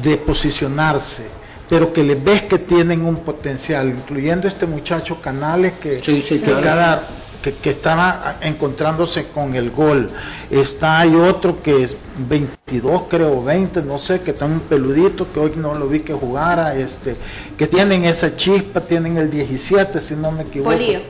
de, 0.02 0.16
posicionarse, 0.18 1.26
pero 1.68 1.92
que 1.92 2.02
le 2.02 2.14
ves 2.14 2.42
que 2.42 2.58
tienen 2.58 3.04
un 3.04 3.16
potencial, 3.16 3.88
incluyendo 3.88 4.48
este 4.48 4.66
muchacho 4.66 5.20
Canales 5.20 5.74
que, 5.82 5.96
que, 5.98 7.70
estaba 7.70 8.36
encontrándose 8.40 9.26
con 9.28 9.54
el 9.54 9.70
gol. 9.70 10.10
Está 10.50 11.00
hay 11.00 11.14
otro 11.16 11.60
que 11.62 11.82
es 11.82 11.96
22 12.28 13.02
creo 13.08 13.42
20, 13.42 13.82
no 13.82 13.98
sé, 13.98 14.20
que 14.20 14.30
está 14.30 14.44
un 14.44 14.60
peludito 14.60 15.32
que 15.32 15.40
hoy 15.40 15.52
no 15.56 15.74
lo 15.74 15.88
vi 15.88 16.00
que 16.00 16.12
jugara, 16.12 16.76
este, 16.76 17.16
que 17.58 17.66
tienen 17.66 18.04
esa 18.04 18.36
chispa, 18.36 18.82
tienen 18.82 19.16
el 19.16 19.30
17 19.30 20.00
si 20.02 20.14
no 20.14 20.30
me 20.30 20.42
equivoco. 20.42 20.72
Eh, 20.72 21.02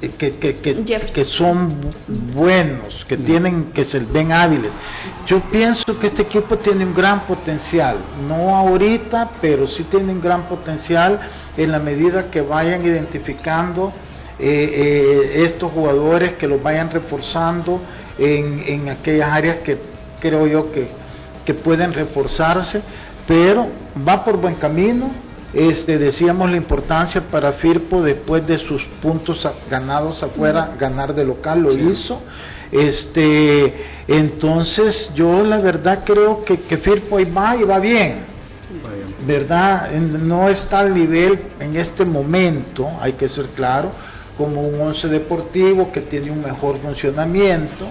que, 0.00 1.12
que, 1.12 1.24
son 1.24 1.92
buenos, 2.34 3.04
que 3.06 3.18
tienen, 3.18 3.72
que 3.72 3.84
se 3.84 3.98
ven 3.98 4.32
hábiles. 4.32 4.72
Yo 5.26 5.40
pienso 5.50 5.98
que 5.98 6.06
este 6.06 6.22
equipo 6.22 6.56
tiene 6.58 6.86
un 6.86 6.94
gran 6.94 7.26
potencial, 7.26 7.98
no 8.26 8.56
ahorita, 8.56 9.32
pero 9.42 9.66
sí 9.66 9.84
tiene 9.84 10.12
un 10.12 10.20
gran 10.22 10.44
potencial 10.44 11.20
en 11.56 11.70
la 11.70 11.78
medida 11.78 12.30
que 12.30 12.40
vayan 12.40 12.84
identificando 12.84 13.92
eh, 14.38 14.70
eh, 14.72 15.44
estos 15.44 15.70
jugadores, 15.70 16.32
que 16.32 16.48
los 16.48 16.62
vayan 16.62 16.90
reforzando 16.90 17.82
en, 18.18 18.62
en 18.66 18.88
aquellas 18.88 19.30
áreas 19.30 19.58
que 19.58 19.78
creo 20.18 20.46
yo 20.46 20.72
que, 20.72 20.88
que 21.44 21.52
pueden 21.52 21.92
reforzarse, 21.92 22.80
pero 23.26 23.68
va 24.06 24.24
por 24.24 24.38
buen 24.38 24.54
camino 24.54 25.10
este, 25.52 25.98
decíamos 25.98 26.50
la 26.50 26.56
importancia 26.56 27.22
para 27.22 27.52
Firpo 27.52 28.02
después 28.02 28.46
de 28.46 28.58
sus 28.58 28.82
puntos 29.02 29.46
ganados 29.68 30.22
afuera, 30.22 30.74
ganar 30.78 31.14
de 31.14 31.24
local, 31.24 31.62
lo 31.62 31.72
hizo. 31.72 32.20
Este, 32.70 33.74
entonces 34.06 35.12
yo 35.14 35.42
la 35.42 35.58
verdad 35.58 36.04
creo 36.04 36.44
que, 36.44 36.60
que 36.60 36.76
Firpo 36.78 37.16
ahí 37.16 37.24
va 37.24 37.56
y 37.56 37.64
va 37.64 37.78
bien. 37.80 38.30
¿Verdad? 39.26 39.90
No 39.90 40.48
está 40.48 40.80
al 40.80 40.94
nivel 40.94 41.38
en 41.58 41.76
este 41.76 42.04
momento, 42.04 42.88
hay 43.00 43.14
que 43.14 43.28
ser 43.28 43.46
claro, 43.56 43.90
como 44.38 44.62
un 44.62 44.80
once 44.80 45.08
deportivo 45.08 45.90
que 45.90 46.02
tiene 46.02 46.30
un 46.30 46.42
mejor 46.42 46.78
funcionamiento, 46.78 47.86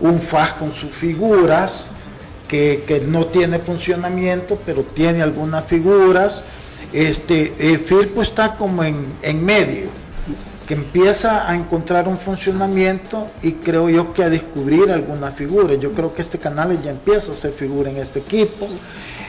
un 0.00 0.20
FAS 0.22 0.54
con 0.54 0.72
sus 0.74 0.92
figuras, 0.92 1.86
que, 2.48 2.84
que, 2.86 3.00
no 3.00 3.26
tiene 3.26 3.58
funcionamiento, 3.58 4.58
pero 4.64 4.84
tiene 4.94 5.20
algunas 5.20 5.64
figuras, 5.64 6.44
este, 6.96 7.78
Firpo 7.86 8.22
está 8.22 8.56
como 8.56 8.82
en, 8.82 9.14
en 9.20 9.44
medio, 9.44 9.88
que 10.66 10.74
empieza 10.74 11.48
a 11.48 11.54
encontrar 11.54 12.08
un 12.08 12.18
funcionamiento 12.18 13.28
y 13.42 13.52
creo 13.52 13.88
yo 13.90 14.12
que 14.14 14.24
a 14.24 14.30
descubrir 14.30 14.90
algunas 14.90 15.34
figuras. 15.34 15.78
Yo 15.78 15.92
creo 15.92 16.14
que 16.14 16.22
este 16.22 16.38
canal 16.38 16.80
ya 16.82 16.90
empieza 16.90 17.32
a 17.32 17.36
ser 17.36 17.52
figura 17.52 17.90
en 17.90 17.98
este 17.98 18.20
equipo. 18.20 18.66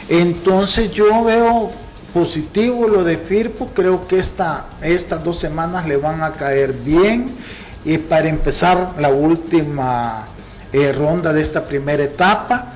Entonces 0.07 0.91
yo 0.91 1.23
veo 1.25 1.71
positivo 2.13 2.87
lo 2.87 3.03
de 3.03 3.17
Firpo, 3.17 3.71
creo 3.75 4.07
que 4.07 4.19
esta, 4.19 4.67
estas 4.81 5.23
dos 5.23 5.39
semanas 5.39 5.85
le 5.85 5.97
van 5.97 6.23
a 6.23 6.31
caer 6.31 6.71
bien 6.71 7.35
y 7.83 7.97
para 7.97 8.29
empezar 8.29 8.95
la 8.97 9.09
última 9.09 10.27
eh, 10.71 10.91
ronda 10.93 11.33
de 11.33 11.41
esta 11.41 11.65
primera 11.65 12.03
etapa 12.03 12.73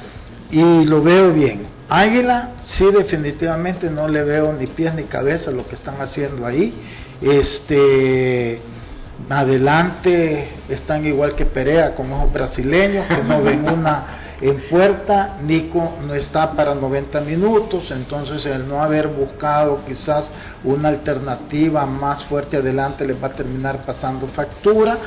y 0.52 0.86
lo 0.86 1.02
veo 1.02 1.32
bien. 1.32 1.71
Águila, 1.94 2.52
sí, 2.68 2.86
definitivamente 2.86 3.90
no 3.90 4.08
le 4.08 4.24
veo 4.24 4.54
ni 4.54 4.66
pies 4.66 4.96
ni 4.96 5.04
cabeza 5.04 5.52
lo 5.52 5.68
que 5.68 5.76
están 5.76 6.00
haciendo 6.00 6.46
ahí. 6.46 6.74
Este, 7.20 8.62
adelante 9.30 10.52
están 10.70 11.06
igual 11.06 11.36
que 11.36 11.46
Perea 11.46 11.94
con 11.94 12.10
ojos 12.14 12.32
brasileños, 12.32 13.08
que 13.08 13.22
no 13.26 13.44
ven 13.44 13.70
una 13.74 14.38
en 14.40 14.70
puerta. 14.70 15.36
Nico 15.44 15.98
no 16.08 16.14
está 16.14 16.54
para 16.54 16.76
90 16.76 17.20
minutos, 17.20 17.92
entonces 17.92 18.46
el 18.46 18.70
no 18.70 18.82
haber 18.82 19.10
buscado 19.10 19.82
quizás 19.86 20.30
una 20.64 20.88
alternativa 20.88 21.86
más 21.86 22.24
fuerte 22.28 22.56
adelante 22.56 23.06
les 23.06 23.22
va 23.22 23.28
a 23.28 23.34
terminar 23.34 23.84
pasando 23.86 24.30
factura. 24.30 24.98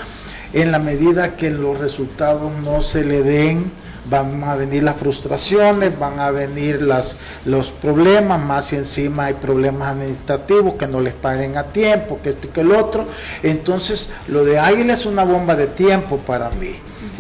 En 0.53 0.71
la 0.71 0.81
medida 0.81 1.35
que 1.37 1.49
los 1.49 1.79
resultados 1.79 2.53
no 2.63 2.83
se 2.83 3.03
le 3.03 3.23
den 3.23 3.73
van 4.07 4.43
a 4.45 4.55
venir 4.55 4.83
las 4.83 4.97
frustraciones, 4.97 5.99
van 5.99 6.19
a 6.19 6.31
venir 6.31 6.83
las, 6.83 7.17
los 7.45 7.71
problemas, 7.83 8.41
más 8.41 8.73
y 8.73 8.77
encima 8.77 9.27
hay 9.27 9.35
problemas 9.35 9.89
administrativos 9.89 10.75
que 10.75 10.87
no 10.87 11.01
les 11.01 11.15
paguen 11.15 11.57
a 11.57 11.65
tiempo, 11.65 12.21
que 12.23 12.31
esto 12.31 12.47
y 12.49 12.51
que 12.51 12.61
el 12.61 12.73
otro. 12.73 13.07
Entonces, 13.43 14.09
lo 14.29 14.45
de 14.45 14.59
Águila 14.59 14.95
es 14.95 15.07
una 15.07 15.25
bomba 15.25 15.55
de 15.55 15.69
tiempo 15.69 16.19
para 16.19 16.51
mí. 16.51 16.77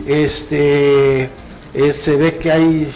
Este, 0.07 1.23
eh, 1.75 1.93
se 2.03 2.17
ve 2.17 2.39
que 2.39 2.53
hay 2.53 2.93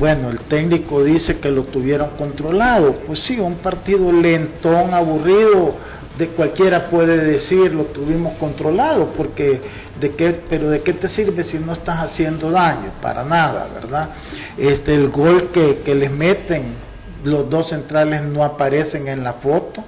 bueno, 0.00 0.30
el 0.30 0.38
técnico 0.40 1.04
dice 1.04 1.40
que 1.40 1.50
lo 1.50 1.64
tuvieron 1.64 2.10
controlado. 2.16 2.94
Pues 3.06 3.18
sí, 3.20 3.38
un 3.38 3.56
partido 3.56 4.10
lentón, 4.10 4.94
aburrido, 4.94 5.76
de 6.16 6.28
cualquiera 6.28 6.88
puede 6.88 7.18
decir 7.18 7.72
lo 7.74 7.84
tuvimos 7.84 8.38
controlado, 8.38 9.12
porque 9.14 9.60
de 10.00 10.14
qué, 10.14 10.40
pero 10.48 10.70
de 10.70 10.80
qué 10.80 10.94
te 10.94 11.06
sirve 11.08 11.44
si 11.44 11.58
no 11.58 11.74
estás 11.74 11.98
haciendo 11.98 12.50
daño, 12.50 12.92
para 13.02 13.24
nada, 13.24 13.68
¿verdad? 13.74 14.08
Este, 14.56 14.94
el 14.94 15.10
gol 15.10 15.50
que, 15.52 15.82
que 15.84 15.94
les 15.94 16.10
meten, 16.10 16.74
los 17.22 17.50
dos 17.50 17.68
centrales 17.68 18.22
no 18.22 18.42
aparecen 18.42 19.06
en 19.06 19.22
la 19.22 19.34
foto, 19.34 19.84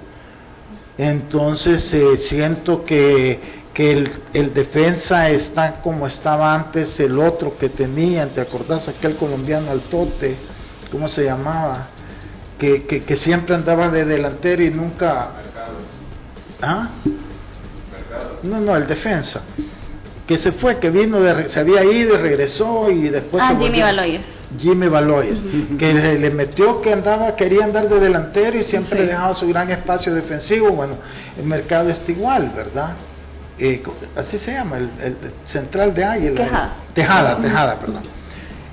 entonces 0.98 1.92
eh, 1.94 2.18
siento 2.18 2.84
que 2.84 3.61
que 3.75 3.93
el, 3.93 4.11
el, 4.35 4.53
defensa 4.53 5.31
está 5.31 5.81
como 5.81 6.07
estaba 6.07 6.55
antes 6.55 6.99
el 7.01 7.18
otro 7.18 7.57
que 7.57 7.70
tenía, 7.70 8.29
¿te 8.29 8.41
acordás 8.41 8.89
aquel 8.89 9.16
colombiano 9.16 9.70
altote? 9.70 10.37
¿Cómo 10.91 11.09
se 11.09 11.25
llamaba? 11.25 11.89
Que, 12.59 12.85
que, 12.85 13.05
que 13.05 13.16
siempre 13.16 13.55
andaba 13.55 13.89
de 13.89 14.05
delantero 14.05 14.62
y 14.62 14.70
nunca... 14.70 15.31
¿Ah? 16.61 16.91
No, 18.43 18.61
no, 18.61 18.77
el 18.77 18.87
defensa. 18.87 19.43
Que 20.27 20.37
se 20.39 20.53
fue, 20.53 20.79
que 20.79 20.91
vino, 20.91 21.20
de, 21.20 21.49
se 21.49 21.59
había 21.59 21.83
ido 21.83 22.14
y 22.14 22.18
regresó 22.18 22.91
y 22.91 23.09
después... 23.09 23.43
Ah, 23.43 23.55
se 23.59 23.64
Jimmy 23.64 23.81
Baloyes. 23.81 24.20
Jimmy 24.59 24.89
Baloyes, 24.89 25.43
que 25.79 25.95
le, 25.95 26.18
le, 26.18 26.31
metió 26.31 26.83
que 26.83 26.93
andaba, 26.93 27.35
quería 27.37 27.64
andar 27.64 27.89
de 27.89 27.99
delantero 27.99 28.59
y 28.59 28.64
siempre 28.64 29.01
sí. 29.01 29.07
dejaba 29.07 29.35
su 29.35 29.49
gran 29.49 29.70
espacio 29.70 30.14
defensivo. 30.14 30.70
Bueno, 30.73 30.97
el 31.39 31.47
mercado 31.47 31.89
está 31.89 32.12
igual, 32.12 32.53
¿verdad? 32.55 32.97
Eh, 33.59 33.82
así 34.16 34.38
se 34.38 34.53
llama, 34.53 34.78
el, 34.78 34.90
el, 35.03 35.16
central 35.46 35.94
de 35.94 36.05
Águila. 36.05 36.44
Tejada. 36.44 36.72
Tejada, 36.94 37.36
Tejada, 37.36 37.74
perdón. 37.76 38.03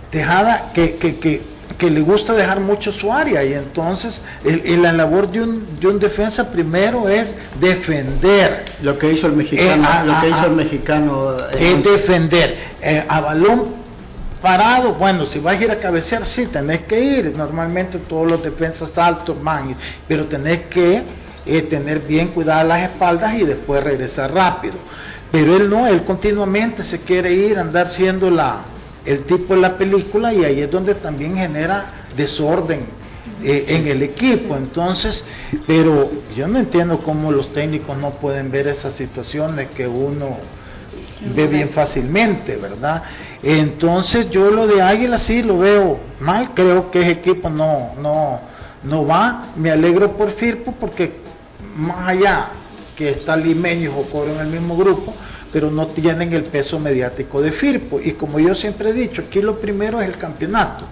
Tejada 0.09 0.71
que, 0.73 0.95
que, 0.95 1.19
que, 1.19 1.41
que, 1.77 1.89
le 1.89 2.01
gusta 2.01 2.33
dejar 2.33 2.59
mucho 2.59 2.91
su 2.93 3.11
área 3.11 3.43
y 3.43 3.53
entonces 3.53 4.21
el, 4.43 4.61
el, 4.65 4.81
la 4.81 4.91
labor 4.93 5.29
de 5.29 5.41
un, 5.41 5.79
de 5.79 5.87
un 5.87 5.99
defensa 5.99 6.51
primero 6.51 7.07
es 7.07 7.33
defender. 7.59 8.65
Lo 8.81 8.97
que 8.97 9.11
hizo 9.11 9.27
el 9.27 9.33
mexicano, 9.33 9.83
eh, 9.83 9.91
a, 9.91 10.03
lo 10.03 10.21
que 10.21 10.29
hizo 10.29 10.45
el 10.45 10.55
mexicano. 10.55 11.37
Eh, 11.51 11.73
es 11.73 11.83
defender. 11.83 12.57
a 13.07 13.21
balón 13.21 13.79
parado, 14.41 14.93
bueno, 14.93 15.25
si 15.25 15.39
vas 15.39 15.59
a 15.59 15.63
ir 15.63 15.71
a 15.71 15.79
cabecear, 15.79 16.25
sí, 16.25 16.47
tenés 16.47 16.81
que 16.81 16.99
ir. 16.99 17.33
Normalmente 17.35 17.99
todos 17.99 18.29
los 18.29 18.43
defensas 18.43 18.97
altos 18.97 19.35
van, 19.43 19.75
pero 20.07 20.25
tenés 20.25 20.61
que 20.67 21.03
eh, 21.57 21.63
tener 21.63 22.01
bien 22.01 22.29
cuidadas 22.29 22.67
las 22.67 22.83
espaldas 22.83 23.33
y 23.35 23.45
después 23.45 23.83
regresar 23.83 24.33
rápido. 24.33 24.75
Pero 25.31 25.55
él 25.55 25.69
no, 25.69 25.87
él 25.87 26.03
continuamente 26.03 26.83
se 26.83 26.99
quiere 27.01 27.33
ir, 27.33 27.57
andar 27.57 27.91
siendo 27.91 28.29
la, 28.29 28.61
el 29.05 29.25
tipo 29.25 29.53
de 29.53 29.61
la 29.61 29.77
película 29.77 30.33
y 30.33 30.43
ahí 30.43 30.61
es 30.61 30.71
donde 30.71 30.95
también 30.95 31.35
genera 31.35 32.05
desorden 32.15 32.81
eh, 33.43 33.65
en 33.67 33.87
el 33.87 34.01
equipo. 34.01 34.55
Entonces, 34.55 35.23
pero 35.67 36.11
yo 36.35 36.47
no 36.47 36.59
entiendo 36.59 37.01
cómo 37.03 37.31
los 37.31 37.53
técnicos 37.53 37.97
no 37.97 38.11
pueden 38.11 38.51
ver 38.51 38.67
esas 38.67 38.93
situaciones 38.93 39.69
que 39.75 39.87
uno 39.87 40.37
ve 41.35 41.47
bien 41.47 41.69
fácilmente, 41.69 42.55
¿verdad? 42.55 43.03
Entonces 43.43 44.29
yo 44.29 44.49
lo 44.51 44.67
de 44.67 44.81
Águila 44.81 45.17
sí 45.17 45.41
lo 45.41 45.59
veo 45.59 45.99
mal, 46.19 46.53
creo 46.53 46.91
que 46.91 47.01
ese 47.01 47.11
equipo 47.11 47.49
no, 47.49 47.91
no, 48.01 48.39
no 48.83 49.05
va, 49.05 49.49
me 49.55 49.71
alegro 49.71 50.13
por 50.13 50.31
Firpo 50.31 50.73
porque 50.79 51.28
más 51.79 52.09
allá 52.09 52.49
que 52.95 53.11
está 53.11 53.35
Limeño 53.35 53.89
y 53.89 53.93
Jocoro 53.93 54.33
en 54.33 54.39
el 54.39 54.47
mismo 54.47 54.75
grupo, 54.75 55.13
pero 55.51 55.71
no 55.71 55.87
tienen 55.87 56.33
el 56.33 56.43
peso 56.45 56.79
mediático 56.79 57.41
de 57.41 57.53
Firpo. 57.53 57.99
Y 57.99 58.13
como 58.13 58.39
yo 58.39 58.53
siempre 58.55 58.89
he 58.89 58.93
dicho, 58.93 59.23
aquí 59.25 59.41
lo 59.41 59.59
primero 59.59 60.01
es 60.01 60.09
el 60.09 60.17
campeonato. 60.17 60.85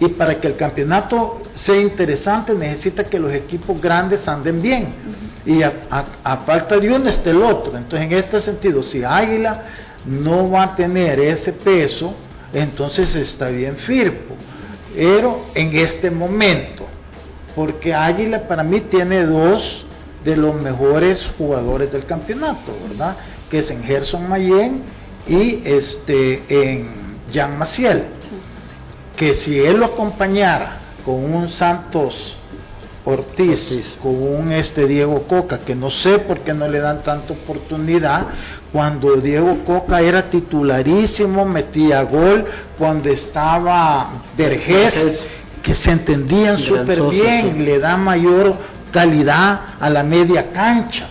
Y 0.00 0.08
para 0.08 0.40
que 0.40 0.48
el 0.48 0.56
campeonato 0.56 1.42
sea 1.56 1.76
interesante 1.76 2.54
necesita 2.54 3.04
que 3.04 3.18
los 3.18 3.32
equipos 3.32 3.80
grandes 3.80 4.26
anden 4.26 4.60
bien. 4.60 4.94
Y 5.44 5.62
a, 5.62 6.42
falta 6.46 6.78
de 6.78 6.90
uno 6.90 7.08
esté 7.08 7.30
el 7.30 7.42
otro. 7.42 7.76
Entonces 7.76 8.10
en 8.10 8.16
este 8.16 8.40
sentido, 8.40 8.82
si 8.82 9.04
Águila 9.04 9.62
no 10.06 10.50
va 10.50 10.64
a 10.64 10.74
tener 10.74 11.20
ese 11.20 11.52
peso, 11.52 12.14
entonces 12.52 13.14
está 13.14 13.48
bien 13.48 13.76
Firpo. 13.76 14.34
Pero 14.96 15.46
en 15.54 15.76
este 15.76 16.10
momento, 16.10 16.86
porque 17.54 17.94
Águila 17.94 18.48
para 18.48 18.62
mí 18.62 18.80
tiene 18.80 19.24
dos 19.24 19.84
de 20.24 20.36
los 20.36 20.54
mejores 20.60 21.26
jugadores 21.38 21.92
del 21.92 22.06
campeonato, 22.06 22.72
¿verdad? 22.88 23.16
Que 23.50 23.58
es 23.58 23.70
en 23.70 23.82
Gerson 23.84 24.28
Mayen 24.28 24.82
y 25.26 25.60
este 25.64 26.42
en 26.48 26.90
Jean 27.32 27.58
Maciel. 27.58 28.04
Que 29.16 29.34
si 29.34 29.58
él 29.58 29.78
lo 29.78 29.86
acompañara 29.86 30.80
con 31.04 31.32
un 31.34 31.50
Santos 31.50 32.36
Ortiz, 33.04 33.60
Ortiz, 33.72 33.96
con 34.00 34.22
un 34.22 34.52
este 34.52 34.86
Diego 34.86 35.24
Coca, 35.24 35.58
que 35.64 35.74
no 35.74 35.90
sé 35.90 36.20
por 36.20 36.40
qué 36.40 36.54
no 36.54 36.68
le 36.68 36.78
dan 36.78 37.02
tanta 37.02 37.32
oportunidad, 37.32 38.26
cuando 38.72 39.16
Diego 39.16 39.64
Coca 39.64 40.00
era 40.00 40.30
titularísimo, 40.30 41.44
metía 41.44 42.02
gol, 42.02 42.44
cuando 42.78 43.10
estaba 43.10 44.22
Vergés, 44.36 45.20
que 45.62 45.74
se 45.74 45.90
entendían 45.90 46.60
súper 46.60 47.02
bien, 47.02 47.54
sí. 47.54 47.62
le 47.64 47.80
da 47.80 47.96
mayor 47.96 48.54
calidad 48.92 49.60
a 49.80 49.90
la 49.90 50.02
media 50.02 50.52
cancha. 50.52 51.08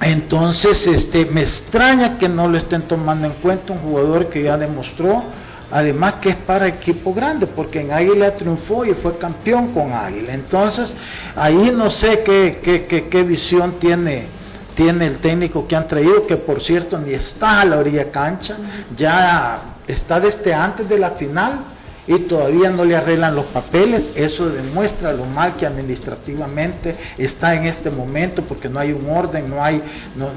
Entonces, 0.00 0.86
este, 0.86 1.26
me 1.26 1.42
extraña 1.42 2.18
que 2.18 2.28
no 2.28 2.48
lo 2.48 2.58
estén 2.58 2.82
tomando 2.82 3.26
en 3.26 3.34
cuenta 3.34 3.72
un 3.72 3.80
jugador 3.80 4.28
que 4.30 4.42
ya 4.42 4.58
demostró, 4.58 5.22
además 5.70 6.14
que 6.20 6.30
es 6.30 6.36
para 6.36 6.66
equipo 6.66 7.14
grande, 7.14 7.46
porque 7.46 7.80
en 7.80 7.92
Águila 7.92 8.36
triunfó 8.36 8.84
y 8.84 8.94
fue 8.94 9.16
campeón 9.18 9.72
con 9.72 9.92
Águila. 9.92 10.34
Entonces, 10.34 10.92
ahí 11.36 11.72
no 11.74 11.90
sé 11.90 12.22
qué, 12.24 12.60
qué, 12.62 13.08
qué, 13.08 13.22
visión 13.22 13.78
tiene 13.78 14.42
tiene 14.74 15.06
el 15.06 15.18
técnico 15.18 15.68
que 15.68 15.76
han 15.76 15.86
traído, 15.86 16.26
que 16.26 16.38
por 16.38 16.62
cierto 16.62 16.98
ni 16.98 17.12
está 17.12 17.60
a 17.60 17.64
la 17.66 17.76
orilla 17.76 18.10
cancha, 18.10 18.56
ya 18.96 19.60
está 19.86 20.18
desde 20.18 20.54
antes 20.54 20.88
de 20.88 20.98
la 20.98 21.10
final 21.10 21.60
y 22.06 22.18
todavía 22.20 22.70
no 22.70 22.84
le 22.84 22.96
arreglan 22.96 23.34
los 23.34 23.46
papeles, 23.46 24.10
eso 24.14 24.48
demuestra 24.48 25.12
lo 25.12 25.24
mal 25.24 25.56
que 25.56 25.66
administrativamente 25.66 26.96
está 27.16 27.54
en 27.54 27.66
este 27.66 27.90
momento 27.90 28.42
porque 28.42 28.68
no 28.68 28.80
hay 28.80 28.92
un 28.92 29.08
orden, 29.08 29.48
no 29.48 29.62
hay, 29.62 29.82
no, 30.16 30.30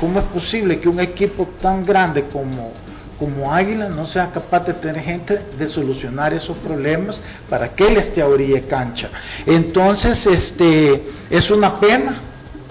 ¿cómo 0.00 0.18
es 0.20 0.26
posible 0.26 0.80
que 0.80 0.88
un 0.88 1.00
equipo 1.00 1.48
tan 1.60 1.86
grande 1.86 2.24
como, 2.24 2.72
como 3.18 3.52
Águila 3.52 3.88
no 3.88 4.06
sea 4.06 4.32
capaz 4.32 4.66
de 4.66 4.74
tener 4.74 5.02
gente 5.02 5.40
de 5.56 5.68
solucionar 5.68 6.34
esos 6.34 6.56
problemas 6.58 7.20
para 7.48 7.68
que 7.74 7.86
él 7.86 7.96
esté 7.96 8.20
a 8.20 8.26
orilla 8.26 8.62
cancha? 8.66 9.08
Entonces, 9.46 10.26
este, 10.26 11.04
es 11.30 11.48
una 11.50 11.78
pena 11.78 12.20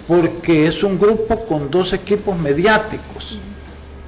porque 0.05 0.67
es 0.67 0.83
un 0.83 0.99
grupo 0.99 1.45
con 1.45 1.71
dos 1.71 1.93
equipos 1.93 2.37
mediáticos. 2.37 3.39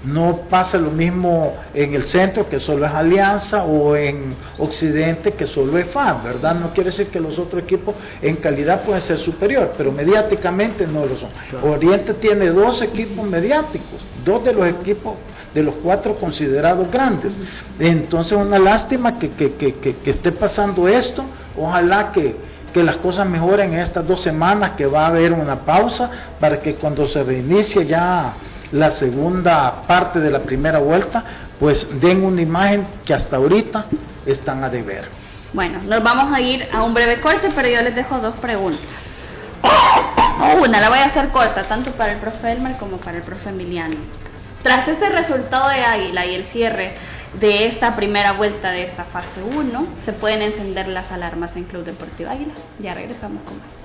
No 0.06 0.41
pasa 0.49 0.78
lo 0.78 0.91
mismo 0.91 1.56
en 1.74 1.95
el 1.95 2.03
centro, 2.03 2.47
que 2.47 2.60
solo 2.60 2.86
es 2.86 2.91
Alianza, 2.91 3.64
o 3.64 3.95
en 3.95 4.36
Occidente, 4.60 5.34
que 5.34 5.47
solo 5.47 5.78
es 5.78 5.88
FAN, 5.88 6.24
¿verdad? 6.24 6.56
No 6.56 6.74
quiere 6.74 6.91
decir 6.91 7.08
que 7.08 7.20
los 7.20 7.38
otros 7.39 7.64
equipos 7.64 7.95
en 8.22 8.36
calidad 8.38 8.84
pueden 8.84 9.01
ser 9.01 9.18
superior, 9.20 9.74
pero 9.78 9.91
mediáticamente 9.91 10.86
no 10.86 11.06
lo 11.06 11.18
son. 11.18 11.30
Claro. 11.49 11.72
Oriente 11.72 12.14
tiene 12.16 12.47
dos 12.47 12.82
equipos 12.82 13.28
mediáticos, 13.28 13.99
dos 14.24 14.43
de 14.43 14.53
los 14.53 14.68
equipos 14.68 15.16
de 15.56 15.64
los 15.64 15.76
cuatro 15.76 16.18
considerados 16.18 16.91
grandes. 16.91 17.34
Entonces, 17.80 18.38
una 18.38 18.60
lástima 18.60 19.18
que, 19.18 19.32
que, 19.32 19.53
que, 19.53 19.76
que 19.76 20.10
esté 20.12 20.32
pasando 20.34 20.88
esto. 20.88 21.24
Ojalá 21.58 22.12
que, 22.12 22.36
que 22.74 22.84
las 22.84 22.97
cosas 22.97 23.26
mejoren 23.28 23.74
en 23.74 23.80
estas 23.80 24.06
dos 24.06 24.22
semanas, 24.22 24.72
que 24.72 24.86
va 24.86 25.06
a 25.06 25.08
haber 25.08 25.32
una 25.32 25.62
pausa 25.62 26.12
para 26.39 26.60
que 26.60 26.76
cuando 26.76 27.08
se 27.08 27.24
reinicie 27.24 27.86
ya 27.86 28.34
la 28.72 28.91
segunda 28.91 29.84
parte 29.88 30.20
de 30.20 30.30
la 30.30 30.39
primera 30.39 30.80
vuelta, 30.80 31.24
pues 31.59 31.88
den 31.99 32.24
una 32.24 32.41
imagen 32.41 32.88
que 33.05 33.13
hasta 33.13 33.38
ahorita 33.38 33.86
están 34.26 34.63
a 34.63 34.70
deber. 34.70 35.05
Bueno, 35.53 35.80
nos 35.84 36.03
vamos 36.03 36.34
a 36.34 36.41
ir 36.41 36.68
a 36.74 36.84
un 36.84 36.93
breve 36.93 37.22
corte, 37.22 37.49
pero 37.55 37.68
yo 37.68 37.82
les 37.82 37.95
dejo 37.95 38.20
dos 38.20 38.36
preguntas. 38.36 38.86
Una, 40.59 40.82
la 40.82 40.89
voy 40.89 40.99
a 40.99 41.05
hacer 41.05 41.30
corta, 41.30 41.63
tanto 41.68 41.91
para 41.91 42.13
el 42.13 42.20
profe 42.20 42.51
Elmer 42.51 42.78
como 42.78 42.97
para 42.97 43.18
el 43.18 43.24
profe 43.24 43.49
Emiliano. 43.49 43.95
Tras 44.63 44.88
este 44.88 45.09
resultado 45.09 45.70
de 45.70 45.84
Águila 45.84 46.26
y 46.26 46.36
el 46.36 46.45
cierre 46.45 46.93
de 47.39 47.68
esta 47.68 47.95
primera 47.95 48.34
vuelta 48.34 48.72
de 48.72 48.84
esta 48.84 49.05
fase 49.05 49.41
1, 49.43 49.88
se 50.03 50.13
pueden 50.13 50.41
encender 50.41 50.88
las 50.88 51.11
alarmas 51.11 51.55
en 51.55 51.66
Club 51.66 51.86
Deportivo 51.86 52.30
Águila. 52.32 52.53
Ya 52.80 52.93
regresamos 52.93 53.43
con 53.43 53.57
más. 53.59 53.84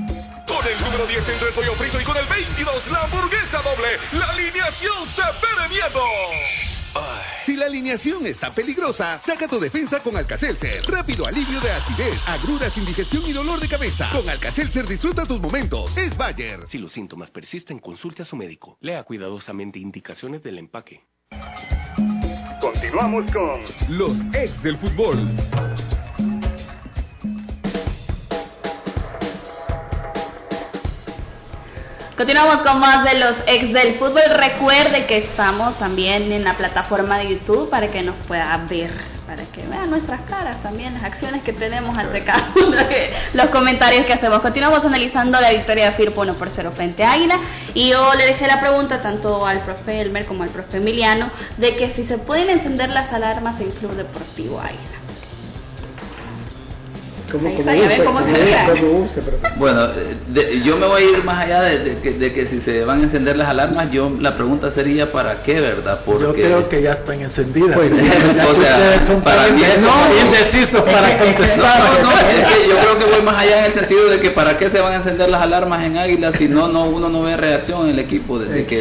Con 0.61 0.71
el 0.71 0.79
número 0.79 1.07
10 1.07 1.27
entre 1.27 1.47
el 1.47 1.53
pollo 1.55 1.73
frito 1.73 1.99
y 1.99 2.03
con 2.03 2.15
el 2.17 2.27
22 2.27 2.91
la 2.91 3.03
hamburguesa 3.05 3.63
doble, 3.63 3.97
la 4.11 4.25
alineación 4.27 5.07
se 5.07 5.23
pere 5.41 5.69
miedo. 5.69 6.03
Si 7.47 7.55
la 7.55 7.65
alineación 7.65 8.27
está 8.27 8.53
peligrosa, 8.53 9.19
saca 9.25 9.47
tu 9.47 9.59
defensa 9.59 10.03
con 10.03 10.15
Alcacelser. 10.15 10.83
Rápido 10.85 11.25
alivio 11.25 11.59
de 11.61 11.71
acidez, 11.71 12.19
agruras, 12.27 12.77
indigestión 12.77 13.23
y 13.25 13.33
dolor 13.33 13.59
de 13.59 13.67
cabeza. 13.67 14.07
Con 14.11 14.29
Alcacelser 14.29 14.85
disfruta 14.85 15.25
tus 15.25 15.41
momentos. 15.41 15.97
Es 15.97 16.15
Bayer. 16.15 16.67
Si 16.67 16.77
los 16.77 16.91
síntomas 16.91 17.31
persisten, 17.31 17.79
consulte 17.79 18.21
a 18.21 18.25
su 18.25 18.35
médico. 18.35 18.77
Lea 18.81 19.03
cuidadosamente 19.03 19.79
indicaciones 19.79 20.43
del 20.43 20.59
empaque. 20.59 21.01
Continuamos 22.59 23.31
con 23.31 23.61
Los 23.97 24.19
ex 24.35 24.61
del 24.61 24.77
fútbol. 24.77 25.27
Continuamos 32.21 32.57
con 32.57 32.79
más 32.79 33.03
de 33.03 33.17
los 33.17 33.33
ex 33.47 33.73
del 33.73 33.95
fútbol. 33.95 34.21
Recuerde 34.29 35.07
que 35.07 35.17
estamos 35.17 35.79
también 35.79 36.31
en 36.31 36.43
la 36.43 36.55
plataforma 36.55 37.17
de 37.17 37.29
YouTube 37.29 37.67
para 37.71 37.87
que 37.87 38.03
nos 38.03 38.15
pueda 38.27 38.55
ver, 38.69 38.91
para 39.25 39.45
que 39.45 39.63
vean 39.63 39.89
nuestras 39.89 40.21
caras 40.29 40.61
también, 40.61 40.93
las 40.93 41.03
acciones 41.03 41.41
que 41.41 41.51
tenemos 41.51 41.97
ante 41.97 42.23
cada 42.23 42.49
de 42.55 43.11
los 43.33 43.47
comentarios 43.47 44.05
que 44.05 44.13
hacemos. 44.13 44.41
Continuamos 44.41 44.85
analizando 44.85 45.41
la 45.41 45.49
victoria 45.49 45.85
de 45.85 45.91
Firpo 45.93 46.21
1 46.21 46.35
por 46.35 46.51
0 46.51 46.73
frente 46.75 47.03
a 47.03 47.13
Águila 47.13 47.39
y 47.73 47.89
yo 47.89 48.13
le 48.13 48.27
dejé 48.27 48.45
la 48.45 48.59
pregunta 48.59 49.01
tanto 49.01 49.47
al 49.47 49.61
profe 49.61 50.01
Elmer 50.01 50.27
como 50.27 50.43
al 50.43 50.49
profe 50.49 50.77
Emiliano 50.77 51.31
de 51.57 51.75
que 51.75 51.95
si 51.95 52.05
se 52.05 52.19
pueden 52.19 52.51
encender 52.51 52.89
las 52.89 53.11
alarmas 53.11 53.59
en 53.59 53.71
Club 53.71 53.95
Deportivo 53.95 54.59
Águila. 54.59 55.00
Está, 57.37 58.03
cómo 58.03 58.19
pero- 58.19 59.55
Bueno, 59.57 59.87
de- 60.27 60.61
yo 60.61 60.77
me 60.77 60.87
voy 60.87 61.03
a 61.03 61.05
ir 61.17 61.23
más 61.23 61.45
allá 61.45 61.61
de, 61.61 61.79
de 61.79 61.97
que, 61.99 62.11
de 62.11 62.33
que 62.33 62.47
si 62.47 62.61
se 62.61 62.83
van 62.83 63.01
a 63.01 63.03
encender 63.03 63.37
las 63.37 63.47
alarmas, 63.47 63.91
yo 63.91 64.11
la 64.19 64.35
pregunta 64.35 64.71
sería 64.71 65.11
¿para 65.11 65.43
qué, 65.43 65.59
verdad? 65.61 66.01
Porque 66.05 66.23
Yo 66.23 66.33
creo 66.33 66.69
que 66.69 66.81
ya 66.81 66.93
están 66.93 67.21
encendidas. 67.21 67.75
Pues, 67.75 67.91
o 67.93 67.95
sea, 67.95 68.47
ustedes 68.51 69.07
son 69.07 69.21
para 69.21 69.47
mí 69.49 69.61
es 69.63 69.79
no, 69.79 69.91
indecisos 70.25 70.81
para 70.81 71.17
contestar. 71.17 72.01
No, 72.01 72.11
no, 72.11 72.11
es 72.19 72.45
que 72.45 72.69
yo 72.69 72.77
creo 72.77 72.97
que 72.97 73.05
voy 73.05 73.21
más 73.21 73.35
allá 73.35 73.59
en 73.59 73.65
el 73.65 73.73
sentido 73.73 74.09
de 74.09 74.19
que 74.19 74.31
para 74.31 74.57
qué 74.57 74.69
se 74.69 74.79
van 74.79 74.93
a 74.93 74.95
encender 74.97 75.29
las 75.29 75.41
alarmas 75.41 75.83
en 75.83 75.97
Águila 75.97 76.31
si 76.37 76.47
no, 76.47 76.67
no 76.67 76.85
uno 76.85 77.09
no 77.09 77.21
ve 77.23 77.37
reacción 77.37 77.83
en 77.85 77.91
el 77.91 77.99
equipo 77.99 78.39
desde 78.39 78.65
que 78.65 78.75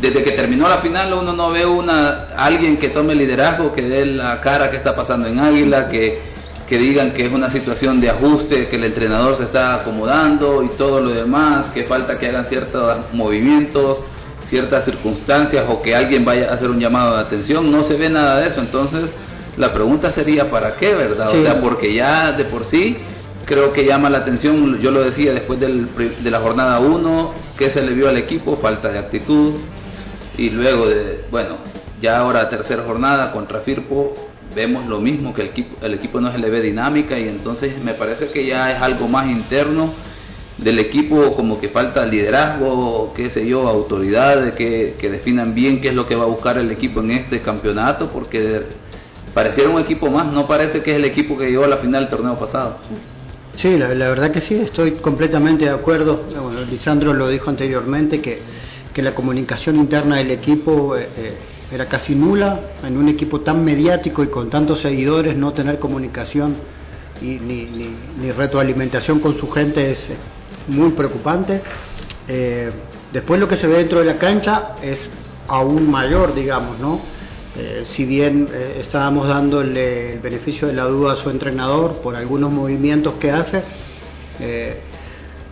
desde 0.00 0.22
que 0.22 0.30
terminó 0.32 0.68
la 0.68 0.78
final 0.78 1.12
uno 1.12 1.32
no 1.32 1.50
ve 1.50 1.66
una 1.66 2.26
alguien 2.36 2.76
que 2.76 2.88
tome 2.88 3.14
liderazgo, 3.14 3.72
que 3.72 3.82
dé 3.82 4.06
la 4.06 4.40
cara 4.40 4.70
que 4.70 4.76
está 4.76 4.94
pasando 4.94 5.26
en 5.26 5.38
Águila, 5.40 5.88
que 5.88 6.37
que 6.68 6.76
digan 6.76 7.12
que 7.12 7.24
es 7.24 7.32
una 7.32 7.50
situación 7.50 8.00
de 8.00 8.10
ajuste, 8.10 8.68
que 8.68 8.76
el 8.76 8.84
entrenador 8.84 9.36
se 9.36 9.44
está 9.44 9.76
acomodando 9.76 10.62
y 10.62 10.68
todo 10.76 11.00
lo 11.00 11.10
demás, 11.10 11.70
que 11.70 11.84
falta 11.84 12.18
que 12.18 12.28
hagan 12.28 12.46
ciertos 12.46 12.98
movimientos, 13.12 13.98
ciertas 14.48 14.84
circunstancias 14.84 15.64
o 15.68 15.80
que 15.80 15.94
alguien 15.94 16.24
vaya 16.24 16.50
a 16.50 16.54
hacer 16.54 16.68
un 16.68 16.78
llamado 16.78 17.14
de 17.16 17.22
atención, 17.22 17.70
no 17.70 17.84
se 17.84 17.94
ve 17.94 18.10
nada 18.10 18.40
de 18.40 18.48
eso, 18.48 18.60
entonces 18.60 19.08
la 19.56 19.72
pregunta 19.72 20.12
sería 20.12 20.50
¿para 20.50 20.76
qué, 20.76 20.94
verdad? 20.94 21.30
Sí. 21.30 21.38
O 21.38 21.42
sea, 21.42 21.60
porque 21.60 21.94
ya 21.94 22.32
de 22.32 22.44
por 22.44 22.64
sí 22.66 22.98
creo 23.46 23.72
que 23.72 23.86
llama 23.86 24.10
la 24.10 24.18
atención, 24.18 24.78
yo 24.78 24.90
lo 24.90 25.00
decía 25.02 25.32
después 25.32 25.58
del 25.58 25.88
de 26.22 26.30
la 26.30 26.40
jornada 26.40 26.80
1, 26.80 27.32
que 27.56 27.70
se 27.70 27.82
le 27.82 27.94
vio 27.94 28.10
al 28.10 28.18
equipo, 28.18 28.58
falta 28.58 28.90
de 28.90 28.98
actitud, 28.98 29.54
y 30.36 30.50
luego 30.50 30.86
de, 30.86 31.24
bueno, 31.30 31.56
ya 32.00 32.18
ahora 32.18 32.50
tercera 32.50 32.84
jornada 32.84 33.32
contra 33.32 33.60
Firpo, 33.60 34.14
vemos 34.54 34.86
lo 34.86 35.00
mismo, 35.00 35.34
que 35.34 35.42
el 35.42 35.48
equipo, 35.48 35.76
el 35.84 35.94
equipo 35.94 36.20
no 36.20 36.32
se 36.32 36.38
le 36.38 36.50
ve 36.50 36.60
dinámica 36.60 37.18
y 37.18 37.28
entonces 37.28 37.82
me 37.82 37.94
parece 37.94 38.30
que 38.30 38.46
ya 38.46 38.72
es 38.72 38.82
algo 38.82 39.08
más 39.08 39.30
interno 39.30 39.92
del 40.58 40.78
equipo, 40.80 41.34
como 41.36 41.60
que 41.60 41.68
falta 41.68 42.04
liderazgo, 42.04 43.12
qué 43.14 43.30
sé 43.30 43.46
yo, 43.46 43.68
autoridades 43.68 44.54
que, 44.54 44.96
que 44.98 45.08
definan 45.08 45.54
bien 45.54 45.80
qué 45.80 45.88
es 45.88 45.94
lo 45.94 46.06
que 46.06 46.16
va 46.16 46.24
a 46.24 46.28
buscar 46.28 46.58
el 46.58 46.70
equipo 46.70 47.00
en 47.00 47.12
este 47.12 47.40
campeonato, 47.42 48.10
porque 48.10 48.62
pareciera 49.32 49.70
un 49.70 49.80
equipo 49.80 50.10
más, 50.10 50.32
no 50.32 50.48
parece 50.48 50.82
que 50.82 50.90
es 50.90 50.96
el 50.96 51.04
equipo 51.04 51.38
que 51.38 51.46
llegó 51.46 51.64
a 51.64 51.68
la 51.68 51.76
final 51.76 52.02
del 52.02 52.10
torneo 52.10 52.38
pasado. 52.38 52.78
Sí, 53.58 53.76
la, 53.76 53.88
verdad 53.88 54.30
que 54.30 54.40
sí, 54.40 54.54
estoy 54.54 54.92
completamente 54.92 55.64
de 55.64 55.70
acuerdo. 55.70 56.22
Bueno, 56.28 56.60
Lisandro 56.62 57.12
lo 57.12 57.28
dijo 57.28 57.50
anteriormente 57.50 58.20
que, 58.20 58.40
que 58.94 59.02
la 59.02 59.14
comunicación 59.14 59.76
interna 59.76 60.16
del 60.16 60.30
equipo 60.30 60.96
eh, 60.96 61.08
eh, 61.16 61.34
era 61.70 61.88
casi 61.88 62.14
nula. 62.14 62.60
En 62.82 62.96
un 62.96 63.08
equipo 63.08 63.40
tan 63.40 63.64
mediático 63.64 64.22
y 64.22 64.28
con 64.28 64.50
tantos 64.50 64.80
seguidores, 64.80 65.36
no 65.36 65.52
tener 65.52 65.78
comunicación 65.78 66.56
y, 67.20 67.38
ni, 67.38 68.32
retroalimentación 68.32 69.20
con 69.20 69.38
su 69.38 69.50
gente 69.50 69.92
es 69.92 69.98
muy 70.68 70.90
preocupante. 70.90 71.62
Eh, 72.26 72.70
después 73.12 73.40
lo 73.40 73.48
que 73.48 73.56
se 73.56 73.66
ve 73.66 73.78
dentro 73.78 74.00
de 74.00 74.06
la 74.06 74.18
cancha 74.18 74.76
es 74.82 74.98
aún 75.46 75.90
mayor, 75.90 76.34
digamos, 76.34 76.78
¿no? 76.78 77.00
Eh, 77.56 77.84
si 77.90 78.04
bien 78.04 78.48
eh, 78.52 78.78
estábamos 78.80 79.26
dándole 79.26 80.12
el 80.12 80.20
beneficio 80.20 80.68
de 80.68 80.74
la 80.74 80.84
duda 80.84 81.14
a 81.14 81.16
su 81.16 81.30
entrenador 81.30 82.00
por 82.02 82.14
algunos 82.14 82.52
movimientos 82.52 83.14
que 83.14 83.30
hace, 83.30 83.62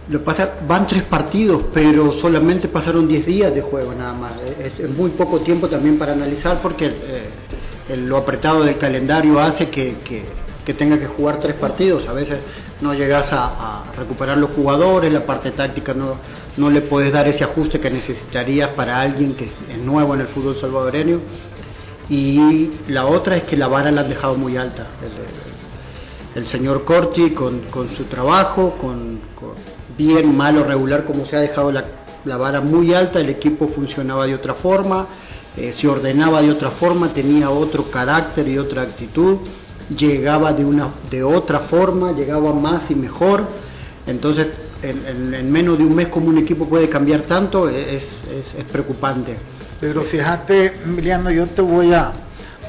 lo 0.08 0.22
pasa, 0.22 0.54
van 0.68 0.86
tres 0.86 1.02
partidos, 1.04 1.62
pero 1.74 2.12
solamente 2.20 2.68
pasaron 2.68 3.08
10 3.08 3.26
días 3.26 3.52
de 3.54 3.60
juego 3.62 3.92
nada 3.92 4.12
más. 4.12 4.32
Es, 4.60 4.78
es 4.78 4.90
muy 4.90 5.10
poco 5.10 5.40
tiempo 5.40 5.68
también 5.68 5.98
para 5.98 6.12
analizar 6.12 6.62
porque 6.62 6.86
eh, 6.86 7.28
el- 7.88 8.06
lo 8.08 8.16
apretado 8.16 8.62
del 8.62 8.78
calendario 8.78 9.40
hace 9.40 9.68
que, 9.68 9.96
que- 10.04 10.46
tenga 10.74 10.98
que 10.98 11.06
jugar 11.06 11.38
tres 11.40 11.54
partidos. 11.54 12.06
A 12.08 12.12
veces 12.12 12.38
no 12.80 12.92
llegas 12.94 13.26
a, 13.32 13.84
recuperar 13.96 14.36
los 14.38 14.50
jugadores, 14.50 15.12
la 15.12 15.24
parte 15.26 15.50
táctica 15.52 15.92
no, 15.94 16.16
no 16.56 16.70
le 16.70 16.82
puedes 16.82 17.12
dar 17.12 17.26
ese 17.28 17.44
ajuste 17.44 17.78
que 17.80 17.90
necesitarías 17.90 18.70
para 18.70 19.00
alguien 19.00 19.34
que 19.34 19.44
es, 19.46 19.52
es 19.70 19.78
nuevo 19.78 20.14
en 20.14 20.20
el 20.22 20.26
fútbol 20.28 20.56
salvadoreño. 20.56 21.18
Y 22.08 22.70
la 22.88 23.06
otra 23.06 23.36
es 23.36 23.42
que 23.44 23.56
la 23.56 23.66
vara 23.68 23.90
la 23.90 24.02
han 24.02 24.08
dejado 24.08 24.36
muy 24.36 24.56
alta. 24.56 24.86
El- 25.02 26.40
el 26.42 26.46
señor 26.48 26.84
Corti 26.84 27.30
con, 27.30 27.60
con 27.70 27.96
su 27.96 28.04
trabajo, 28.04 28.76
con, 28.80 29.20
con 29.34 29.54
bien, 29.96 30.36
malo, 30.36 30.64
regular, 30.64 31.04
como 31.04 31.24
se 31.26 31.36
ha 31.36 31.40
dejado 31.40 31.72
la, 31.72 31.84
vara 32.36 32.60
muy 32.60 32.92
alta, 32.94 33.20
el 33.20 33.28
equipo 33.30 33.68
funcionaba 33.68 34.26
de 34.26 34.34
otra 34.34 34.54
forma, 34.54 35.06
eh, 35.56 35.72
se 35.72 35.88
ordenaba 35.88 36.42
de 36.42 36.50
otra 36.50 36.72
forma, 36.72 37.12
tenía 37.12 37.50
otro 37.50 37.90
carácter 37.90 38.46
y 38.48 38.58
otra 38.58 38.82
actitud, 38.82 39.38
llegaba 39.96 40.52
de, 40.52 40.64
una, 40.64 40.90
de 41.10 41.22
otra 41.22 41.60
forma, 41.60 42.12
llegaba 42.12 42.52
más 42.52 42.90
y 42.90 42.94
mejor, 42.94 43.44
entonces 44.06 44.48
en, 44.82 45.06
en- 45.06 45.34
en 45.34 45.50
menos 45.52 45.78
de 45.78 45.84
un 45.84 45.94
mes 45.94 46.08
como 46.08 46.28
un 46.28 46.38
equipo 46.38 46.68
puede 46.68 46.88
cambiar 46.88 47.22
tanto 47.22 47.68
es, 47.68 48.02
es- 48.30 48.54
es 48.58 48.64
preocupante. 48.64 49.36
Pero 49.80 50.02
fíjate, 50.02 50.80
Emiliano, 50.84 51.30
yo 51.30 51.46
te 51.46 51.62
voy 51.62 51.92
a, 51.92 52.12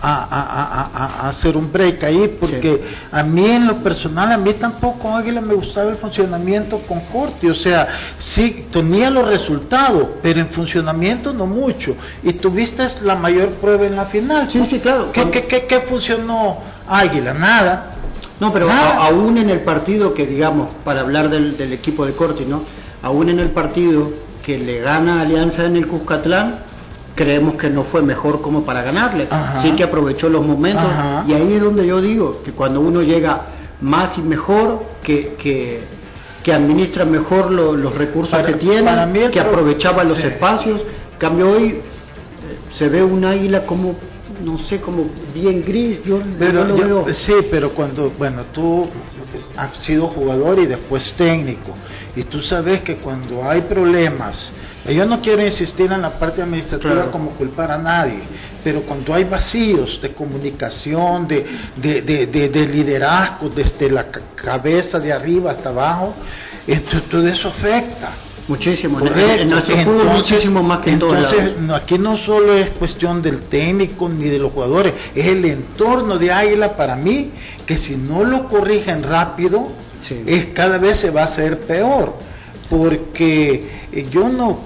a, 0.02 0.24
a- 0.24 0.44
a- 0.44 1.26
a- 1.26 1.30
hacer 1.30 1.56
un 1.58 1.72
break 1.72 2.04
ahí, 2.04 2.38
porque 2.40 2.82
a 3.12 3.24
mí 3.24 3.46
en 3.50 3.68
lo 3.68 3.78
personal, 3.78 4.32
a 4.32 4.38
mí 4.38 4.54
tampoco 4.54 5.16
Águila 5.16 5.42
me 5.42 5.54
gustaba 5.54 5.90
el 5.92 5.98
funcionamiento 5.98 6.80
con 6.88 7.00
Corti, 7.12 7.48
o 7.50 7.56
sea, 7.56 7.88
sí 8.20 8.68
tenía 8.72 9.10
los 9.10 9.28
resultados, 9.28 10.08
pero 10.22 10.40
en 10.40 10.50
funcionamiento 10.50 11.34
no 11.34 11.46
mucho. 11.46 11.96
Y 12.24 12.34
tuviste 12.34 12.86
la 13.04 13.16
mayor 13.16 13.50
prueba 13.62 13.86
en 13.86 13.96
la 13.96 14.06
final. 14.06 14.50
Sí, 14.52 14.66
sí, 14.68 14.80
claro. 14.80 15.12
¿Qué, 15.12 15.30
qué, 15.30 15.46
qué, 15.48 15.66
qué 15.66 15.82
funcionó 15.82 16.60
Águila? 16.88 17.34
Nada. 17.34 17.92
No, 18.40 18.54
pero 18.54 18.68
Nada. 18.68 18.98
aún 19.08 19.38
en 19.38 19.50
el 19.50 19.62
partido 19.62 20.14
que, 20.14 20.28
digamos, 20.28 20.70
para 20.84 21.02
hablar 21.02 21.30
del, 21.30 21.58
del 21.58 21.74
equipo 21.74 22.06
de 22.06 22.14
Corti, 22.14 22.46
¿no? 22.46 22.64
Aún 23.02 23.30
en 23.30 23.40
el 23.40 23.50
partido 23.50 24.12
que 24.44 24.58
le 24.58 24.80
gana 24.80 25.22
Alianza 25.22 25.66
en 25.66 25.76
el 25.76 25.88
Cuscatlán, 25.88 26.60
creemos 27.18 27.56
que 27.56 27.70
no 27.70 27.84
fue 27.84 28.02
mejor 28.02 28.42
como 28.42 28.64
para 28.64 28.82
ganarle. 28.84 29.28
Ajá. 29.30 29.62
Sí 29.62 29.72
que 29.72 29.84
aprovechó 29.84 30.30
los 30.30 30.46
momentos. 30.46 30.86
Ajá. 30.86 31.26
Y 31.28 31.34
ahí 31.34 31.54
es 31.56 31.62
donde 31.62 31.86
yo 31.86 32.00
digo 32.00 32.42
que 32.46 32.54
cuando 32.54 32.80
uno 32.80 33.02
llega 33.02 33.42
más 33.82 34.18
y 34.18 34.22
mejor, 34.22 34.84
que, 35.04 35.34
que, 35.38 35.82
que 36.44 36.54
administra 36.54 37.04
mejor 37.04 37.52
lo- 37.52 37.76
los 37.76 37.94
recursos 37.94 38.32
Para- 38.32 38.46
que 38.48 38.54
tiene, 38.54 39.30
que 39.32 39.42
pro- 39.42 39.50
aprovechaba 39.50 40.04
los 40.06 40.18
sí. 40.18 40.24
espacios. 40.28 40.82
Cambio 41.18 41.50
hoy 41.52 41.66
eh, 41.72 41.82
se 42.72 42.88
ve 42.88 43.04
un 43.04 43.26
águila 43.26 43.66
como, 43.66 43.96
no 44.44 44.58
sé, 44.60 44.80
como 44.82 45.06
bien 45.34 45.64
gris. 45.66 46.04
Yo, 46.04 46.20
Pero 46.38 46.62
yo 46.62 46.68
lo 46.68 46.78
yo- 46.78 47.04
veo. 47.06 47.14
sí, 47.14 47.34
pero 47.50 47.74
cuando, 47.74 48.12
bueno, 48.18 48.46
tú 48.54 48.88
ha 49.56 49.74
sido 49.82 50.08
jugador 50.08 50.60
y 50.60 50.66
después 50.66 51.14
técnico. 51.14 51.74
Y 52.16 52.24
tú 52.24 52.42
sabes 52.42 52.82
que 52.82 52.96
cuando 52.98 53.48
hay 53.48 53.62
problemas, 53.62 54.52
yo 54.90 55.06
no 55.06 55.22
quiero 55.22 55.44
insistir 55.46 55.92
en 55.92 56.02
la 56.02 56.18
parte 56.18 56.42
administrativa 56.42 57.12
como 57.12 57.32
culpar 57.32 57.72
a 57.72 57.78
nadie, 57.78 58.20
pero 58.64 58.82
cuando 58.84 59.14
hay 59.14 59.24
vacíos 59.26 60.00
de 60.02 60.14
comunicación, 60.14 61.28
de, 61.28 61.46
de, 61.76 62.68
liderazgo 62.68 63.50
desde 63.50 63.90
la 63.92 64.06
cabeza 64.36 65.00
de 65.00 65.14
arriba 65.14 65.52
hasta 65.52 65.70
abajo, 65.70 66.16
todo 67.10 67.28
eso 67.28 67.50
afecta. 67.50 68.14
Muchísimo, 68.48 69.00
en 69.06 69.50
nuestro 69.50 69.76
muchísimo 70.06 70.64
más 70.64 70.80
que 70.80 70.92
entonces, 70.92 71.54
aquí 71.74 71.98
no 71.98 72.18
solo 72.18 72.54
es 72.54 72.70
cuestión 72.72 73.22
del 73.22 73.42
técnico 73.50 74.08
ni 74.08 74.30
de 74.30 74.40
los 74.40 74.54
jugadores, 74.54 74.94
es 75.14 75.28
el 75.28 75.44
entorno 75.44 76.18
de 76.18 76.32
Águila 76.32 76.78
para 76.78 76.96
mí, 76.96 77.32
que 77.66 77.78
si 77.78 77.98
no 77.98 78.24
lo 78.24 78.48
corrigen 78.48 79.04
rápido, 79.04 79.68
es 80.26 80.46
cada 80.48 80.78
vez 80.78 80.98
se 80.98 81.10
va 81.10 81.24
a 81.24 81.26
hacer 81.26 81.60
peor, 81.62 82.14
porque 82.70 83.70
yo 84.12 84.30
no, 84.30 84.60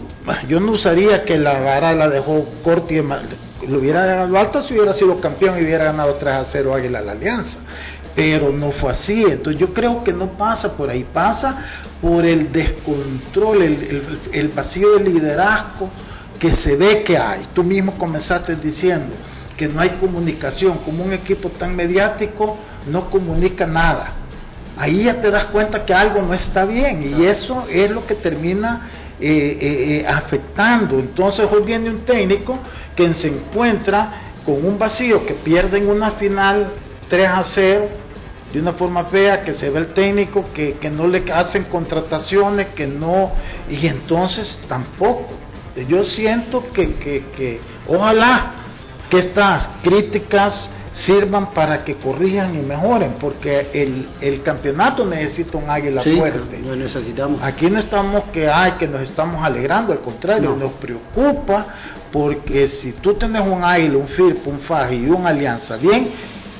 yo 0.47 0.59
no 0.59 0.73
usaría 0.73 1.23
que 1.23 1.39
la 1.39 1.59
vara 1.59 1.93
la 1.93 2.07
dejó 2.07 2.45
corta 2.63 2.93
y 2.93 3.01
lo 3.67 3.79
hubiera 3.79 4.05
ganado 4.05 4.37
alto 4.37 4.61
si 4.61 4.75
hubiera 4.75 4.93
sido 4.93 5.19
campeón 5.19 5.59
y 5.59 5.63
hubiera 5.63 5.85
ganado 5.85 6.15
3 6.15 6.33
a 6.33 6.45
0 6.45 6.75
Águila 6.75 7.01
la 7.01 7.13
Alianza. 7.13 7.59
Pero 8.13 8.51
no 8.51 8.71
fue 8.71 8.91
así. 8.91 9.23
Entonces 9.23 9.59
yo 9.59 9.73
creo 9.73 10.03
que 10.03 10.11
no 10.11 10.31
pasa 10.31 10.75
por 10.75 10.89
ahí, 10.89 11.05
pasa 11.13 11.65
por 12.01 12.25
el 12.25 12.51
descontrol, 12.51 13.61
el, 13.61 14.47
vacío 14.49 14.97
de 14.97 15.03
liderazgo 15.03 15.89
que 16.39 16.55
se 16.55 16.75
ve 16.75 17.03
que 17.03 17.17
hay. 17.17 17.47
Tú 17.53 17.63
mismo 17.63 17.97
comenzaste 17.97 18.55
diciendo 18.55 19.13
que 19.55 19.67
no 19.67 19.79
hay 19.79 19.91
comunicación, 19.91 20.79
como 20.79 21.03
un 21.03 21.13
equipo 21.13 21.49
tan 21.49 21.75
mediático 21.75 22.57
no 22.87 23.09
comunica 23.11 23.67
nada. 23.67 24.13
Ahí 24.77 25.03
ya 25.03 25.21
te 25.21 25.29
das 25.29 25.45
cuenta 25.47 25.85
que 25.85 25.93
algo 25.93 26.23
no 26.23 26.33
está 26.33 26.65
bien 26.65 27.15
y 27.15 27.25
eso 27.25 27.67
es 27.69 27.91
lo 27.91 28.07
que 28.07 28.15
termina 28.15 28.89
eh, 29.19 29.57
eh, 29.61 30.01
eh, 30.01 30.07
afectando. 30.07 30.97
Entonces 30.97 31.47
hoy 31.51 31.61
viene 31.63 31.91
un 31.91 31.99
técnico 31.99 32.57
que 32.95 33.13
se 33.13 33.27
encuentra 33.27 34.13
con 34.43 34.65
un 34.65 34.79
vacío, 34.79 35.23
que 35.27 35.35
pierde 35.35 35.77
en 35.77 35.89
una 35.89 36.11
final 36.11 36.69
3 37.09 37.27
a 37.27 37.43
0 37.43 38.00
de 38.53 38.59
una 38.59 38.73
forma 38.73 39.05
fea, 39.05 39.43
que 39.43 39.53
se 39.53 39.69
ve 39.69 39.79
el 39.79 39.87
técnico, 39.93 40.45
que, 40.53 40.77
no 40.91 41.07
le 41.07 41.31
hacen 41.31 41.65
contrataciones, 41.65 42.67
que 42.67 42.87
no, 42.87 43.31
y 43.69 43.87
entonces 43.87 44.57
tampoco. 44.67 45.29
Yo 45.87 46.03
siento 46.03 46.71
que, 46.73 46.95
que, 46.95 47.61
ojalá 47.87 48.53
que 49.09 49.19
estas 49.19 49.69
críticas 49.83 50.69
sirvan 50.93 51.53
para 51.53 51.85
que 51.85 51.95
corrijan 51.95 52.53
y 52.55 52.59
mejoren, 52.59 53.13
porque 53.19 53.69
el, 53.73 54.09
el 54.19 54.43
campeonato 54.43 55.05
necesita 55.05 55.57
un 55.57 55.69
águila 55.69 56.01
fuerte. 56.01 56.59
Lo 56.59 56.75
necesitamos. 56.75 57.41
Aquí 57.41 57.69
no 57.69 57.79
estamos 57.79 58.25
que 58.33 58.49
hay, 58.49 58.73
que 58.73 58.87
nos 58.87 59.01
estamos 59.01 59.43
alegrando, 59.43 59.93
al 59.93 60.01
contrario, 60.01 60.55
nos 60.57 60.73
preocupa 60.73 61.67
porque 62.11 62.67
si 62.67 62.91
tú 62.93 63.13
tienes 63.13 63.41
un 63.41 63.63
águila, 63.63 63.97
un 63.97 64.07
FIRP, 64.07 64.45
un 64.47 64.59
FAG 64.59 64.93
y 64.93 65.05
una 65.07 65.29
alianza 65.29 65.77
bien, 65.77 66.11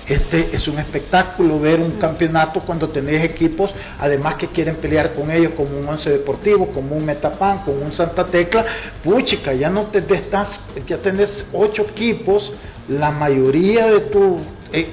este 0.07 0.49
es 0.55 0.67
un 0.67 0.79
espectáculo 0.79 1.59
ver 1.59 1.79
un 1.79 1.91
campeonato 1.91 2.61
cuando 2.61 2.89
tenés 2.89 3.23
equipos, 3.23 3.71
además 3.99 4.35
que 4.35 4.47
quieren 4.47 4.77
pelear 4.77 5.13
con 5.13 5.29
ellos 5.29 5.53
como 5.55 5.77
un 5.77 5.87
once 5.87 6.09
deportivo, 6.09 6.67
como 6.67 6.95
un 6.95 7.05
Metapan, 7.05 7.59
como 7.59 7.85
un 7.85 7.93
Santa 7.93 8.25
Tecla. 8.25 8.65
Puchica, 9.03 9.53
ya 9.53 9.69
no 9.69 9.87
te, 9.87 9.99
estás, 10.13 10.59
ya 10.87 10.97
tenés 10.97 11.45
ocho 11.53 11.83
equipos, 11.83 12.51
la 12.87 13.11
mayoría 13.11 13.87
de 13.87 13.99
tu 14.01 14.39
eh, 14.73 14.89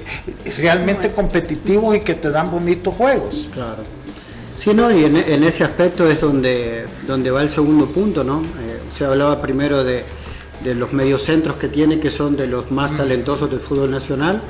realmente 0.57 1.11
competitivos 1.11 1.97
y 1.97 2.01
que 2.01 2.13
te 2.13 2.29
dan 2.29 2.51
bonitos 2.51 2.93
juegos. 2.93 3.49
Claro. 3.53 3.83
Sí, 4.57 4.73
no, 4.73 4.91
y 4.91 5.05
en, 5.05 5.43
ese 5.43 5.63
aspecto 5.63 6.09
es 6.09 6.19
donde, 6.19 6.85
donde 7.07 7.31
va 7.31 7.41
el 7.41 7.49
segundo 7.49 7.87
punto, 7.87 8.25
¿no? 8.25 8.41
Eh, 8.41 8.79
se 8.97 9.05
hablaba 9.05 9.41
primero 9.41 9.85
de, 9.85 10.03
de 10.63 10.75
los 10.75 10.91
mediocentros 10.91 11.55
que 11.55 11.69
tiene, 11.69 11.99
que 11.99 12.11
son 12.11 12.35
de 12.35 12.45
los 12.45 12.69
más 12.69 12.95
talentosos 12.95 13.49
del 13.49 13.61
fútbol 13.61 13.89
nacional 13.89 14.41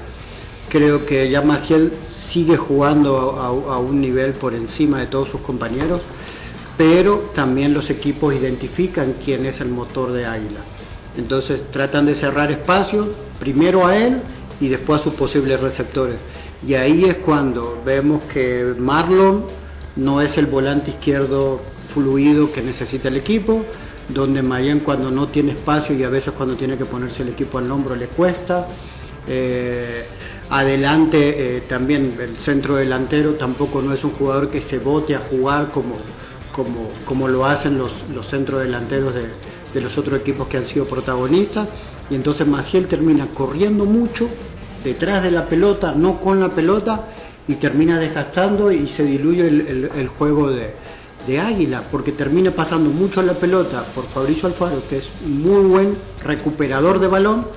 Creo 0.70 1.06
que 1.06 1.30
ya 1.30 1.42
Maciel 1.42 1.94
sigue 2.30 2.56
jugando 2.58 3.32
a, 3.40 3.80
un 3.80 4.00
nivel 4.00 4.34
por 4.34 4.54
encima 4.54 5.00
de 5.00 5.08
todos 5.08 5.30
sus 5.30 5.42
compañeros, 5.42 6.02
pero 6.78 7.32
también 7.34 7.74
los 7.74 7.90
equipos 7.90 8.34
identifican 8.36 9.16
quién 9.24 9.46
es 9.46 9.60
el 9.62 9.70
motor 9.70 10.12
de 10.12 10.26
Águila. 10.26 10.62
Entonces 11.18 11.64
tratan 11.72 12.06
de 12.06 12.16
cerrar 12.16 12.52
espacios, 12.52 13.08
primero 13.40 13.88
a 13.88 13.98
él 13.98 14.22
y 14.62 14.68
después 14.68 15.02
a 15.02 15.04
sus 15.06 15.16
posibles 15.16 15.60
receptores. 15.60 16.18
Y 16.66 16.76
ahí 16.76 17.06
es 17.06 17.16
cuando 17.16 17.82
vemos 17.84 18.22
que 18.32 18.76
Marlon 18.78 19.46
no 19.96 20.22
es 20.22 20.38
el 20.38 20.46
volante 20.46 20.92
izquierdo 20.92 21.62
fluido 21.94 22.52
que 22.52 22.62
necesita 22.62 23.08
el 23.08 23.18
equipo, 23.18 23.66
donde 24.08 24.42
Mayen 24.42 24.82
cuando 24.82 25.10
no 25.12 25.30
tiene 25.30 25.52
espacio 25.52 25.96
y 25.96 26.04
a 26.04 26.10
veces 26.10 26.34
cuando 26.34 26.56
tiene 26.56 26.78
que 26.78 26.86
ponerse 26.86 27.24
el 27.24 27.30
equipo 27.30 27.58
al 27.58 27.72
hombro 27.72 27.96
le 27.96 28.08
cuesta. 28.08 28.68
Eh, 29.28 30.06
adelante 30.50 31.58
eh, 31.58 31.62
también 31.62 32.18
el 32.20 32.38
centro 32.38 32.76
delantero 32.76 33.36
tampoco 33.36 33.82
no 33.82 33.94
es 33.94 34.04
un 34.04 34.12
jugador 34.12 34.50
que 34.50 34.62
se 34.62 34.80
bote 34.80 35.16
a 35.16 35.20
jugar 35.20 35.72
como, 35.72 35.98
como, 36.52 36.90
como 37.06 37.28
lo 37.28 37.46
hacen 37.46 37.78
los, 37.78 37.94
los 38.14 38.28
centros 38.28 38.62
delanteros 38.62 39.14
de, 39.14 39.28
de, 39.74 39.82
los 39.82 39.98
otros 39.98 40.20
equipos 40.20 40.48
que 40.48 40.58
han 40.58 40.66
sido 40.66 40.86
protagonistas. 40.86 41.68
Y 42.10 42.16
entonces 42.16 42.48
Maciel 42.48 42.88
termina 42.88 43.28
corriendo 43.28 43.86
mucho 43.86 44.28
detrás 44.84 45.22
de 45.22 45.32
la 45.32 45.46
pelota, 45.46 45.94
no 45.96 46.20
con 46.20 46.40
la 46.40 46.50
pelota, 46.50 47.06
y 47.48 47.56
termina 47.56 48.00
desgastando 48.00 48.72
y 48.72 48.88
se 48.88 49.04
diluye 49.04 49.48
el, 49.48 49.90
el, 49.96 50.08
juego 50.08 50.52
de, 50.52 50.74
de 51.26 51.40
Águila, 51.40 51.84
porque 51.92 52.12
termina 52.12 52.52
pasando 52.52 52.92
mucho 52.92 53.24
la 53.24 53.34
pelota 53.34 53.86
por 53.96 54.08
Fabricio 54.10 54.48
Alfaro, 54.48 54.88
que 54.88 55.00
es 55.00 55.10
muy 55.26 55.64
buen 55.64 55.98
recuperador 56.24 57.00
de 57.00 57.08
balón, 57.08 57.48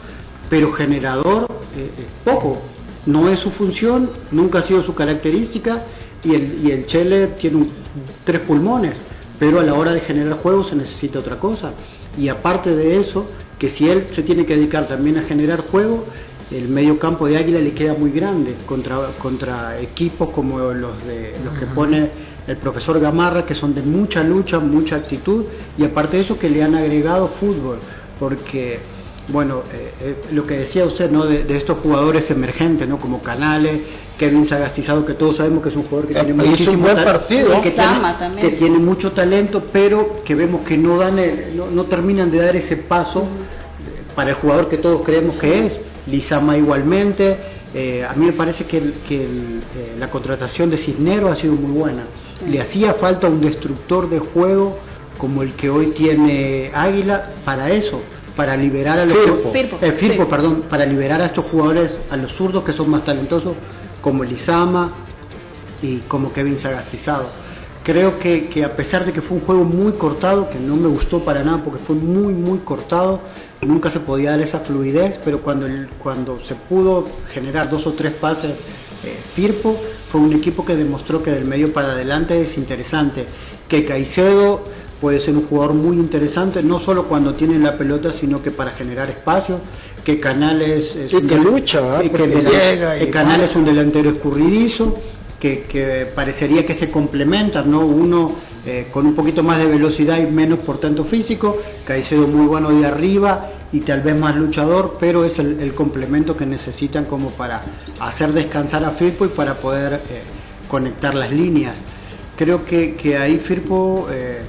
pero 0.49 0.73
generador 0.73 1.47
eh, 1.77 1.91
eh, 1.99 2.07
poco. 2.25 2.59
No 3.07 3.29
es 3.29 3.41
su 3.41 3.51
función, 3.51 4.11
nunca 4.31 4.61
ha 4.61 4.63
sido 4.63 4.83
su 4.83 4.95
característica 4.95 5.85
y 6.23 6.35
el, 6.35 6.67
y 6.67 6.71
el 6.71 6.87
Chele 6.87 7.29
tiene 7.39 7.67
tres 8.25 8.41
pulmones, 8.41 8.95
pero 9.39 9.59
a 9.59 9.63
la 9.65 9.75
hora 9.75 9.93
de 9.93 10.01
generar 10.01 10.39
juego 10.39 10.63
se 10.63 10.77
necesita 10.77 11.19
otra 11.19 11.39
cosa. 11.39 11.73
Y 12.17 12.29
aparte 12.29 12.75
de 12.75 12.99
eso, 12.99 13.27
que 13.59 13.71
si 13.71 13.89
él 13.89 14.09
se 14.13 14.23
tiene 14.23 14.47
que 14.47 14.57
dedicar 14.57 14.87
también 14.87 15.19
a 15.19 15.23
generar 15.23 15.63
juego, 15.63 16.05
el 16.51 16.69
medio 16.69 16.99
campo 16.99 17.27
de 17.27 17.37
Águila 17.37 17.59
le 17.59 17.73
queda 17.73 17.95
muy 17.95 18.11
grande 18.11 18.57
contra, 18.67 19.17
contra 19.19 19.81
equipos 19.81 20.31
como 20.31 20.59
los, 20.59 21.05
de, 21.05 21.37
los 21.45 21.59
que 21.59 21.67
pone 21.67 22.11
el 22.47 22.57
profesor 22.57 23.01
Gamarra, 23.01 23.47
que 23.47 23.55
son 23.55 23.75
de 23.75 23.83
mucha 23.83 24.23
lucha, 24.23 24.59
mucha 24.59 24.97
actitud, 24.97 25.45
y 25.79 25.85
aparte 25.85 26.17
de 26.17 26.25
eso 26.25 26.39
que 26.39 26.51
le 26.51 26.63
han 26.63 26.75
agregado 26.75 27.29
fútbol, 27.41 27.79
porque 28.19 28.81
bueno, 29.29 29.63
eh, 29.73 29.93
eh, 30.01 30.17
lo 30.33 30.47
que 30.47 30.59
decía 30.59 30.85
usted, 30.85 31.11
¿no? 31.11 31.25
De, 31.25 31.57
estos 31.57 31.79
jugadores 31.79 32.29
emergentes, 32.31 32.89
¿no? 32.89 32.99
Como 32.99 33.23
Canales, 33.23 33.81
Kevin 34.19 34.49
Sagastizado, 34.49 35.07
que 35.07 35.15
todos 35.15 35.37
sabemos 35.37 35.63
que 35.63 35.69
es 35.69 35.77
un 35.77 35.85
jugador 35.85 36.09
que 36.09 36.15
tiene 36.15 36.35
muchísimo 36.35 36.87
partido, 36.87 37.61
que, 37.63 37.71
tiene, 37.71 38.41
que 38.41 38.51
tiene 38.57 38.79
mucho 38.79 39.13
talento, 39.13 39.65
pero 39.73 40.25
que 40.25 40.35
vemos 40.35 40.63
que 40.63 40.77
no 40.77 40.99
dan, 40.99 41.17
no, 41.55 41.85
terminan 41.85 42.31
de 42.31 42.39
dar 42.39 42.57
ese 42.57 42.77
paso 42.77 43.27
para 44.17 44.31
el 44.31 44.37
jugador 44.37 44.69
que 44.69 44.79
todos 44.79 45.03
creemos 45.03 45.37
que 45.37 45.67
es. 45.67 45.81
Lizama 46.07 46.57
igualmente. 46.57 47.37
Eh, 47.75 48.05
a 48.05 48.13
mí 48.15 48.27
me 48.27 48.33
parece 48.33 48.65
que, 48.65 48.83
la 49.99 50.11
contratación 50.11 50.69
de 50.69 50.79
Cisnero 50.79 51.29
ha 51.29 51.37
sido 51.37 51.55
muy 51.55 51.71
buena. 51.71 52.03
Le 52.47 52.61
hacía 52.61 52.95
falta 52.95 53.29
un 53.29 53.41
destructor 53.41 54.11
de 54.11 54.19
juego 54.19 54.79
como 55.17 55.43
el 55.43 55.53
que 55.53 55.71
hoy 55.71 55.87
tiene 55.89 56.73
Águila 56.75 57.35
para 57.45 57.71
eso 57.71 58.01
para 58.37 58.57
liberar 58.57 58.99
a 58.99 59.05
los 59.05 59.19
Firpo, 59.19 60.23
eh, 60.23 60.27
perdón, 60.29 60.65
para 60.69 60.87
liberar 60.87 61.21
a 61.21 61.27
estos 61.27 61.45
jugadores, 61.47 61.99
a 62.11 62.17
los 62.17 62.33
zurdos 62.33 62.65
que 62.65 62.73
son 62.73 62.91
más 62.91 63.05
talentosos, 63.05 63.55
como 64.01 64.25
Elizama 64.25 64.93
y 65.83 65.99
como 66.01 66.33
Kevin 66.33 66.59
Sagastizado. 66.59 67.31
Creo 67.83 68.19
que, 68.21 68.47
que, 68.49 68.65
a 68.65 68.77
pesar 68.77 69.05
de 69.05 69.13
que 69.13 69.21
fue 69.21 69.39
un 69.39 69.45
juego 69.45 69.65
muy 69.65 69.93
cortado, 69.95 70.49
que 70.49 70.61
no 70.61 70.77
me 70.77 70.87
gustó 70.89 71.25
para 71.25 71.43
nada 71.43 71.65
porque 71.65 71.81
fue 71.85 71.97
muy, 71.97 72.33
muy 72.33 72.59
cortado, 72.59 73.21
nunca 73.61 73.91
se 73.91 74.01
podía 74.01 74.31
dar 74.31 74.41
esa 74.41 74.61
fluidez, 74.61 75.19
pero 75.25 75.41
cuando, 75.41 75.67
el, 75.67 75.89
cuando 75.99 76.41
se 76.45 76.55
pudo 76.55 77.09
generar 77.33 77.69
dos 77.71 77.87
o 77.87 77.95
tres 77.95 78.13
pases 78.13 78.53
eh, 79.05 79.19
Firpo, 79.35 79.77
fue 80.13 80.21
un 80.21 80.33
equipo 80.33 80.65
que 80.65 80.77
demostró 80.77 81.25
que 81.25 81.33
del 81.33 81.45
medio 81.45 81.73
para 81.73 81.93
adelante 81.93 82.41
es 82.41 82.57
interesante, 82.57 83.27
que 83.67 83.85
Caicedo 83.85 84.63
puede 85.03 85.19
ser 85.19 85.35
un 85.35 85.49
jugador 85.49 85.75
muy 85.75 85.97
interesante, 85.97 86.63
no 86.63 86.79
solo 86.79 87.09
cuando 87.09 87.35
tiene 87.35 87.59
la 87.59 87.77
pelota, 87.77 88.13
sino 88.13 88.41
que 88.41 88.53
para 88.53 88.71
generar 88.71 89.11
espacio, 89.11 89.59
que 90.05 90.21
Canales 90.21 90.95
es 90.95 91.13
que 91.13 91.37
lucha, 91.37 92.01
que, 92.01 92.11
que 92.11 93.11
Canales 93.11 93.51
es 93.51 93.57
un 93.57 93.65
delantero 93.65 94.11
escurridizo, 94.11 94.97
que, 95.41 96.13
parecería 96.15 96.65
que 96.65 96.77
se 96.77 96.89
complementan, 96.89 97.69
¿no? 97.69 97.81
Uno 97.81 98.37
eh, 98.65 98.87
con 98.93 99.07
un 99.07 99.15
poquito 99.17 99.43
más 99.43 99.59
de 99.59 99.67
velocidad 99.67 100.19
y 100.19 100.27
menos 100.27 100.61
por 100.61 100.79
tanto 100.79 101.05
físico, 101.05 101.59
Caicedo 101.85 102.29
muy 102.29 102.47
bueno 102.47 102.71
de 102.71 102.87
arriba 102.87 103.51
y 103.73 103.81
tal 103.81 104.03
vez 104.03 104.15
más 104.15 104.37
luchador, 104.37 104.99
pero 105.01 105.25
es 105.25 105.37
el, 105.41 105.75
complemento 105.75 106.37
que 106.37 106.47
necesitan 106.47 107.07
como 107.07 107.31
para 107.31 107.61
hacer 107.99 108.33
descansar 108.33 108.85
a 108.85 108.93
Firpo 108.93 109.25
y 109.25 109.31
para 109.31 109.55
poder 109.55 109.95
eh, 109.95 110.23
conectar 110.69 111.13
las 111.13 111.33
líneas. 111.33 111.75
Creo 112.37 112.65
que, 112.65 112.95
que 112.95 113.19
ahí 113.19 113.39
Firpo, 113.39 114.07
eh, 114.13 114.43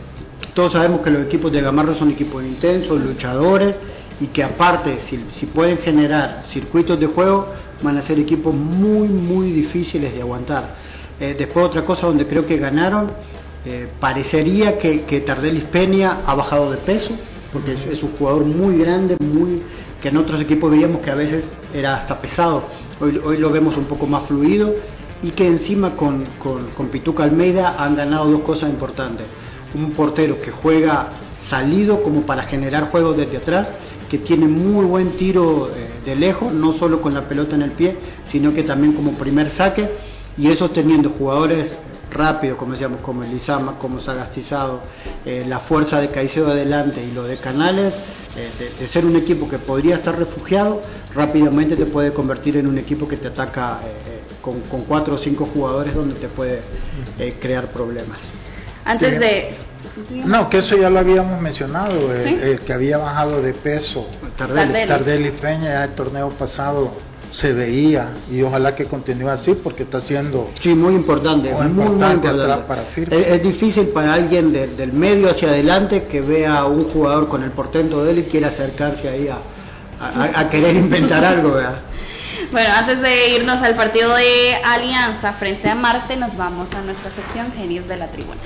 todos 0.54 0.74
sabemos 0.74 1.02
que 1.02 1.10
los 1.10 1.26
equipos 1.26 1.52
de 1.52 1.62
Gamarra 1.62 1.96
son 1.96 2.12
equipos 2.12 2.44
intensos, 2.44 3.02
luchadores, 3.02 3.76
y 4.20 4.28
que 4.28 4.44
aparte, 4.44 5.00
si, 5.00 5.46
pueden 5.48 5.80
generar 5.80 6.44
circuitos 6.50 7.00
de 7.00 7.08
juego, 7.08 7.48
van 7.82 7.98
a 7.98 8.04
ser 8.04 8.20
equipos 8.20 8.54
muy, 8.54 9.08
muy 9.08 9.52
difíciles 9.52 10.14
de 10.14 10.22
aguantar. 10.22 10.76
Eh, 11.20 11.36
después 11.38 11.66
otra 11.66 11.84
cosa 11.84 12.08
donde 12.08 12.28
creo 12.28 12.46
que 12.46 12.58
ganaron, 12.58 13.12
eh, 13.66 13.88
parecería 14.00 14.78
que, 14.78 15.02
que 15.02 15.22
Tardelis 15.22 15.64
Peña 15.66 16.20
ha 16.26 16.36
bajado 16.36 16.72
de 16.72 16.78
peso, 16.78 17.14
porque 17.52 17.74
es, 17.92 18.04
un 18.04 18.12
jugador 18.18 18.46
muy 18.46 18.78
grande, 18.78 19.18
muy 19.20 19.62
que 20.02 20.10
en 20.10 20.18
otros 20.18 20.42
equipos 20.42 20.70
veíamos 20.70 21.02
que 21.02 21.10
a 21.10 21.16
veces 21.16 21.52
era 21.74 21.96
hasta 21.96 22.20
pesado. 22.20 22.64
Hoy, 23.00 23.20
hoy 23.24 23.38
lo 23.38 23.50
vemos 23.52 23.78
un 23.78 23.86
poco 23.86 24.06
más 24.06 24.28
fluido 24.28 24.74
y 25.22 25.32
que 25.32 25.48
encima 25.48 25.96
con, 25.96 26.26
con, 26.40 26.68
con 26.72 26.90
Pituca 26.90 27.24
Almeida 27.24 27.76
han 27.78 27.96
ganado 27.96 28.30
dos 28.30 28.42
cosas 28.42 28.70
importantes. 28.70 29.26
Un 29.76 29.92
portero 29.92 30.42
que 30.42 30.52
juega 30.52 31.10
salido 31.50 32.04
como 32.04 32.22
para 32.22 32.44
generar 32.44 32.90
juego 32.92 33.14
desde 33.14 33.38
atrás, 33.38 33.68
que 34.10 34.20
tiene 34.20 34.48
muy 34.48 34.86
buen 34.86 35.18
tiro 35.18 35.70
eh, 35.70 36.02
de 36.06 36.16
lejos, 36.16 36.54
no 36.54 36.74
solo 36.74 37.02
con 37.02 37.14
la 37.14 37.28
pelota 37.28 37.56
en 37.56 37.64
el 37.64 37.72
pie, 37.72 37.96
sino 38.32 38.54
que 38.54 38.64
también 38.64 38.94
como 38.94 39.14
primer 39.14 39.52
saque, 39.52 39.90
y 40.38 40.50
eso 40.50 40.70
teniendo 40.70 41.10
jugadores 41.10 41.72
rápido, 42.14 42.58
como 42.58 42.74
decíamos, 42.74 43.02
como 43.02 43.24
Elizama, 43.24 43.78
como 43.78 44.00
Sagastizado, 44.00 44.82
eh, 45.26 45.46
la 45.48 45.60
fuerza 45.60 46.00
de 46.00 46.10
Caicedo 46.10 46.52
adelante 46.52 47.04
y 47.04 47.12
lo 47.12 47.24
de 47.24 47.38
Canales, 47.38 47.94
eh, 48.36 48.76
de, 48.80 48.88
ser 48.88 49.06
un 49.06 49.16
equipo 49.16 49.50
que 49.50 49.60
podría 49.60 49.96
estar 49.96 50.18
refugiado, 50.18 50.82
rápidamente 51.14 51.76
te 51.76 51.86
puede 51.86 52.14
convertir 52.14 52.58
en 52.58 52.68
un 52.68 52.78
equipo 52.78 53.08
que 53.08 53.18
te 53.18 53.28
ataca 53.28 53.80
eh, 53.84 54.22
con, 54.42 54.62
con, 54.62 54.82
cuatro 54.86 55.16
o 55.16 55.18
cinco 55.18 55.48
jugadores 55.54 55.94
donde 55.94 56.16
te 56.16 56.28
puede 56.28 56.62
crear 57.40 57.72
problemas. 57.72 58.20
Antes 58.86 59.20
de... 59.20 59.58
No, 60.26 60.50
que 60.50 60.60
eso 60.60 60.78
ya 60.78 60.90
lo 60.90 61.00
habíamos 61.00 61.42
mencionado, 61.42 61.94
¿Sí? 62.24 62.38
el, 62.42 62.62
que 62.62 62.74
había 62.74 62.98
bajado 62.98 63.42
de 63.42 63.54
peso, 63.54 64.08
Tardelli, 64.38 64.88
Tardelli 64.88 65.32
Peña, 65.32 65.66
ya 65.66 65.84
el 65.84 65.92
torneo 65.92 66.30
pasado 66.32 66.94
se 67.34 67.52
veía 67.52 68.10
y 68.32 68.42
ojalá 68.44 68.76
que 68.76 68.86
continúe 68.86 69.30
así 69.30 69.56
porque 69.56 69.84
está 69.84 70.02
siendo 70.02 70.52
sí 70.62 70.76
muy 70.76 70.94
importante 70.94 71.52
muy, 71.52 71.68
muy 71.68 71.86
importante, 71.86 72.32
muy 72.32 72.42
importante. 72.42 72.68
Para 72.68 72.84
es, 73.20 73.28
es, 73.28 73.44
difícil 73.44 73.88
para 73.88 74.14
alguien 74.14 74.54
de, 74.54 74.68
del 74.68 74.94
medio 74.94 75.32
hacia 75.32 75.50
adelante 75.50 76.04
que 76.04 76.22
vea 76.22 76.60
a 76.60 76.66
un 76.66 76.92
jugador 76.92 77.28
con 77.28 77.44
el 77.44 77.52
portento 77.52 78.04
de 78.06 78.12
él 78.12 78.20
y 78.20 78.24
quiera 78.24 78.50
acercarse 78.50 79.10
ahí 79.10 79.28
a, 79.30 79.38
a, 80.00 80.42
a 80.42 80.50
querer 80.50 80.76
inventar 80.76 81.26
algo 81.26 81.54
¿verdad? 81.54 81.82
bueno 82.52 82.70
antes 82.72 83.02
de 83.02 83.30
irnos 83.30 83.62
al 83.64 83.76
partido 83.76 84.16
de 84.16 84.56
Alianza 84.64 85.34
frente 85.34 85.70
a 85.70 85.76
Marte 85.76 86.16
nos 86.16 86.38
vamos 86.38 86.68
a 86.76 86.82
nuestra 86.82 87.10
sección 87.16 87.52
Genios 87.54 87.88
de 87.88 87.98
la 87.98 88.12
Tribuna 88.12 88.42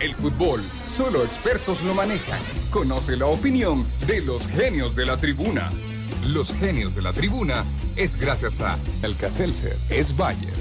El 0.00 0.14
fútbol, 0.14 0.62
solo 0.96 1.24
expertos 1.24 1.82
lo 1.82 1.92
manejan. 1.92 2.40
Conoce 2.70 3.16
la 3.16 3.26
opinión 3.26 3.84
de 4.06 4.20
los 4.20 4.46
genios 4.46 4.94
de 4.94 5.04
la 5.04 5.16
tribuna. 5.16 5.72
Los 6.24 6.52
genios 6.54 6.94
de 6.94 7.02
la 7.02 7.12
tribuna 7.12 7.64
es 7.96 8.16
gracias 8.16 8.60
a 8.60 8.78
El 9.02 9.16
Cacelser 9.16 9.76
es 9.90 10.16
Bayer. 10.16 10.54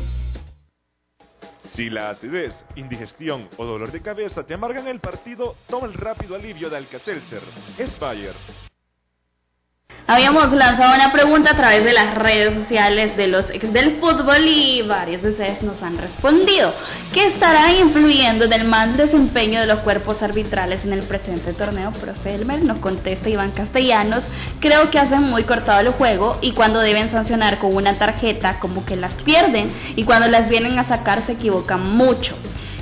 Si 1.75 1.91
la 1.91 2.09
acidez, 2.09 2.55
indigestión 2.75 3.47
o 3.57 3.65
dolor 3.65 3.91
de 3.91 4.01
cabeza 4.01 4.43
te 4.43 4.55
amargan 4.55 4.87
el 4.87 4.99
partido, 4.99 5.55
toma 5.67 5.85
el 5.85 5.93
rápido 5.93 6.35
alivio 6.35 6.71
de 6.71 6.77
Alka-Seltzer. 6.77 7.43
Es 7.77 7.97
Bayer. 7.99 8.33
Habíamos 10.09 10.53
lanzado 10.53 10.95
una 10.95 11.11
pregunta 11.11 11.51
a 11.51 11.57
través 11.57 11.83
de 11.83 11.91
las 11.91 12.15
redes 12.15 12.53
sociales 12.53 13.17
de 13.17 13.27
los 13.27 13.49
ex 13.49 13.73
del 13.73 13.97
fútbol 13.97 14.47
y 14.47 14.81
varios 14.81 15.21
de 15.21 15.31
ustedes 15.31 15.61
nos 15.63 15.83
han 15.83 15.97
respondido. 15.97 16.73
¿Qué 17.13 17.27
estará 17.27 17.73
influyendo 17.73 18.45
en 18.45 18.53
el 18.53 18.63
mal 18.63 18.95
desempeño 18.95 19.59
de 19.59 19.65
los 19.65 19.79
cuerpos 19.79 20.23
arbitrales 20.23 20.81
en 20.85 20.93
el 20.93 21.03
presente 21.03 21.51
torneo? 21.51 21.91
Profe 21.91 22.35
Elmer 22.35 22.63
nos 22.63 22.77
contesta 22.77 23.27
Iván 23.27 23.51
Castellanos. 23.51 24.23
Creo 24.61 24.89
que 24.91 24.97
hacen 24.97 25.23
muy 25.23 25.43
cortado 25.43 25.81
el 25.81 25.89
juego 25.89 26.37
y 26.39 26.53
cuando 26.53 26.79
deben 26.79 27.11
sancionar 27.11 27.57
con 27.59 27.75
una 27.75 27.99
tarjeta 27.99 28.61
como 28.61 28.85
que 28.85 28.95
las 28.95 29.13
pierden 29.23 29.73
y 29.97 30.05
cuando 30.05 30.29
las 30.29 30.47
vienen 30.47 30.79
a 30.79 30.87
sacar 30.87 31.25
se 31.25 31.33
equivocan 31.33 31.85
mucho. 31.97 32.37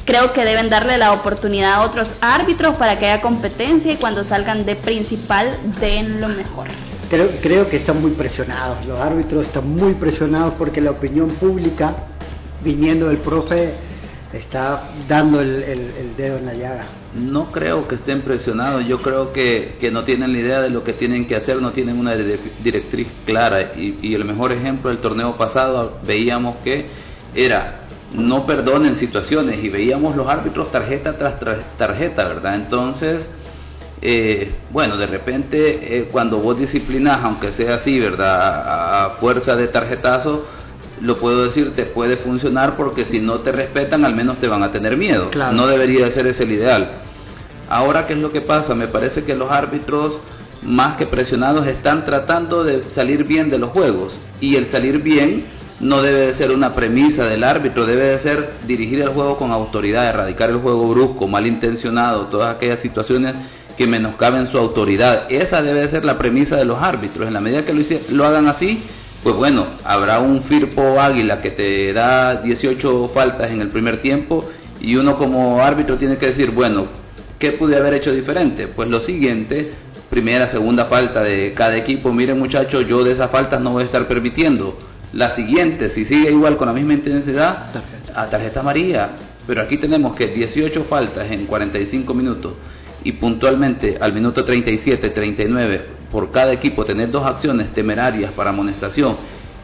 Creo 0.05 0.31
que 0.33 0.45
deben 0.45 0.69
darle 0.69 0.99
la 0.99 1.11
oportunidad 1.13 1.73
a 1.73 1.81
otros 1.81 2.07
árbitros 2.21 2.75
para 2.75 2.99
que 2.99 3.07
haya 3.07 3.23
competencia 3.23 3.91
y 3.91 3.95
cuando 3.97 4.23
salgan 4.25 4.63
de 4.63 4.75
principal 4.75 5.57
den 5.79 6.21
lo 6.21 6.27
mejor. 6.27 6.67
Creo, 7.15 7.29
creo 7.41 7.69
que 7.69 7.77
están 7.77 8.01
muy 8.01 8.11
presionados, 8.11 8.85
los 8.85 8.99
árbitros 8.99 9.47
están 9.47 9.69
muy 9.69 9.93
presionados 9.93 10.55
porque 10.57 10.81
la 10.81 10.91
opinión 10.91 11.29
pública, 11.35 11.95
viniendo 12.61 13.07
del 13.07 13.19
profe, 13.19 13.73
está 14.33 14.89
dando 15.07 15.39
el, 15.39 16.13
dedo 16.17 16.39
en 16.39 16.45
la 16.45 16.53
llaga. 16.55 16.87
No 17.15 17.53
creo 17.53 17.87
que 17.87 17.95
estén 17.95 18.21
presionados, 18.23 18.85
yo 18.85 19.01
creo 19.01 19.31
que, 19.31 19.77
que, 19.79 19.91
no 19.91 20.03
tienen 20.03 20.33
la 20.33 20.39
idea 20.39 20.59
de 20.59 20.69
lo 20.69 20.83
que 20.83 20.91
tienen 20.91 21.25
que 21.25 21.37
hacer, 21.37 21.61
no 21.61 21.71
tienen 21.71 21.97
una 21.97 22.17
directriz 22.17 23.07
clara. 23.25 23.71
Y 23.77 24.13
el 24.13 24.25
mejor 24.25 24.51
ejemplo 24.51 24.89
del 24.89 24.99
torneo 24.99 25.37
pasado 25.37 25.99
veíamos 26.05 26.57
que 26.65 26.87
era 27.33 27.85
no 28.13 28.45
perdonen 28.45 28.97
situaciones 28.97 29.63
y 29.63 29.69
veíamos 29.69 30.17
los 30.17 30.27
árbitros 30.27 30.69
tarjeta 30.69 31.17
tras 31.17 31.39
tarjeta, 31.77 32.27
¿verdad? 32.27 32.55
Entonces, 32.55 33.29
eh, 34.01 34.51
bueno, 34.71 34.97
de 34.97 35.07
repente 35.07 35.97
eh, 35.97 36.09
cuando 36.11 36.39
vos 36.39 36.57
disciplinas, 36.57 37.23
aunque 37.23 37.51
sea 37.53 37.75
así, 37.75 37.99
¿verdad? 37.99 38.41
A, 38.41 39.05
a, 39.05 39.09
fuerza 39.11 39.55
de 39.55 39.67
tarjetazo, 39.67 40.45
lo 41.01 41.17
puedo 41.19 41.45
decir, 41.45 41.73
te 41.75 41.85
puede 41.85 42.17
funcionar 42.17 42.75
porque 42.75 43.05
si 43.05 43.19
no 43.19 43.39
te 43.39 43.51
respetan, 43.51 44.05
al 44.05 44.15
menos 44.15 44.37
te 44.37 44.47
van 44.47 44.63
a 44.63 44.71
tener 44.71 44.97
miedo. 44.97 45.29
Claro. 45.29 45.53
No 45.53 45.67
debería 45.67 46.11
ser 46.11 46.27
ese 46.27 46.43
el 46.43 46.51
ideal. 46.51 46.89
Ahora, 47.69 48.05
¿qué 48.05 48.13
es 48.13 48.19
lo 48.19 48.31
que 48.31 48.41
pasa? 48.41 48.75
Me 48.75 48.87
parece 48.87 49.23
que 49.23 49.35
los 49.35 49.51
árbitros, 49.51 50.19
más 50.61 50.97
que 50.97 51.07
presionados, 51.07 51.65
están 51.67 52.05
tratando 52.05 52.63
de 52.63 52.89
salir 52.89 53.23
bien 53.23 53.49
de 53.49 53.57
los 53.57 53.71
juegos. 53.71 54.19
Y 54.39 54.55
el 54.55 54.67
salir 54.67 55.01
bien 55.01 55.45
no 55.79 56.01
debe 56.01 56.27
de 56.27 56.33
ser 56.35 56.51
una 56.51 56.73
premisa 56.73 57.25
del 57.25 57.43
árbitro, 57.43 57.85
debe 57.85 58.09
de 58.09 58.19
ser 58.19 58.49
dirigir 58.67 59.01
el 59.01 59.09
juego 59.09 59.37
con 59.37 59.51
autoridad, 59.51 60.07
erradicar 60.07 60.49
el 60.49 60.57
juego 60.57 60.87
brusco, 60.87 61.27
malintencionado, 61.27 62.27
todas 62.27 62.55
aquellas 62.55 62.79
situaciones 62.81 63.35
que 63.77 63.87
menoscaben 63.87 64.47
su 64.47 64.57
autoridad. 64.57 65.31
Esa 65.31 65.61
debe 65.61 65.81
de 65.81 65.89
ser 65.89 66.05
la 66.05 66.17
premisa 66.17 66.55
de 66.55 66.65
los 66.65 66.81
árbitros. 66.81 67.27
En 67.27 67.33
la 67.33 67.41
medida 67.41 67.65
que 67.65 67.73
lo, 67.73 67.83
lo 68.09 68.25
hagan 68.25 68.47
así, 68.47 68.83
pues 69.23 69.35
bueno, 69.35 69.65
habrá 69.83 70.19
un 70.19 70.43
Firpo 70.43 70.99
Águila 70.99 71.41
que 71.41 71.51
te 71.51 71.93
da 71.93 72.41
18 72.41 73.11
faltas 73.13 73.51
en 73.51 73.61
el 73.61 73.69
primer 73.69 74.01
tiempo 74.01 74.45
y 74.79 74.95
uno 74.95 75.17
como 75.17 75.61
árbitro 75.61 75.97
tiene 75.97 76.17
que 76.17 76.27
decir, 76.27 76.51
bueno, 76.51 76.85
¿qué 77.39 77.53
pude 77.53 77.75
haber 77.75 77.95
hecho 77.95 78.11
diferente? 78.11 78.67
Pues 78.67 78.87
lo 78.89 78.99
siguiente, 78.99 79.71
primera, 80.09 80.49
segunda 80.49 80.85
falta 80.85 81.21
de 81.23 81.53
cada 81.53 81.75
equipo, 81.75 82.13
miren 82.13 82.37
muchachos, 82.39 82.87
yo 82.87 83.03
de 83.03 83.13
esas 83.13 83.31
faltas 83.31 83.59
no 83.61 83.71
voy 83.71 83.83
a 83.83 83.85
estar 83.85 84.07
permitiendo 84.07 84.77
la 85.11 85.35
siguiente, 85.35 85.89
si 85.89 86.05
sigue 86.05 86.29
igual 86.29 86.57
con 86.57 86.67
la 86.67 86.73
misma 86.73 86.93
intensidad, 86.93 87.71
tarjeta. 87.71 88.21
a 88.21 88.29
tarjeta 88.29 88.59
amarilla. 88.59 89.09
Pero 89.47 89.61
aquí 89.61 89.77
tenemos 89.77 90.15
que 90.15 90.27
18 90.27 90.85
faltas 90.85 91.31
en 91.31 91.45
45 91.45 92.13
minutos 92.13 92.53
y 93.05 93.13
puntualmente 93.13 93.97
al 94.01 94.11
minuto 94.11 94.43
37, 94.43 95.11
39 95.11 95.85
por 96.11 96.31
cada 96.31 96.51
equipo 96.51 96.83
tener 96.83 97.11
dos 97.11 97.25
acciones 97.25 97.71
temerarias 97.73 98.33
para 98.33 98.49
amonestación 98.49 99.15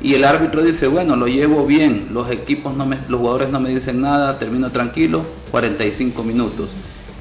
y 0.03 0.15
el 0.15 0.23
árbitro 0.23 0.63
dice, 0.63 0.87
bueno, 0.87 1.15
lo 1.15 1.27
llevo 1.27 1.65
bien, 1.65 2.07
los 2.11 2.29
equipos 2.31 2.75
no 2.75 2.85
me, 2.85 2.99
los 3.07 3.19
jugadores 3.19 3.49
no 3.49 3.59
me 3.59 3.69
dicen 3.69 4.01
nada, 4.01 4.39
termino 4.39 4.71
tranquilo, 4.71 5.25
45 5.51 6.23
minutos. 6.23 6.69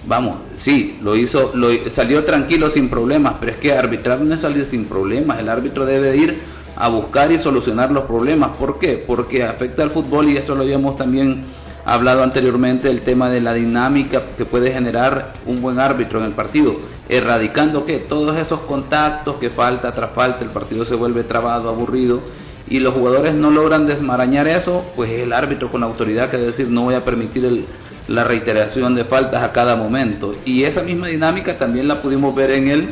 Vamos, 0.06 0.38
sí, 0.58 0.98
lo 1.02 1.14
hizo, 1.14 1.50
lo, 1.54 1.68
salió 1.90 2.24
tranquilo 2.24 2.70
sin 2.70 2.88
problemas, 2.88 3.34
pero 3.38 3.52
es 3.52 3.58
que 3.58 3.74
arbitrar 3.74 4.20
no 4.20 4.34
es 4.34 4.40
salir 4.40 4.64
sin 4.64 4.86
problemas, 4.86 5.38
el 5.40 5.50
árbitro 5.50 5.84
debe 5.84 6.16
ir 6.16 6.38
a 6.74 6.88
buscar 6.88 7.30
y 7.30 7.38
solucionar 7.38 7.90
los 7.90 8.04
problemas. 8.04 8.56
¿Por 8.56 8.78
qué? 8.78 9.04
Porque 9.06 9.44
afecta 9.44 9.82
al 9.82 9.90
fútbol 9.90 10.30
y 10.30 10.38
eso 10.38 10.54
lo 10.54 10.62
habíamos 10.62 10.96
también 10.96 11.44
hablado 11.84 12.22
anteriormente, 12.22 12.90
el 12.90 13.02
tema 13.02 13.30
de 13.30 13.40
la 13.40 13.54
dinámica 13.54 14.22
que 14.36 14.44
puede 14.44 14.72
generar 14.72 15.34
un 15.46 15.60
buen 15.60 15.78
árbitro 15.78 16.18
en 16.18 16.26
el 16.26 16.32
partido, 16.32 16.76
erradicando 17.08 17.84
que 17.84 17.98
todos 18.00 18.36
esos 18.36 18.60
contactos 18.60 19.36
que 19.36 19.50
falta 19.50 19.92
tras 19.92 20.12
falta, 20.12 20.44
el 20.44 20.50
partido 20.50 20.84
se 20.84 20.94
vuelve 20.94 21.24
trabado, 21.24 21.68
aburrido 21.68 22.20
y 22.68 22.78
los 22.78 22.94
jugadores 22.94 23.34
no 23.34 23.50
logran 23.50 23.86
desmarañar 23.86 24.46
eso, 24.46 24.84
pues 24.94 25.10
el 25.10 25.32
árbitro 25.32 25.70
con 25.70 25.80
la 25.80 25.88
autoridad 25.88 26.30
que 26.30 26.36
decir 26.36 26.68
no 26.68 26.82
voy 26.82 26.94
a 26.94 27.04
permitir 27.04 27.44
el, 27.44 27.66
la 28.08 28.24
reiteración 28.24 28.94
de 28.94 29.04
faltas 29.04 29.42
a 29.42 29.52
cada 29.52 29.76
momento. 29.76 30.34
Y 30.44 30.64
esa 30.64 30.82
misma 30.82 31.08
dinámica 31.08 31.58
también 31.58 31.88
la 31.88 32.02
pudimos 32.02 32.34
ver 32.34 32.50
en 32.50 32.68
el 32.68 32.88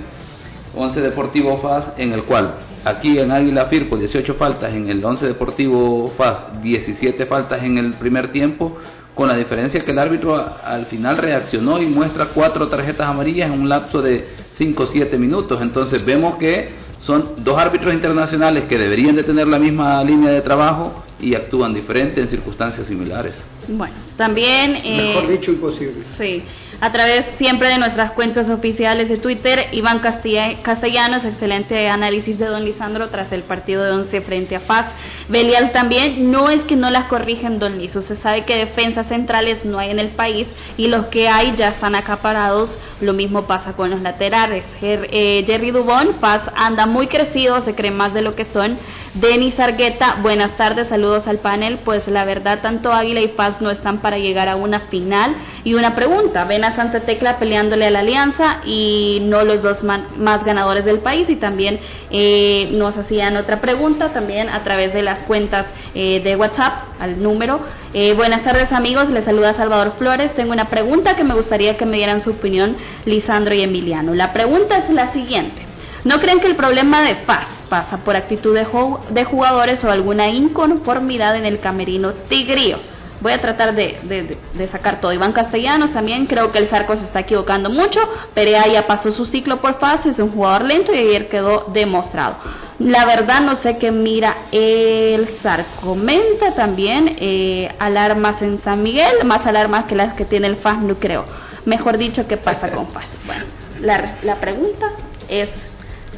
11 0.78 1.00
Deportivo 1.00 1.58
FAS, 1.58 1.92
en 1.96 2.12
el 2.12 2.24
cual 2.24 2.54
aquí 2.84 3.18
en 3.18 3.30
Águila 3.30 3.66
Firpo 3.66 3.96
18 3.96 4.34
faltas, 4.34 4.72
en 4.72 4.88
el 4.88 5.04
11 5.04 5.26
Deportivo 5.26 6.12
FAS 6.16 6.62
17 6.62 7.26
faltas 7.26 7.62
en 7.62 7.78
el 7.78 7.94
primer 7.94 8.30
tiempo, 8.30 8.76
con 9.14 9.26
la 9.26 9.34
diferencia 9.34 9.80
que 9.84 9.90
el 9.90 9.98
árbitro 9.98 10.36
al 10.36 10.86
final 10.86 11.18
reaccionó 11.18 11.82
y 11.82 11.86
muestra 11.86 12.26
cuatro 12.26 12.68
tarjetas 12.68 13.08
amarillas 13.08 13.50
en 13.50 13.60
un 13.60 13.68
lapso 13.68 14.00
de 14.00 14.24
5 14.52 14.82
o 14.82 14.86
7 14.86 15.18
minutos. 15.18 15.60
Entonces 15.60 16.04
vemos 16.04 16.36
que 16.36 16.68
son 17.00 17.30
dos 17.38 17.58
árbitros 17.58 17.92
internacionales 17.92 18.64
que 18.68 18.78
deberían 18.78 19.16
de 19.16 19.24
tener 19.24 19.48
la 19.48 19.58
misma 19.58 20.02
línea 20.04 20.30
de 20.30 20.40
trabajo 20.40 21.04
y 21.20 21.34
actúan 21.34 21.74
diferente 21.74 22.20
en 22.20 22.28
circunstancias 22.28 22.86
similares. 22.86 23.34
Bueno, 23.66 23.94
también... 24.16 24.76
Eh, 24.84 25.14
Mejor 25.14 25.28
dicho, 25.28 25.50
imposible. 25.50 26.04
Sí, 26.16 26.44
a 26.80 26.92
través 26.92 27.26
siempre 27.38 27.68
de 27.68 27.78
nuestras 27.78 28.12
cuentas 28.12 28.48
oficiales 28.48 29.08
de 29.08 29.18
Twitter, 29.18 29.68
Iván 29.72 30.00
Castellanos, 30.00 31.24
excelente 31.24 31.88
análisis 31.88 32.38
de 32.38 32.46
don 32.46 32.64
Lisandro 32.64 33.08
tras 33.08 33.32
el 33.32 33.42
partido 33.42 33.82
de 33.82 33.90
once 33.90 34.20
frente 34.20 34.54
a 34.54 34.60
FAS. 34.60 34.86
Belial 35.28 35.72
también, 35.72 36.30
no 36.30 36.50
es 36.50 36.60
que 36.62 36.76
no 36.76 36.90
las 36.90 37.04
corrigen 37.04 37.58
don 37.58 37.78
Liz, 37.78 37.96
usted 37.96 38.18
sabe 38.22 38.44
que 38.44 38.56
defensas 38.56 39.08
centrales 39.08 39.64
no 39.64 39.78
hay 39.78 39.90
en 39.90 39.98
el 39.98 40.10
país 40.10 40.46
y 40.76 40.86
los 40.86 41.06
que 41.06 41.28
hay 41.28 41.54
ya 41.56 41.68
están 41.68 41.96
acaparados, 41.96 42.72
lo 43.00 43.12
mismo 43.12 43.46
pasa 43.46 43.74
con 43.74 43.90
los 43.90 44.00
laterales. 44.00 44.64
Eh, 44.82 45.44
Jerry 45.46 45.70
Dubón, 45.70 46.16
FAS 46.20 46.42
anda 46.54 46.86
muy 46.86 47.06
crecido, 47.06 47.62
se 47.62 47.74
cree 47.74 47.90
más 47.90 48.14
de 48.14 48.22
lo 48.22 48.34
que 48.34 48.44
son. 48.44 48.78
Denis 49.14 49.58
Argueta, 49.58 50.18
buenas 50.20 50.56
tardes, 50.56 50.88
saludos 50.88 51.26
al 51.26 51.38
panel. 51.38 51.78
Pues 51.84 52.06
la 52.08 52.24
verdad, 52.24 52.60
tanto 52.60 52.92
Águila 52.92 53.20
y 53.20 53.28
Paz 53.28 53.60
no 53.60 53.70
están 53.70 54.00
para 54.00 54.18
llegar 54.18 54.48
a 54.48 54.56
una 54.56 54.80
final. 54.80 55.34
Y 55.64 55.74
una 55.74 55.94
pregunta, 55.94 56.44
ven 56.44 56.64
a 56.64 56.67
Santa 56.76 57.00
Tecla 57.00 57.38
peleándole 57.38 57.86
a 57.86 57.90
la 57.90 58.00
Alianza 58.00 58.58
y 58.64 59.20
no 59.22 59.44
los 59.44 59.62
dos 59.62 59.82
más 59.82 60.44
ganadores 60.44 60.84
del 60.84 60.98
país. 60.98 61.28
Y 61.28 61.36
también 61.36 61.80
eh, 62.10 62.68
nos 62.72 62.96
hacían 62.96 63.36
otra 63.36 63.60
pregunta 63.60 64.12
también 64.12 64.48
a 64.48 64.64
través 64.64 64.92
de 64.94 65.02
las 65.02 65.20
cuentas 65.20 65.66
eh, 65.94 66.20
de 66.22 66.36
WhatsApp 66.36 66.84
al 67.00 67.22
número. 67.22 67.60
Eh, 67.92 68.14
buenas 68.14 68.42
tardes 68.44 68.72
amigos, 68.72 69.08
les 69.10 69.24
saluda 69.24 69.54
Salvador 69.54 69.94
Flores. 69.98 70.34
Tengo 70.34 70.52
una 70.52 70.68
pregunta 70.68 71.16
que 71.16 71.24
me 71.24 71.34
gustaría 71.34 71.76
que 71.76 71.86
me 71.86 71.96
dieran 71.96 72.20
su 72.20 72.30
opinión 72.30 72.76
Lisandro 73.04 73.54
y 73.54 73.62
Emiliano. 73.62 74.14
La 74.14 74.32
pregunta 74.32 74.78
es 74.78 74.90
la 74.90 75.12
siguiente. 75.12 75.68
¿No 76.04 76.20
creen 76.20 76.40
que 76.40 76.46
el 76.46 76.56
problema 76.56 77.02
de 77.02 77.16
paz 77.16 77.46
pasa 77.68 77.98
por 77.98 78.16
actitud 78.16 78.54
de, 78.54 79.24
jugadores 79.24 79.84
o 79.84 79.90
alguna 79.90 80.28
inconformidad 80.28 81.36
en 81.36 81.44
el 81.44 81.60
camerino 81.60 82.12
tigrío? 82.28 82.78
Voy 83.20 83.32
a 83.32 83.40
tratar 83.40 83.74
de, 83.74 84.38
sacar 84.70 85.00
todo. 85.00 85.12
Iván 85.12 85.32
Castellanos 85.32 85.92
también 85.92 86.26
creo 86.26 86.52
que 86.52 86.58
el 86.58 86.68
Zarco 86.68 86.94
se 86.96 87.04
está 87.04 87.20
equivocando 87.20 87.68
mucho. 87.68 88.00
Perea 88.34 88.66
ya 88.68 88.86
pasó 88.86 89.10
su 89.10 89.26
ciclo 89.26 89.60
por 89.60 89.78
paz, 89.78 90.06
es 90.06 90.18
un 90.18 90.30
jugador 90.30 90.64
lento 90.64 90.94
y 90.94 90.98
ayer 90.98 91.28
quedó 91.28 91.66
demostrado. 91.72 92.36
La 92.78 93.04
verdad 93.06 93.40
no 93.40 93.56
sé 93.56 93.76
qué 93.78 93.90
mira 93.90 94.36
el 94.52 95.28
Zarco. 95.42 95.80
Comenta 95.80 96.54
también 96.54 97.16
eh, 97.18 97.74
alarmas 97.80 98.40
en 98.40 98.62
San 98.62 98.82
Miguel, 98.82 99.24
más 99.24 99.44
alarmas 99.46 99.86
que 99.86 99.96
las 99.96 100.14
que 100.14 100.24
tiene 100.24 100.46
el 100.46 100.56
FAS, 100.56 100.78
no 100.80 100.94
creo. 100.94 101.24
Mejor 101.64 101.98
dicho, 101.98 102.28
¿qué 102.28 102.36
pasa 102.36 102.70
con 102.70 102.86
FAS? 102.88 103.06
Bueno, 103.26 103.44
la, 103.80 104.18
la 104.22 104.36
pregunta 104.36 104.92
es 105.28 105.50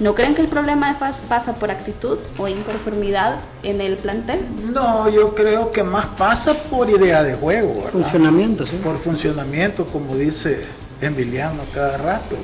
¿No 0.01 0.15
creen 0.15 0.35
que 0.35 0.41
el 0.41 0.49
problema 0.49 0.89
de 0.89 0.99
FAS 0.99 1.17
pasa 1.29 1.53
por 1.53 1.71
actitud 1.71 2.17
o 2.39 2.49
inconformidad 2.49 3.41
en 3.63 3.83
el 3.83 3.99
plantel? 3.99 4.41
No, 4.73 5.11
yo 5.11 5.35
creo 5.35 5.73
que 5.73 5.85
más 5.85 6.07
pasa 6.17 6.55
por 6.71 6.89
idea 6.89 7.23
de 7.23 7.35
juego. 7.35 7.75
¿verdad? 7.75 7.91
Funcionamiento, 7.93 8.67
sí. 8.67 8.81
Por 8.83 8.99
funcionamiento, 9.01 9.85
como 9.85 10.17
dice 10.17 10.65
Emiliano 11.03 11.65
cada 11.75 11.99
rato. 11.99 12.35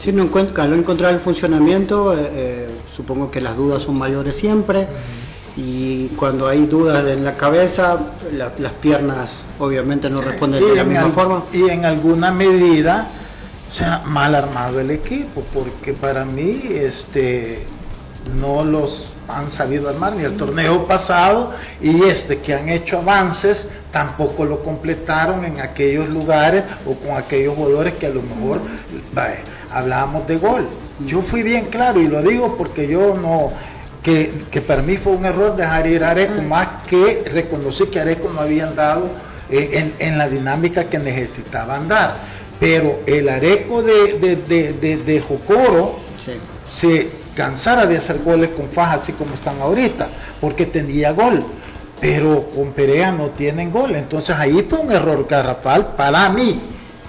Si 0.00 0.12
no 0.12 0.24
encuentra, 0.24 0.64
al 0.64 0.70
no 0.70 0.76
encontrar 0.76 1.14
el 1.14 1.20
funcionamiento, 1.20 2.12
eh, 2.12 2.30
eh, 2.32 2.68
supongo 2.94 3.30
que 3.30 3.40
las 3.40 3.56
dudas 3.56 3.82
son 3.82 3.96
mayores 3.96 4.36
siempre. 4.36 4.86
Y 5.56 6.08
cuando 6.08 6.46
hay 6.46 6.66
dudas 6.66 7.06
en 7.06 7.24
la 7.24 7.36
cabeza, 7.36 7.98
las 8.58 8.72
piernas 8.82 9.30
obviamente 9.58 10.10
no 10.10 10.20
responden 10.20 10.62
de 10.62 10.76
la 10.76 10.84
misma 10.84 11.10
forma. 11.10 11.44
Y 11.54 11.70
en 11.70 11.86
alguna 11.86 12.32
medida 12.32 13.08
o 13.72 13.74
sea, 13.74 14.02
mal 14.04 14.34
armado 14.34 14.80
el 14.80 14.90
equipo, 14.90 15.42
porque 15.50 15.94
para 15.94 16.26
mí 16.26 16.60
este 16.74 17.64
no 18.36 18.62
los 18.64 19.08
han 19.26 19.50
sabido 19.52 19.88
armar 19.88 20.14
ni 20.14 20.24
el 20.24 20.36
torneo 20.36 20.86
pasado 20.86 21.54
y 21.80 22.04
este 22.04 22.40
que 22.40 22.54
han 22.54 22.68
hecho 22.68 22.98
avances 22.98 23.66
tampoco 23.90 24.44
lo 24.44 24.62
completaron 24.62 25.46
en 25.46 25.58
aquellos 25.60 26.06
lugares 26.10 26.64
o 26.86 26.94
con 26.96 27.16
aquellos 27.16 27.56
jugadores 27.56 27.94
que 27.94 28.06
a 28.06 28.10
lo 28.10 28.20
mejor 28.20 28.60
hablábamos 29.70 30.26
de 30.26 30.36
gol. 30.36 30.68
Yo 31.06 31.22
fui 31.22 31.42
bien 31.42 31.66
claro 31.66 31.98
y 31.98 32.08
lo 32.08 32.22
digo 32.22 32.56
porque 32.58 32.86
yo 32.86 33.14
no 33.14 33.52
que, 34.02 34.44
que 34.50 34.60
para 34.60 34.82
mí 34.82 34.98
fue 34.98 35.14
un 35.14 35.24
error 35.24 35.56
dejar 35.56 35.86
ir 35.86 36.04
a 36.04 36.10
Areco, 36.10 36.42
más 36.42 36.82
que 36.88 37.24
reconocí 37.32 37.86
que 37.86 38.00
Areco 38.00 38.28
no 38.28 38.42
habían 38.42 38.76
dado 38.76 39.08
en, 39.48 39.94
en 39.98 40.18
la 40.18 40.28
dinámica 40.28 40.84
que 40.84 40.98
necesitaban 40.98 41.88
dar 41.88 42.31
pero 42.58 43.00
el 43.06 43.28
areco 43.28 43.82
de, 43.82 44.18
de, 44.48 44.96
de, 44.98 45.20
Jocoro 45.20 45.96
se 46.72 47.10
cansara 47.34 47.86
de 47.86 47.96
hacer 47.98 48.20
goles 48.22 48.50
con 48.50 48.68
faja 48.68 48.94
así 48.94 49.12
como 49.12 49.34
están 49.34 49.60
ahorita, 49.60 50.08
porque 50.40 50.66
tenía 50.66 51.12
gol, 51.12 51.44
pero 52.00 52.50
con 52.54 52.72
Perea 52.72 53.10
no 53.10 53.30
tienen 53.30 53.70
gol, 53.70 53.94
entonces 53.94 54.36
ahí 54.36 54.66
fue 54.68 54.78
un 54.78 54.92
error 54.92 55.26
garrafal 55.28 55.94
para 55.96 56.28
mí. 56.30 56.60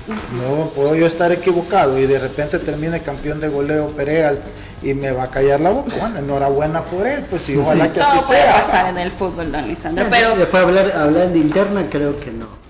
No 0.07 0.71
puedo 0.71 0.95
yo 0.95 1.05
estar 1.05 1.31
equivocado 1.31 1.97
y 1.97 2.05
de 2.05 2.19
repente 2.19 2.59
termine 2.59 3.01
campeón 3.01 3.39
de 3.39 3.47
goleo 3.47 3.87
Perea 3.95 4.33
y 4.81 4.93
me 4.93 5.11
va 5.11 5.23
a 5.23 5.29
callar 5.29 5.61
la 5.61 5.69
boca. 5.69 5.95
Bueno, 5.97 6.19
enhorabuena 6.19 6.83
por 6.83 7.07
él, 7.07 7.25
pues 7.29 7.47
y 7.47 7.55
ojalá 7.55 7.89
que 7.89 8.01
así 8.01 8.19
puede 8.27 8.43
pasar 8.43 8.89
en 8.89 8.97
el 8.97 9.11
fútbol, 9.11 9.49
don 9.49 9.65
Lisandro. 9.65 10.05
Pero 10.09 10.35
después 10.35 10.63
hablar, 10.63 10.91
hablar 10.91 11.29
de 11.29 11.39
interna 11.39 11.85
creo 11.89 12.19
que 12.19 12.31
no 12.31 12.62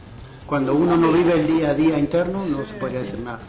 cuando 0.54 0.76
uno 0.76 0.96
no 0.96 1.12
vive 1.12 1.34
el 1.34 1.48
día 1.48 1.72
a 1.72 1.74
día 1.74 1.98
interno 1.98 2.46
no 2.46 2.58
se 2.58 2.76
podría 2.76 3.00
decir 3.00 3.20
nada. 3.20 3.40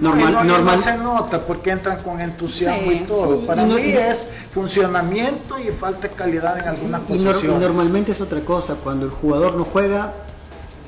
Normal, 0.00 0.46
normal. 0.46 0.82
se 0.82 0.96
nota 0.96 1.46
porque 1.46 1.70
entran 1.70 2.02
con 2.02 2.18
entusiasmo 2.18 2.92
y 2.92 3.00
todo. 3.00 3.46
Para 3.46 3.66
mí 3.66 3.74
es 3.78 4.26
funcionamiento 4.54 5.58
y 5.58 5.70
falta 5.72 6.08
de 6.08 6.14
calidad 6.14 6.58
en 6.58 6.68
algunas 6.68 7.02
y, 7.10 7.16
y 7.16 7.18
normalmente 7.18 8.12
es 8.12 8.20
otra 8.22 8.40
cosa. 8.40 8.76
Cuando 8.76 9.04
el 9.04 9.12
jugador 9.12 9.54
no 9.54 9.64
juega, 9.64 10.14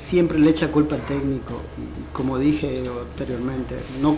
siempre 0.09 0.39
le 0.39 0.53
echa 0.53 0.69
culpa 0.69 0.95
al 0.95 1.03
técnico. 1.03 1.61
como 2.15 2.39
dije 2.39 2.89
anteriormente, 3.11 3.77
no 4.01 4.17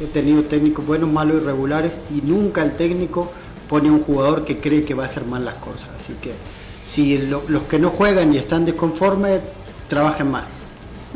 he 0.00 0.06
tenido 0.06 0.44
técnicos 0.44 0.86
buenos, 0.86 1.12
malos, 1.12 1.42
irregulares 1.42 1.92
y 2.08 2.22
nunca 2.22 2.62
el 2.62 2.76
técnico 2.76 3.30
pone 3.68 3.90
a 3.90 3.92
un 3.92 4.02
jugador 4.02 4.46
que 4.46 4.60
cree 4.60 4.86
que 4.86 4.94
va 4.94 5.02
a 5.02 5.06
hacer 5.08 5.26
mal 5.26 5.44
las 5.44 5.56
cosas. 5.56 5.90
Así 6.02 6.14
que 6.22 6.32
si 6.94 7.18
los 7.18 7.64
que 7.64 7.78
no 7.78 7.90
juegan 7.90 8.32
y 8.32 8.38
están 8.38 8.64
desconformes, 8.64 9.42
trabajen 9.88 10.30
más. 10.30 10.55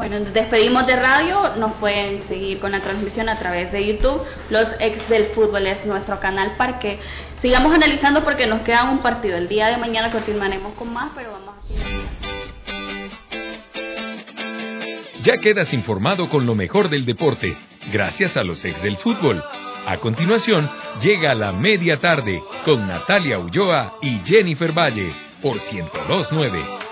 Bueno, 0.00 0.18
nos 0.18 0.32
despedimos 0.32 0.86
de 0.86 0.96
radio, 0.96 1.56
nos 1.56 1.74
pueden 1.74 2.26
seguir 2.26 2.58
con 2.58 2.72
la 2.72 2.80
transmisión 2.80 3.28
a 3.28 3.38
través 3.38 3.70
de 3.70 3.86
YouTube. 3.86 4.22
Los 4.48 4.66
ex 4.78 5.06
del 5.10 5.26
fútbol 5.34 5.66
es 5.66 5.84
nuestro 5.84 6.18
canal 6.20 6.52
para 6.56 6.78
que 6.78 6.98
sigamos 7.42 7.74
analizando 7.74 8.24
porque 8.24 8.46
nos 8.46 8.62
queda 8.62 8.84
un 8.84 9.00
partido. 9.00 9.36
El 9.36 9.46
día 9.46 9.66
de 9.66 9.76
mañana 9.76 10.10
continuaremos 10.10 10.72
con 10.72 10.90
más, 10.90 11.10
pero 11.14 11.32
vamos 11.32 11.54
a 11.54 11.68
seguir. 11.68 11.82
Ya 15.20 15.36
quedas 15.36 15.74
informado 15.74 16.30
con 16.30 16.46
lo 16.46 16.54
mejor 16.54 16.88
del 16.88 17.04
deporte, 17.04 17.58
gracias 17.92 18.38
a 18.38 18.42
los 18.42 18.64
ex 18.64 18.82
del 18.82 18.96
fútbol. 18.96 19.44
A 19.86 19.98
continuación, 19.98 20.70
llega 21.02 21.34
la 21.34 21.52
media 21.52 22.00
tarde 22.00 22.42
con 22.64 22.88
Natalia 22.88 23.38
Ulloa 23.38 23.98
y 24.00 24.18
Jennifer 24.24 24.72
Valle 24.72 25.14
por 25.42 25.56
1029 25.56 26.89